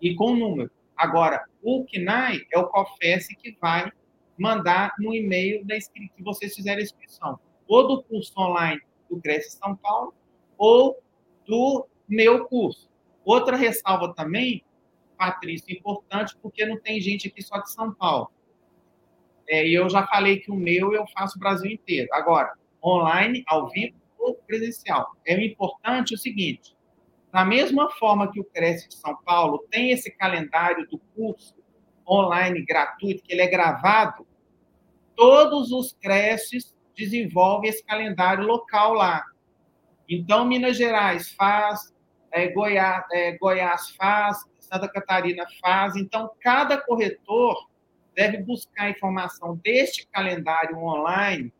e 0.00 0.14
com 0.14 0.32
o 0.32 0.36
número. 0.36 0.70
Agora, 0.96 1.44
o 1.62 1.84
CNAE 1.84 2.46
é 2.52 2.58
o 2.58 2.68
COFES 2.68 3.28
que 3.28 3.56
vai 3.60 3.90
mandar 4.38 4.94
no 4.98 5.14
e-mail 5.14 5.64
da 5.64 5.76
que 5.76 6.22
vocês 6.22 6.54
fizerem 6.54 6.80
a 6.80 6.82
inscrição, 6.82 7.38
ou 7.68 7.86
do 7.86 8.02
curso 8.02 8.32
online 8.38 8.80
do 9.08 9.20
Cresce 9.20 9.56
São 9.56 9.76
Paulo, 9.76 10.14
ou 10.56 10.98
do 11.46 11.86
meu 12.08 12.46
curso. 12.46 12.88
Outra 13.24 13.56
ressalva 13.56 14.14
também, 14.14 14.64
Patrícia, 15.20 15.70
importante, 15.70 16.34
porque 16.40 16.64
não 16.64 16.80
tem 16.80 16.98
gente 16.98 17.28
aqui 17.28 17.42
só 17.42 17.58
de 17.58 17.70
São 17.70 17.92
Paulo. 17.92 18.30
É, 19.46 19.66
e 19.66 19.74
eu 19.74 19.86
já 19.90 20.06
falei 20.06 20.38
que 20.38 20.50
o 20.50 20.56
meu 20.56 20.94
eu 20.94 21.06
faço 21.08 21.36
o 21.36 21.38
Brasil 21.38 21.70
inteiro. 21.70 22.08
Agora, 22.14 22.54
online, 22.82 23.44
ao 23.46 23.68
vivo 23.68 24.00
ou 24.18 24.34
presencial. 24.34 25.10
É 25.26 25.34
importante 25.44 26.14
o 26.14 26.18
seguinte: 26.18 26.74
da 27.30 27.44
mesma 27.44 27.90
forma 27.90 28.32
que 28.32 28.40
o 28.40 28.44
Cresce 28.44 28.88
de 28.88 28.94
São 28.94 29.14
Paulo 29.22 29.66
tem 29.70 29.90
esse 29.90 30.10
calendário 30.10 30.88
do 30.88 30.98
curso 31.14 31.54
online 32.08 32.64
gratuito, 32.64 33.22
que 33.22 33.34
ele 33.34 33.42
é 33.42 33.46
gravado, 33.46 34.26
todos 35.14 35.70
os 35.70 35.92
Cresces 36.00 36.74
desenvolvem 36.96 37.68
esse 37.68 37.84
calendário 37.84 38.44
local 38.44 38.94
lá. 38.94 39.22
Então, 40.08 40.46
Minas 40.46 40.78
Gerais 40.78 41.30
faz, 41.32 41.92
é, 42.32 42.48
Goiás, 42.48 43.04
é, 43.12 43.36
Goiás 43.36 43.90
faz, 43.90 44.38
Santa 44.72 44.88
Catarina 44.88 45.46
faz. 45.60 45.96
Então, 45.96 46.30
cada 46.40 46.78
corretor 46.78 47.68
deve 48.14 48.38
buscar 48.38 48.90
informação 48.90 49.56
deste 49.56 50.06
calendário 50.08 50.78
online, 50.78 51.52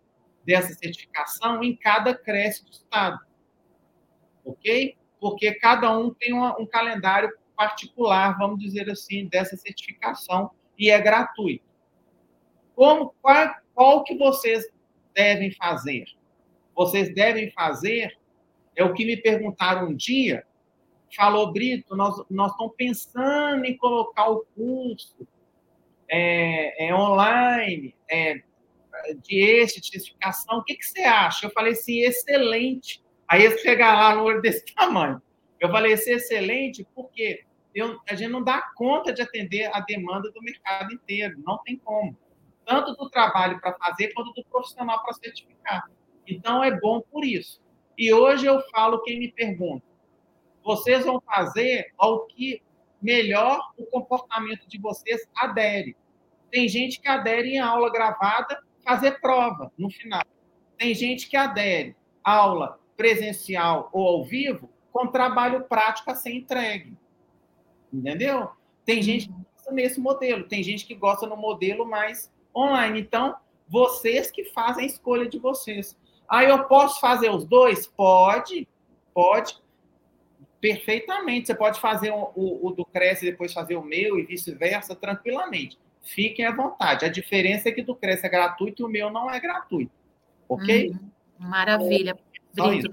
dessa 0.44 0.72
certificação, 0.74 1.62
em 1.62 1.76
cada 1.76 2.14
Cresce 2.14 2.64
do 2.64 2.70
Estado. 2.70 3.18
Ok? 4.44 4.98
porque 5.20 5.54
cada 5.54 5.96
um 5.96 6.12
tem 6.14 6.32
uma, 6.32 6.58
um 6.58 6.66
calendário 6.66 7.30
particular, 7.54 8.36
vamos 8.38 8.58
dizer 8.58 8.88
assim, 8.90 9.28
dessa 9.28 9.56
certificação 9.56 10.50
e 10.78 10.90
é 10.90 10.98
gratuito. 10.98 11.64
Como 12.74 13.14
qual, 13.20 13.54
qual 13.74 14.02
que 14.02 14.16
vocês 14.16 14.64
devem 15.14 15.52
fazer? 15.52 16.06
Vocês 16.74 17.14
devem 17.14 17.50
fazer 17.50 18.18
é 18.74 18.82
o 18.82 18.94
que 18.94 19.04
me 19.04 19.16
perguntaram 19.16 19.88
um 19.88 19.94
dia. 19.94 20.46
Falou 21.16 21.52
Brito, 21.52 21.96
nós 21.96 22.24
nós 22.30 22.52
estamos 22.52 22.74
pensando 22.76 23.64
em 23.64 23.76
colocar 23.76 24.28
o 24.28 24.46
curso 24.54 25.26
é, 26.08 26.88
é 26.88 26.94
online, 26.94 27.94
é, 28.10 28.42
de 29.22 29.40
esse, 29.40 29.80
de 29.80 29.88
certificação. 29.88 30.58
O 30.58 30.64
que, 30.64 30.74
que 30.74 30.84
você 30.84 31.02
acha? 31.02 31.46
Eu 31.46 31.50
falei 31.50 31.72
assim, 31.72 32.00
excelente. 32.00 33.02
Aí 33.28 33.44
eles 33.44 33.60
chegar 33.60 33.94
lá 33.94 34.14
no 34.14 34.24
olho 34.24 34.42
desse 34.42 34.64
tamanho. 34.74 35.22
Eu 35.60 35.70
falei, 35.70 35.92
é 35.92 35.94
excelente 35.94 36.86
porque 36.94 37.44
eu, 37.74 38.00
a 38.08 38.14
gente 38.14 38.30
não 38.30 38.42
dá 38.42 38.60
conta 38.74 39.12
de 39.12 39.22
atender 39.22 39.70
a 39.72 39.80
demanda 39.80 40.30
do 40.32 40.40
mercado 40.40 40.92
inteiro, 40.92 41.40
não 41.46 41.58
tem 41.58 41.76
como. 41.76 42.16
Tanto 42.66 42.94
do 42.94 43.08
trabalho 43.08 43.60
para 43.60 43.74
fazer, 43.74 44.12
quanto 44.12 44.32
do 44.32 44.44
profissional 44.44 45.02
para 45.02 45.12
certificar. 45.14 45.84
Então, 46.26 46.62
é 46.62 46.76
bom 46.78 47.00
por 47.00 47.24
isso. 47.24 47.62
E 47.96 48.12
hoje 48.12 48.46
eu 48.46 48.60
falo 48.70 49.02
quem 49.02 49.18
me 49.18 49.30
pergunta. 49.30 49.84
Vocês 50.70 51.04
vão 51.04 51.20
fazer 51.20 51.92
ao 51.98 52.26
que 52.26 52.62
melhor 53.02 53.72
o 53.76 53.84
comportamento 53.86 54.68
de 54.68 54.78
vocês 54.78 55.28
adere. 55.34 55.96
Tem 56.48 56.68
gente 56.68 57.00
que 57.00 57.08
adere 57.08 57.54
em 57.54 57.58
aula 57.58 57.90
gravada 57.90 58.62
fazer 58.84 59.20
prova 59.20 59.72
no 59.76 59.90
final. 59.90 60.22
Tem 60.78 60.94
gente 60.94 61.28
que 61.28 61.36
adere 61.36 61.96
aula 62.22 62.78
presencial 62.96 63.90
ou 63.92 64.06
ao 64.06 64.24
vivo, 64.24 64.70
com 64.92 65.08
trabalho 65.08 65.64
prático 65.64 66.12
a 66.12 66.14
ser 66.14 66.34
entregue. 66.34 66.96
Entendeu? 67.92 68.50
Tem 68.84 69.02
gente 69.02 69.26
que 69.26 69.34
gosta 69.34 69.72
nesse 69.72 69.98
modelo, 69.98 70.46
tem 70.46 70.62
gente 70.62 70.86
que 70.86 70.94
gosta 70.94 71.26
no 71.26 71.36
modelo 71.36 71.84
mais 71.84 72.32
online. 72.54 73.00
Então, 73.00 73.34
vocês 73.66 74.30
que 74.30 74.44
fazem 74.44 74.84
a 74.84 74.86
escolha 74.86 75.28
de 75.28 75.40
vocês. 75.40 75.98
Ah, 76.28 76.44
eu 76.44 76.62
posso 76.68 77.00
fazer 77.00 77.28
os 77.28 77.44
dois? 77.44 77.88
Pode, 77.88 78.68
pode. 79.12 79.58
Perfeitamente. 80.60 81.46
Você 81.46 81.54
pode 81.54 81.80
fazer 81.80 82.10
o, 82.10 82.32
o, 82.34 82.68
o 82.68 82.70
do 82.70 82.84
Cresce 82.84 83.26
e 83.26 83.30
depois 83.30 83.52
fazer 83.52 83.76
o 83.76 83.82
meu 83.82 84.18
e 84.18 84.24
vice-versa, 84.24 84.94
tranquilamente. 84.94 85.78
Fiquem 86.02 86.44
à 86.44 86.54
vontade. 86.54 87.04
A 87.04 87.08
diferença 87.08 87.68
é 87.68 87.72
que 87.72 87.82
do 87.82 87.94
Cresce 87.94 88.26
é 88.26 88.28
gratuito 88.28 88.82
e 88.82 88.84
o 88.84 88.88
meu 88.88 89.10
não 89.10 89.30
é 89.30 89.38
gratuito. 89.40 89.92
Ok? 90.48 90.90
Uhum. 90.90 91.10
Maravilha. 91.38 92.16
Brito. 92.52 92.90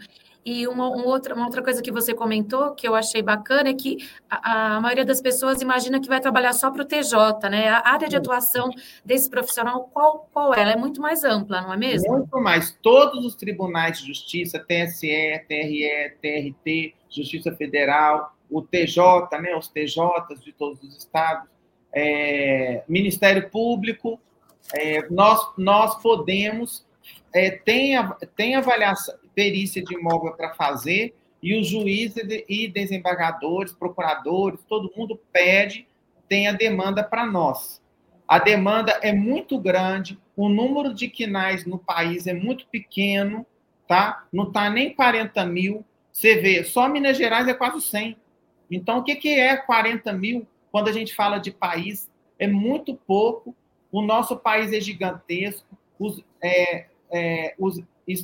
E 0.49 0.65
uma, 0.65 0.87
uma, 0.87 1.03
outra, 1.03 1.35
uma 1.35 1.43
outra 1.43 1.61
coisa 1.61 1.81
que 1.81 1.91
você 1.91 2.13
comentou, 2.13 2.73
que 2.73 2.87
eu 2.87 2.95
achei 2.95 3.21
bacana, 3.21 3.67
é 3.67 3.73
que 3.73 3.97
a, 4.29 4.77
a 4.77 4.79
maioria 4.79 5.03
das 5.03 5.19
pessoas 5.19 5.61
imagina 5.61 5.99
que 5.99 6.07
vai 6.07 6.21
trabalhar 6.21 6.53
só 6.53 6.71
para 6.71 6.83
o 6.83 6.85
TJ, 6.85 7.49
né? 7.49 7.67
A 7.67 7.89
área 7.89 8.07
de 8.07 8.15
atuação 8.15 8.69
desse 9.03 9.29
profissional, 9.29 9.89
qual, 9.91 10.29
qual 10.31 10.53
é? 10.53 10.61
Ela 10.61 10.71
é 10.71 10.75
muito 10.77 11.01
mais 11.01 11.25
ampla, 11.25 11.59
não 11.59 11.73
é 11.73 11.75
mesmo? 11.75 12.13
Muito 12.13 12.39
mais. 12.39 12.71
Todos 12.81 13.25
os 13.25 13.35
tribunais 13.35 13.99
de 13.99 14.07
justiça, 14.07 14.57
TSE, 14.57 15.09
TRE, 15.49 16.15
TRT, 16.21 16.95
Justiça 17.09 17.55
Federal, 17.55 18.35
o 18.49 18.61
TJ, 18.61 19.29
né, 19.41 19.55
os 19.55 19.67
TJs 19.67 20.41
de 20.43 20.51
todos 20.53 20.81
os 20.83 20.97
estados, 20.97 21.49
é, 21.93 22.83
Ministério 22.87 23.49
Público, 23.49 24.19
é, 24.73 25.07
nós, 25.09 25.53
nós 25.57 26.01
podemos, 26.01 26.85
é, 27.33 27.51
tem, 27.51 27.93
tem 28.35 28.55
avaliação, 28.55 29.15
perícia 29.33 29.83
de 29.83 29.93
imóvel 29.93 30.33
para 30.33 30.53
fazer, 30.53 31.15
e 31.41 31.59
os 31.59 31.67
juízes 31.67 32.23
e 32.49 32.67
desembargadores, 32.67 33.71
procuradores, 33.71 34.59
todo 34.67 34.91
mundo 34.95 35.19
pede, 35.31 35.87
tem 36.27 36.47
a 36.47 36.51
demanda 36.51 37.03
para 37.03 37.25
nós. 37.25 37.81
A 38.27 38.39
demanda 38.39 38.99
é 39.01 39.13
muito 39.13 39.57
grande, 39.57 40.19
o 40.35 40.49
número 40.49 40.93
de 40.93 41.07
quinais 41.07 41.65
no 41.65 41.79
país 41.79 42.27
é 42.27 42.33
muito 42.33 42.67
pequeno, 42.67 43.45
tá? 43.87 44.25
Não 44.33 44.45
está 44.45 44.69
nem 44.69 44.93
40 44.93 45.45
mil. 45.45 45.85
Você 46.17 46.37
vê, 46.37 46.63
só 46.63 46.89
Minas 46.89 47.15
Gerais 47.15 47.47
é 47.47 47.53
quase 47.53 47.79
100. 47.79 48.17
Então, 48.71 48.97
o 48.97 49.03
que, 49.03 49.15
que 49.17 49.29
é 49.29 49.55
40 49.55 50.11
mil 50.13 50.47
quando 50.71 50.87
a 50.87 50.91
gente 50.91 51.13
fala 51.13 51.37
de 51.37 51.51
país? 51.51 52.09
É 52.39 52.47
muito 52.47 52.95
pouco. 52.95 53.55
O 53.91 54.01
nosso 54.01 54.35
país 54.35 54.73
é 54.73 54.81
gigantesco. 54.81 55.77
Os, 55.99 56.23
é, 56.43 56.87
é, 57.11 57.53
os, 57.59 57.79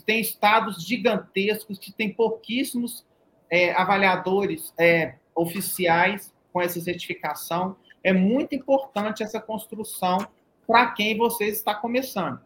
tem 0.07 0.19
estados 0.19 0.83
gigantescos 0.83 1.77
que 1.77 1.93
têm 1.93 2.11
pouquíssimos 2.11 3.05
é, 3.47 3.71
avaliadores 3.73 4.73
é, 4.75 5.13
oficiais 5.35 6.33
com 6.51 6.59
essa 6.59 6.81
certificação. 6.81 7.75
É 8.03 8.11
muito 8.11 8.55
importante 8.55 9.21
essa 9.21 9.39
construção 9.39 10.17
para 10.65 10.87
quem 10.93 11.15
você 11.15 11.45
está 11.45 11.75
começando. 11.75 12.41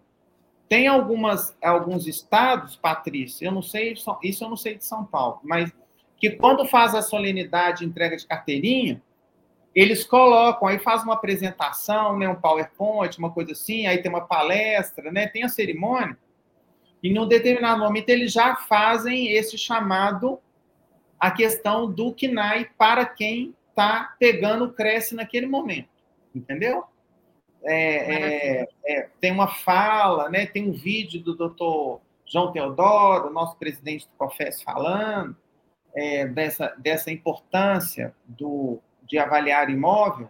Tem 0.70 0.88
algumas, 0.88 1.56
alguns 1.62 2.08
estados, 2.08 2.76
Patrícia, 2.76 3.46
eu 3.46 3.52
não 3.52 3.62
sei, 3.62 3.94
isso 4.24 4.44
eu 4.44 4.50
não 4.50 4.58
sei 4.58 4.76
de 4.76 4.84
São 4.84 5.06
Paulo, 5.06 5.40
mas 5.44 5.72
que 6.18 6.32
quando 6.32 6.66
faz 6.66 6.94
a 6.94 7.02
solenidade 7.02 7.80
de 7.80 7.86
entrega 7.86 8.18
de 8.18 8.26
carteirinha, 8.26 9.02
eles 9.74 10.04
colocam, 10.04 10.68
aí 10.68 10.80
faz 10.80 11.04
uma 11.04 11.14
apresentação, 11.14 12.18
né, 12.18 12.28
um 12.28 12.36
PowerPoint, 12.36 13.18
uma 13.20 13.32
coisa 13.32 13.52
assim, 13.52 13.86
aí 13.86 14.00
tem 14.00 14.10
uma 14.10 14.26
palestra, 14.26 15.12
né, 15.12 15.28
tem 15.28 15.44
a 15.44 15.50
cerimônia, 15.50 16.18
e 17.02 17.14
num 17.14 17.28
determinado 17.28 17.80
momento 17.80 18.10
eles 18.10 18.34
já 18.34 18.56
fazem 18.56 19.32
esse 19.32 19.58
chamado, 19.58 20.40
a 21.20 21.32
questão 21.32 21.90
do 21.90 22.14
KNAI 22.14 22.70
para 22.78 23.06
quem 23.06 23.56
está 23.70 24.16
pegando 24.20 24.66
o 24.66 24.74
Cresce 24.74 25.16
naquele 25.16 25.46
momento, 25.46 25.90
entendeu? 26.34 26.84
É, 27.64 28.62
é, 28.62 28.70
é, 28.86 29.10
tem 29.20 29.32
uma 29.32 29.48
fala, 29.48 30.30
né, 30.30 30.46
tem 30.46 30.70
um 30.70 30.74
vídeo 30.74 31.22
do 31.22 31.36
doutor 31.36 32.00
João 32.26 32.52
Teodoro, 32.52 33.32
nosso 33.32 33.58
presidente 33.58 34.06
do 34.06 34.14
COFES, 34.18 34.62
falando, 34.62 35.36
é, 35.96 36.28
dessa, 36.28 36.76
dessa 36.78 37.12
importância 37.12 38.14
do, 38.26 38.80
de 39.04 39.18
avaliar 39.18 39.70
imóvel, 39.70 40.30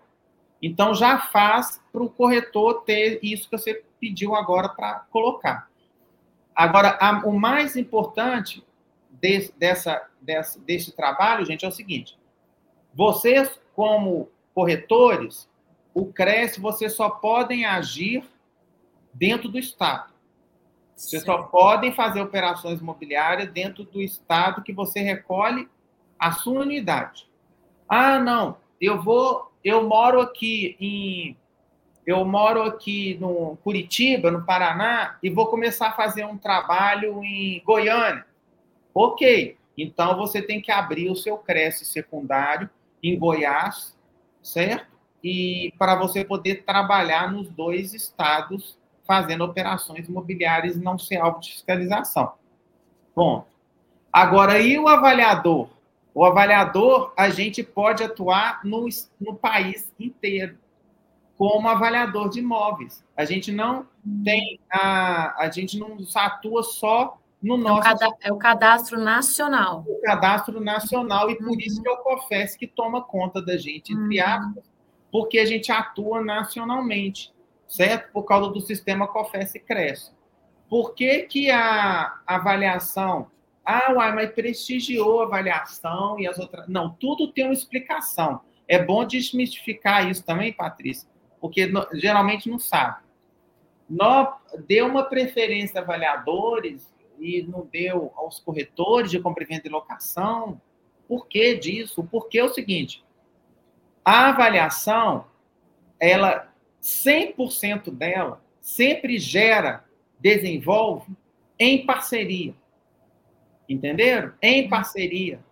então 0.62 0.94
já 0.94 1.20
faz 1.20 1.82
para 1.92 2.04
o 2.04 2.10
corretor 2.10 2.84
ter 2.84 3.20
isso 3.22 3.50
que 3.50 3.58
você 3.58 3.84
pediu 4.00 4.36
agora 4.36 4.70
para 4.70 5.06
colocar. 5.12 5.70
Agora, 6.56 6.98
a, 7.00 7.26
o 7.26 7.38
mais 7.38 7.76
importante 7.76 8.66
de, 9.12 9.52
dessa, 9.58 10.08
dessa, 10.22 10.60
desse 10.60 10.92
trabalho, 10.96 11.46
gente, 11.46 11.66
é 11.66 11.68
o 11.68 11.72
seguinte: 11.72 12.18
vocês, 12.94 13.60
como 13.76 14.30
corretores, 14.54 15.48
o 15.98 16.14
CRES, 16.14 16.60
vocês 16.60 16.94
só 16.94 17.10
podem 17.10 17.66
agir 17.66 18.24
dentro 19.12 19.50
do 19.50 19.58
Estado. 19.58 20.14
Vocês 20.96 21.24
só 21.24 21.44
podem 21.44 21.92
fazer 21.92 22.22
operações 22.22 22.80
imobiliárias 22.80 23.52
dentro 23.52 23.84
do 23.84 24.00
estado 24.00 24.62
que 24.62 24.72
você 24.72 25.00
recolhe 25.00 25.68
a 26.20 26.32
sua 26.32 26.62
unidade. 26.62 27.28
Ah, 27.90 28.20
não, 28.20 28.58
eu 28.80 29.02
vou, 29.02 29.52
eu 29.64 29.88
moro 29.88 30.22
aqui 30.22 30.76
em 30.80 31.36
eu 32.06 32.24
moro 32.24 32.62
aqui 32.62 33.18
no 33.20 33.58
Curitiba, 33.64 34.32
no 34.32 34.46
Paraná, 34.46 35.18
e 35.22 35.30
vou 35.30 35.48
começar 35.48 35.90
a 35.90 35.94
fazer 35.94 36.26
um 36.26 36.38
trabalho 36.38 37.22
em 37.24 37.62
Goiânia. 37.66 38.26
OK. 38.94 39.58
Então 39.78 40.16
você 40.16 40.42
tem 40.42 40.62
que 40.62 40.72
abrir 40.72 41.10
o 41.10 41.16
seu 41.16 41.38
Cresce 41.38 41.86
secundário 41.86 42.70
em 43.04 43.20
Goiás, 43.20 43.98
certo? 44.42 44.97
E 45.24 45.74
para 45.78 45.96
você 45.96 46.24
poder 46.24 46.64
trabalhar 46.64 47.32
nos 47.32 47.50
dois 47.50 47.94
estados 47.94 48.78
fazendo 49.06 49.44
operações 49.44 50.08
imobiliárias 50.08 50.76
e 50.76 50.80
não 50.80 50.98
ser 50.98 51.18
alvo 51.18 51.40
de 51.40 51.52
fiscalização. 51.52 52.34
Bom, 53.16 53.46
agora, 54.12 54.60
e 54.60 54.78
o 54.78 54.88
avaliador? 54.88 55.70
O 56.14 56.26
avaliador, 56.26 57.14
a 57.16 57.30
gente 57.30 57.64
pode 57.64 58.04
atuar 58.04 58.62
no, 58.64 58.88
no 59.20 59.36
país 59.36 59.92
inteiro 60.00 60.58
como 61.38 61.70
avaliador 61.70 62.30
de 62.30 62.40
imóveis. 62.40 63.04
A 63.16 63.24
gente 63.24 63.52
não 63.52 63.88
tem 64.24 64.60
a, 64.70 65.44
a 65.44 65.52
gente 65.52 65.78
não 65.78 65.98
atua 66.16 66.64
só 66.64 67.18
no 67.42 67.56
nosso. 67.56 67.88
É 67.88 67.94
o, 67.94 67.98
cadastro, 67.98 68.18
é 68.22 68.34
o 68.34 68.38
cadastro 68.38 69.00
nacional. 69.00 69.86
O 69.88 70.02
cadastro 70.02 70.60
nacional, 70.60 71.30
e 71.30 71.38
por 71.38 71.50
uhum. 71.50 71.60
isso 71.60 71.82
que 71.82 71.88
é 71.88 71.92
o 71.92 71.98
COFES 71.98 72.56
que 72.56 72.66
toma 72.66 73.04
conta 73.04 73.42
da 73.42 73.56
gente, 73.56 73.94
entre 73.94 74.20
uhum. 74.20 74.28
aspas, 74.28 74.67
porque 75.12 75.40
a 75.40 75.46
gente 75.46 75.72
atua 75.72 76.22
nacionalmente 76.24 77.34
certo? 77.68 78.12
Por 78.12 78.24
causa 78.24 78.50
do 78.50 78.62
sistema 78.62 79.08
COFES 79.08 79.54
cresce. 79.66 80.12
Por 80.70 80.94
que, 80.94 81.24
que 81.24 81.50
a 81.50 82.20
avaliação. 82.26 83.30
Ah, 83.64 83.94
uai, 83.94 84.14
mas 84.14 84.32
prestigiou 84.32 85.22
a 85.22 85.26
avaliação 85.26 86.20
e 86.20 86.28
as 86.28 86.40
outras. 86.40 86.68
Não, 86.68 86.90
tudo 86.92 87.32
tem 87.32 87.46
uma 87.46 87.54
explicação. 87.54 88.42
É 88.68 88.84
bom 88.84 89.06
desmistificar 89.06 90.10
isso 90.10 90.26
também, 90.26 90.54
Patrícia, 90.54 91.08
porque 91.40 91.72
geralmente 91.94 92.50
não 92.50 92.60
sabe. 92.60 93.06
Nós 93.90 94.30
deu 94.68 94.88
uma 94.88 95.04
preferência 95.04 95.80
a 95.80 95.84
avaliadores 95.84 96.94
e 97.20 97.42
não 97.44 97.66
deu 97.66 98.12
aos 98.16 98.40
corretores 98.40 99.12
de 99.12 99.20
compra 99.20 99.44
e 99.44 99.48
venda 99.48 99.64
e 99.66 99.70
locação. 99.70 100.62
Por 101.08 101.28
que 101.28 101.56
disso? 101.56 102.04
Porque 102.04 102.40
é 102.40 102.44
o 102.44 102.54
seguinte: 102.54 103.04
a 104.08 104.30
avaliação 104.30 105.26
ela 106.00 106.50
100% 106.82 107.92
dela 107.92 108.42
sempre 108.62 109.20
gera, 109.20 109.84
desenvolve 110.18 111.12
em 111.60 111.86
parceria. 111.86 112.56
Entenderam? 113.68 114.32
Em 114.42 114.64
uhum. 114.64 114.70
parceria. 114.70 115.44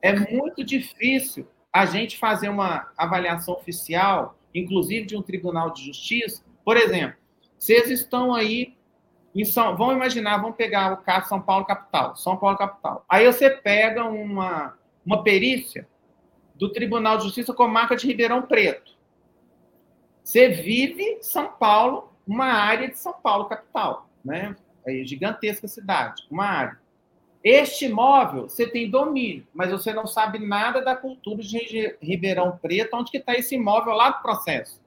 É 0.00 0.12
muito 0.12 0.62
difícil 0.62 1.48
a 1.72 1.84
gente 1.84 2.16
fazer 2.16 2.48
uma 2.48 2.92
avaliação 2.96 3.54
oficial, 3.54 4.38
inclusive 4.54 5.04
de 5.04 5.16
um 5.16 5.22
tribunal 5.22 5.72
de 5.72 5.84
justiça. 5.84 6.44
Por 6.64 6.76
exemplo, 6.76 7.16
vocês 7.58 7.90
estão 7.90 8.32
aí 8.32 8.76
em 9.34 9.44
São, 9.44 9.76
vamos 9.76 9.96
imaginar, 9.96 10.36
vamos 10.36 10.56
pegar 10.56 10.92
o 10.92 10.98
caso 10.98 11.28
São 11.28 11.42
Paulo 11.42 11.64
capital, 11.64 12.14
São 12.14 12.36
Paulo 12.36 12.56
capital. 12.56 13.04
Aí 13.08 13.26
você 13.26 13.50
pega 13.50 14.04
uma 14.04 14.78
uma 15.04 15.24
perícia 15.24 15.88
do 16.60 16.70
Tribunal 16.70 17.16
de 17.16 17.24
Justiça 17.24 17.54
com 17.54 17.66
marca 17.66 17.96
de 17.96 18.06
Ribeirão 18.06 18.42
Preto. 18.42 18.92
Você 20.22 20.50
vive 20.50 21.18
São 21.22 21.50
Paulo, 21.52 22.12
uma 22.26 22.44
área 22.44 22.86
de 22.86 22.98
São 22.98 23.14
Paulo 23.14 23.46
capital, 23.46 24.08
né? 24.22 24.54
É 24.86 25.02
gigantesca 25.02 25.66
cidade, 25.66 26.26
uma 26.30 26.44
área. 26.44 26.78
Este 27.42 27.86
imóvel, 27.86 28.42
você 28.42 28.68
tem 28.68 28.90
domínio, 28.90 29.46
mas 29.54 29.70
você 29.70 29.94
não 29.94 30.06
sabe 30.06 30.38
nada 30.38 30.82
da 30.82 30.94
cultura 30.94 31.42
de 31.42 31.96
Ribeirão 32.02 32.58
Preto, 32.60 32.94
onde 32.94 33.10
que 33.10 33.16
está 33.16 33.34
esse 33.34 33.54
imóvel 33.54 33.94
lá 33.94 34.10
do 34.10 34.22
processo. 34.22 34.78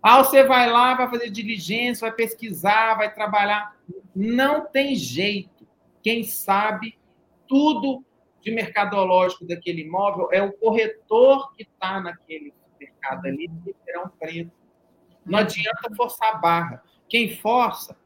Ah, 0.00 0.22
você 0.22 0.44
vai 0.44 0.70
lá, 0.70 0.94
vai 0.94 1.10
fazer 1.10 1.28
diligência, 1.28 2.06
vai 2.06 2.16
pesquisar, 2.16 2.94
vai 2.94 3.12
trabalhar. 3.12 3.76
Não 4.14 4.64
tem 4.64 4.94
jeito. 4.94 5.66
Quem 6.00 6.22
sabe 6.22 6.96
tudo 7.48 8.04
de 8.48 8.54
mercadológico 8.54 9.46
daquele 9.46 9.82
imóvel 9.82 10.28
é 10.32 10.42
o 10.42 10.52
corretor 10.52 11.54
que 11.54 11.62
está 11.62 12.00
naquele 12.00 12.52
mercado 12.80 13.26
ali 13.26 13.48
de 13.48 13.72
Ribeirão 13.72 14.10
Preto. 14.18 14.52
Não 15.24 15.40
adianta 15.40 15.94
forçar 15.94 16.36
a 16.36 16.38
barra. 16.38 16.82
Quem 17.08 17.36
força 17.36 17.96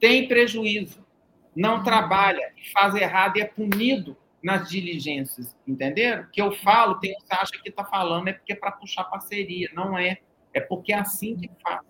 tem 0.00 0.26
prejuízo, 0.26 1.06
não 1.54 1.82
trabalha, 1.82 2.52
faz 2.72 2.94
errado 2.94 3.36
e 3.36 3.40
é 3.40 3.46
punido 3.46 4.16
nas 4.42 4.68
diligências, 4.68 5.56
entenderam? 5.66 6.28
Que 6.30 6.42
eu 6.42 6.52
falo, 6.52 6.98
tem 7.00 7.14
você 7.14 7.34
acha 7.34 7.62
que 7.62 7.68
está 7.68 7.84
falando 7.84 8.28
é 8.28 8.32
porque 8.32 8.52
é 8.52 8.56
para 8.56 8.72
puxar 8.72 9.04
parceria, 9.04 9.70
não 9.74 9.98
é. 9.98 10.18
É 10.52 10.60
porque 10.60 10.92
é 10.92 10.98
assim 10.98 11.36
que 11.36 11.50
faz. 11.62 11.82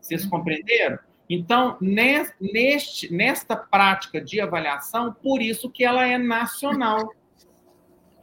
Vocês 0.00 0.24
compreenderam? 0.26 0.98
Então, 1.28 1.76
neste, 1.80 3.12
nesta 3.12 3.54
prática 3.54 4.20
de 4.20 4.40
avaliação, 4.40 5.12
por 5.12 5.42
isso 5.42 5.70
que 5.70 5.84
ela 5.84 6.06
é 6.06 6.16
nacional. 6.16 7.12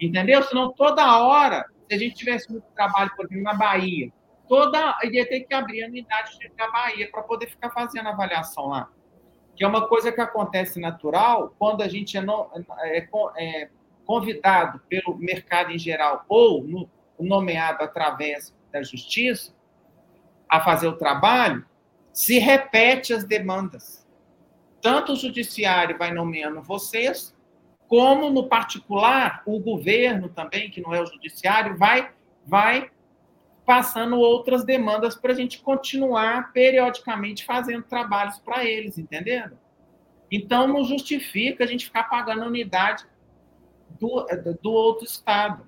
Entendeu? 0.01 0.41
Senão, 0.43 0.73
toda 0.73 1.19
hora, 1.19 1.65
se 1.87 1.95
a 1.95 1.99
gente 1.99 2.15
tivesse 2.15 2.51
muito 2.51 2.65
trabalho, 2.73 3.11
por 3.15 3.25
exemplo, 3.25 3.43
na 3.43 3.53
Bahia, 3.53 4.11
toda 4.47 4.97
ia 5.03 5.27
ter 5.27 5.41
que 5.41 5.53
abrir 5.53 5.83
a 5.83 5.87
unidade 5.87 6.37
da 6.57 6.71
Bahia 6.71 7.09
para 7.11 7.21
poder 7.21 7.47
ficar 7.47 7.69
fazendo 7.69 8.09
avaliação 8.09 8.67
lá. 8.67 8.89
Que 9.55 9.63
é 9.63 9.67
uma 9.67 9.87
coisa 9.87 10.11
que 10.11 10.19
acontece 10.19 10.79
natural 10.79 11.53
quando 11.59 11.81
a 11.81 11.87
gente 11.87 12.17
é, 12.17 12.21
no, 12.21 12.49
é, 12.81 13.07
é 13.37 13.69
convidado 14.05 14.79
pelo 14.89 15.15
mercado 15.17 15.71
em 15.71 15.77
geral 15.77 16.25
ou 16.27 16.63
no, 16.63 16.89
nomeado 17.19 17.83
através 17.83 18.53
da 18.71 18.83
justiça 18.83 19.53
a 20.49 20.59
fazer 20.59 20.87
o 20.87 20.97
trabalho, 20.97 21.65
se 22.15 22.39
repete 22.39 23.13
as 23.13 23.25
demandas. 23.25 24.07
Tanto 24.81 25.11
o 25.11 25.15
judiciário 25.17 25.97
vai 25.97 26.13
nomeando 26.13 26.61
vocês, 26.61 27.35
como 27.89 28.29
no 28.29 28.47
particular 28.47 29.43
o 29.45 29.59
governo 29.59 30.29
também, 30.29 30.71
que 30.71 30.79
não 30.79 30.93
é 30.93 31.01
o 31.01 31.05
judiciário, 31.05 31.77
vai 31.77 32.13
vai 32.47 32.89
passando 33.65 34.17
outras 34.17 34.63
demandas 34.63 35.15
para 35.15 35.33
a 35.33 35.35
gente 35.35 35.59
continuar 35.59 36.53
periodicamente 36.53 37.43
fazendo 37.43 37.83
trabalhos 37.83 38.39
para 38.39 38.63
eles, 38.63 38.97
entendendo? 38.97 39.57
Então 40.31 40.67
não 40.67 40.85
justifica 40.85 41.65
a 41.65 41.67
gente 41.67 41.85
ficar 41.85 42.03
pagando 42.03 42.43
a 42.43 42.47
unidade 42.47 43.05
do, 43.99 44.25
do 44.61 44.71
outro 44.71 45.03
estado. 45.05 45.67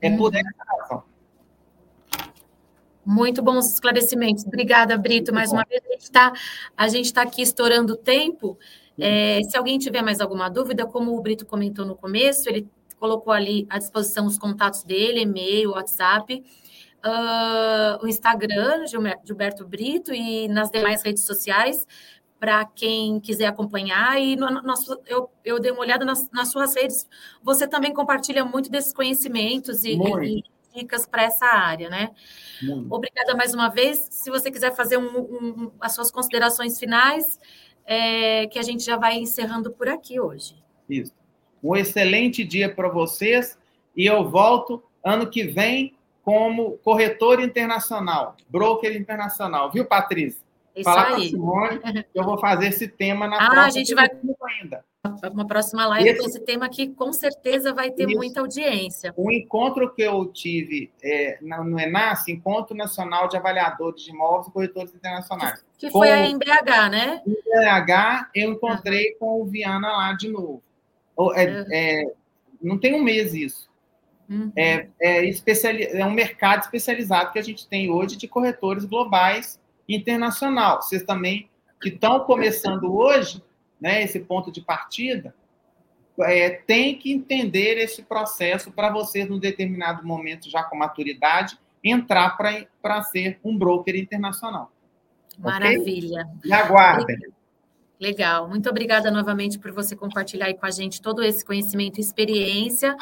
É 0.00 0.10
por 0.10 0.32
uhum. 0.32 0.40
essa 0.40 0.64
razão. 0.66 1.04
Muito 3.06 3.40
bons 3.40 3.72
esclarecimentos. 3.72 4.44
Obrigada, 4.44 4.98
Brito. 4.98 5.32
Mais 5.32 5.52
uma 5.52 5.64
vez, 5.64 5.80
a 6.76 6.88
gente 6.88 7.04
está 7.04 7.22
tá 7.22 7.22
aqui 7.22 7.40
estourando 7.40 7.92
o 7.92 7.96
tempo. 7.96 8.58
É, 8.98 9.40
se 9.44 9.56
alguém 9.56 9.78
tiver 9.78 10.02
mais 10.02 10.20
alguma 10.20 10.48
dúvida, 10.48 10.84
como 10.84 11.16
o 11.16 11.20
Brito 11.20 11.46
comentou 11.46 11.86
no 11.86 11.94
começo, 11.94 12.48
ele 12.48 12.68
colocou 12.98 13.32
ali 13.32 13.64
à 13.70 13.78
disposição 13.78 14.26
os 14.26 14.36
contatos 14.36 14.82
dele, 14.82 15.20
e-mail, 15.20 15.70
WhatsApp, 15.70 16.42
uh, 17.04 18.04
o 18.04 18.08
Instagram, 18.08 18.84
Gilberto 19.24 19.64
Brito, 19.64 20.12
e 20.12 20.48
nas 20.48 20.70
demais 20.70 21.02
redes 21.02 21.24
sociais, 21.24 21.86
para 22.40 22.64
quem 22.64 23.20
quiser 23.20 23.46
acompanhar. 23.46 24.20
E 24.20 24.34
no, 24.34 24.50
nosso, 24.62 24.98
eu, 25.06 25.30
eu 25.44 25.60
dei 25.60 25.70
uma 25.70 25.82
olhada 25.82 26.04
nas, 26.04 26.28
nas, 26.32 26.50
suas 26.50 26.74
redes, 26.74 27.06
você 27.40 27.68
também 27.68 27.92
compartilha 27.94 28.44
muito 28.44 28.68
desses 28.68 28.92
conhecimentos 28.92 29.84
e, 29.84 29.92
e 29.92 30.55
dicas 30.76 31.06
para 31.06 31.24
essa 31.24 31.46
área, 31.46 31.88
né? 31.88 32.10
Muito. 32.62 32.94
Obrigada 32.94 33.34
mais 33.34 33.54
uma 33.54 33.68
vez. 33.68 34.06
Se 34.10 34.30
você 34.30 34.50
quiser 34.50 34.74
fazer 34.74 34.98
um, 34.98 35.18
um, 35.18 35.72
as 35.80 35.94
suas 35.94 36.10
considerações 36.10 36.78
finais, 36.78 37.38
é, 37.86 38.46
que 38.46 38.58
a 38.58 38.62
gente 38.62 38.84
já 38.84 38.96
vai 38.96 39.14
encerrando 39.14 39.70
por 39.70 39.88
aqui 39.88 40.20
hoje. 40.20 40.56
Isso. 40.88 41.12
Um 41.62 41.74
excelente 41.74 42.44
dia 42.44 42.72
para 42.72 42.88
vocês 42.88 43.58
e 43.96 44.06
eu 44.06 44.28
volto 44.28 44.82
ano 45.02 45.28
que 45.28 45.44
vem 45.44 45.96
como 46.22 46.78
corretor 46.78 47.40
internacional, 47.40 48.36
broker 48.48 48.94
internacional, 48.96 49.70
viu, 49.70 49.84
Patrícia? 49.84 50.44
Isso 50.74 50.84
Falar 50.84 51.14
aí. 51.14 51.30
Simone, 51.30 51.80
eu 52.14 52.24
vou 52.24 52.36
fazer 52.38 52.66
esse 52.66 52.86
tema 52.86 53.26
na 53.26 53.36
ah, 53.36 53.50
próxima. 53.50 53.64
a 53.64 53.70
gente 53.70 53.94
vai 53.94 54.08
ainda. 54.60 54.84
Uma 55.32 55.46
próxima 55.46 55.86
live 55.86 56.08
esse... 56.08 56.20
com 56.20 56.28
esse 56.28 56.40
tema 56.40 56.68
que 56.68 56.88
com 56.88 57.12
certeza 57.12 57.72
vai 57.72 57.90
ter 57.90 58.08
Isso. 58.08 58.16
muita 58.16 58.40
audiência. 58.40 59.12
O 59.16 59.30
encontro 59.30 59.92
que 59.94 60.02
eu 60.02 60.26
tive 60.26 60.90
é, 61.02 61.38
no 61.40 61.78
ENAS, 61.78 62.28
Encontro 62.28 62.76
Nacional 62.76 63.28
de 63.28 63.36
Avaliadores 63.36 64.02
de 64.02 64.10
Imóveis 64.10 64.48
e 64.48 64.52
Corretores 64.52 64.94
Internacionais. 64.94 65.64
Que, 65.78 65.86
que 65.86 65.92
foi 65.92 66.10
a 66.10 66.26
BH, 66.26 66.90
né? 66.90 67.22
Em 67.26 67.32
BH, 67.32 68.30
eu 68.34 68.52
encontrei 68.52 69.12
uhum. 69.12 69.18
com 69.18 69.42
o 69.42 69.46
Viana 69.46 69.88
lá 69.88 70.12
de 70.12 70.28
novo. 70.28 70.62
É, 71.34 71.44
uhum. 71.46 71.64
é, 71.72 72.12
não 72.62 72.78
tem 72.78 72.94
um 72.94 73.02
mês 73.02 73.34
isso. 73.34 73.70
Uhum. 74.28 74.52
É, 74.56 74.88
é, 75.00 75.30
é 75.30 76.04
um 76.04 76.10
mercado 76.10 76.62
especializado 76.62 77.32
que 77.32 77.38
a 77.38 77.42
gente 77.42 77.68
tem 77.68 77.90
hoje 77.90 78.16
de 78.16 78.26
corretores 78.26 78.84
globais 78.84 79.60
internacional. 79.88 80.82
Vocês 80.82 81.02
também 81.04 81.48
que 81.80 81.90
estão 81.90 82.20
começando 82.20 82.94
hoje, 82.96 83.42
né, 83.80 84.02
esse 84.02 84.20
ponto 84.20 84.50
de 84.50 84.60
partida, 84.60 85.34
é, 86.20 86.50
tem 86.50 86.96
que 86.96 87.12
entender 87.12 87.76
esse 87.78 88.02
processo 88.02 88.72
para 88.72 88.90
vocês, 88.90 89.28
num 89.28 89.38
determinado 89.38 90.06
momento, 90.06 90.48
já 90.48 90.62
com 90.64 90.76
maturidade, 90.76 91.58
entrar 91.84 92.36
para 92.82 93.02
ser 93.02 93.38
um 93.44 93.56
broker 93.56 93.94
internacional. 93.94 94.72
Maravilha. 95.38 96.26
Okay? 96.38 96.50
E 96.50 96.52
aguardem. 96.52 97.18
Legal. 98.00 98.48
Muito 98.48 98.68
obrigada 98.68 99.10
novamente 99.10 99.58
por 99.58 99.72
você 99.72 99.96
compartilhar 99.96 100.46
aí 100.46 100.54
com 100.54 100.66
a 100.66 100.70
gente 100.70 101.00
todo 101.00 101.22
esse 101.22 101.44
conhecimento 101.44 101.98
e 101.98 102.00
experiência. 102.00 102.94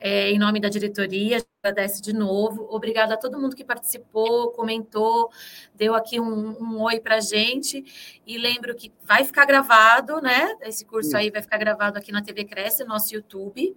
É, 0.00 0.30
em 0.30 0.38
nome 0.38 0.58
da 0.58 0.70
diretoria, 0.70 1.44
agradece 1.62 2.00
de 2.00 2.14
novo. 2.14 2.66
Obrigada 2.70 3.14
a 3.14 3.16
todo 3.18 3.38
mundo 3.38 3.54
que 3.54 3.62
participou, 3.62 4.50
comentou, 4.52 5.30
deu 5.74 5.94
aqui 5.94 6.18
um, 6.18 6.56
um 6.58 6.82
oi 6.82 6.98
para 6.98 7.20
gente. 7.20 7.84
E 8.26 8.38
lembro 8.38 8.74
que 8.74 8.90
vai 9.02 9.24
ficar 9.24 9.44
gravado, 9.44 10.20
né? 10.22 10.56
Esse 10.62 10.86
curso 10.86 11.14
aí 11.16 11.30
vai 11.30 11.42
ficar 11.42 11.58
gravado 11.58 11.98
aqui 11.98 12.10
na 12.10 12.22
TV 12.22 12.44
Cresce, 12.44 12.82
nosso 12.84 13.14
YouTube. 13.14 13.76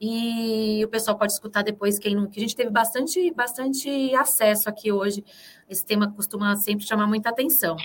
E 0.00 0.84
o 0.84 0.88
pessoal 0.88 1.18
pode 1.18 1.32
escutar 1.32 1.62
depois 1.62 1.98
quem 1.98 2.14
não. 2.14 2.28
Que 2.28 2.38
a 2.38 2.42
gente 2.42 2.54
teve 2.54 2.70
bastante, 2.70 3.32
bastante 3.32 4.14
acesso 4.14 4.68
aqui 4.68 4.92
hoje. 4.92 5.24
Esse 5.68 5.84
tema 5.84 6.12
costuma 6.12 6.54
sempre 6.56 6.86
chamar 6.86 7.06
muita 7.06 7.30
atenção. 7.30 7.76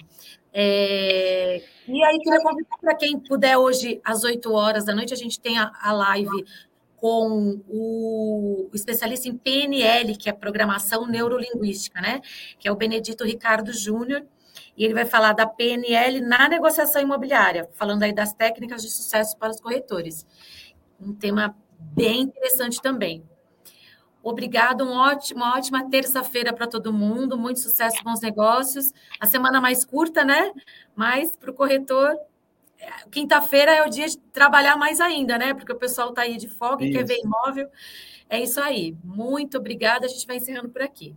É... 0.53 1.63
E 1.87 2.03
aí, 2.03 2.19
queria 2.19 2.41
convidar 2.41 2.77
para 2.79 2.95
quem 2.95 3.17
puder 3.17 3.57
hoje, 3.57 4.01
às 4.03 4.23
8 4.23 4.51
horas 4.51 4.85
da 4.85 4.93
noite, 4.93 5.13
a 5.13 5.17
gente 5.17 5.39
tem 5.39 5.57
a, 5.57 5.71
a 5.81 5.93
live 5.93 6.45
com 7.01 7.59
o 7.67 8.69
especialista 8.75 9.27
em 9.27 9.35
PNL, 9.35 10.15
que 10.15 10.29
é 10.29 10.31
Programação 10.31 11.07
Neurolinguística, 11.07 11.99
né? 11.99 12.21
Que 12.59 12.67
é 12.67 12.71
o 12.71 12.75
Benedito 12.75 13.23
Ricardo 13.23 13.73
Júnior, 13.73 14.23
e 14.77 14.85
ele 14.85 14.93
vai 14.93 15.05
falar 15.05 15.33
da 15.33 15.47
PNL 15.47 16.21
na 16.21 16.47
negociação 16.47 17.01
imobiliária, 17.01 17.67
falando 17.73 18.03
aí 18.03 18.13
das 18.13 18.35
técnicas 18.35 18.83
de 18.83 18.89
sucesso 18.91 19.35
para 19.35 19.49
os 19.49 19.59
corretores. 19.59 20.27
Um 20.99 21.11
tema 21.11 21.57
bem 21.79 22.21
interessante 22.21 22.79
também. 22.79 23.23
Obrigado, 24.21 24.83
um 24.83 24.91
ótimo, 24.91 25.41
uma 25.41 25.57
ótima 25.57 25.89
terça-feira 25.89 26.53
para 26.53 26.67
todo 26.67 26.93
mundo, 26.93 27.35
muito 27.35 27.59
sucesso, 27.59 28.03
bons 28.03 28.21
negócios. 28.21 28.93
A 29.19 29.25
semana 29.25 29.59
mais 29.59 29.83
curta, 29.83 30.23
né? 30.23 30.51
Mas 30.95 31.35
para 31.35 31.49
o 31.49 31.53
corretor 31.55 32.15
quinta-feira 33.11 33.71
é 33.75 33.83
o 33.85 33.89
dia 33.89 34.07
de 34.07 34.17
trabalhar 34.17 34.75
mais 34.77 34.99
ainda, 34.99 35.37
né? 35.37 35.53
Porque 35.53 35.71
o 35.71 35.77
pessoal 35.77 36.09
está 36.09 36.23
aí 36.23 36.37
de 36.37 36.47
folga 36.47 36.85
e 36.85 36.91
quer 36.91 37.05
ver 37.05 37.19
imóvel. 37.23 37.69
É 38.29 38.39
isso 38.39 38.59
aí. 38.61 38.95
Muito 39.03 39.57
obrigada. 39.57 40.05
A 40.05 40.09
gente 40.09 40.25
vai 40.25 40.37
encerrando 40.37 40.69
por 40.69 40.81
aqui. 40.81 41.15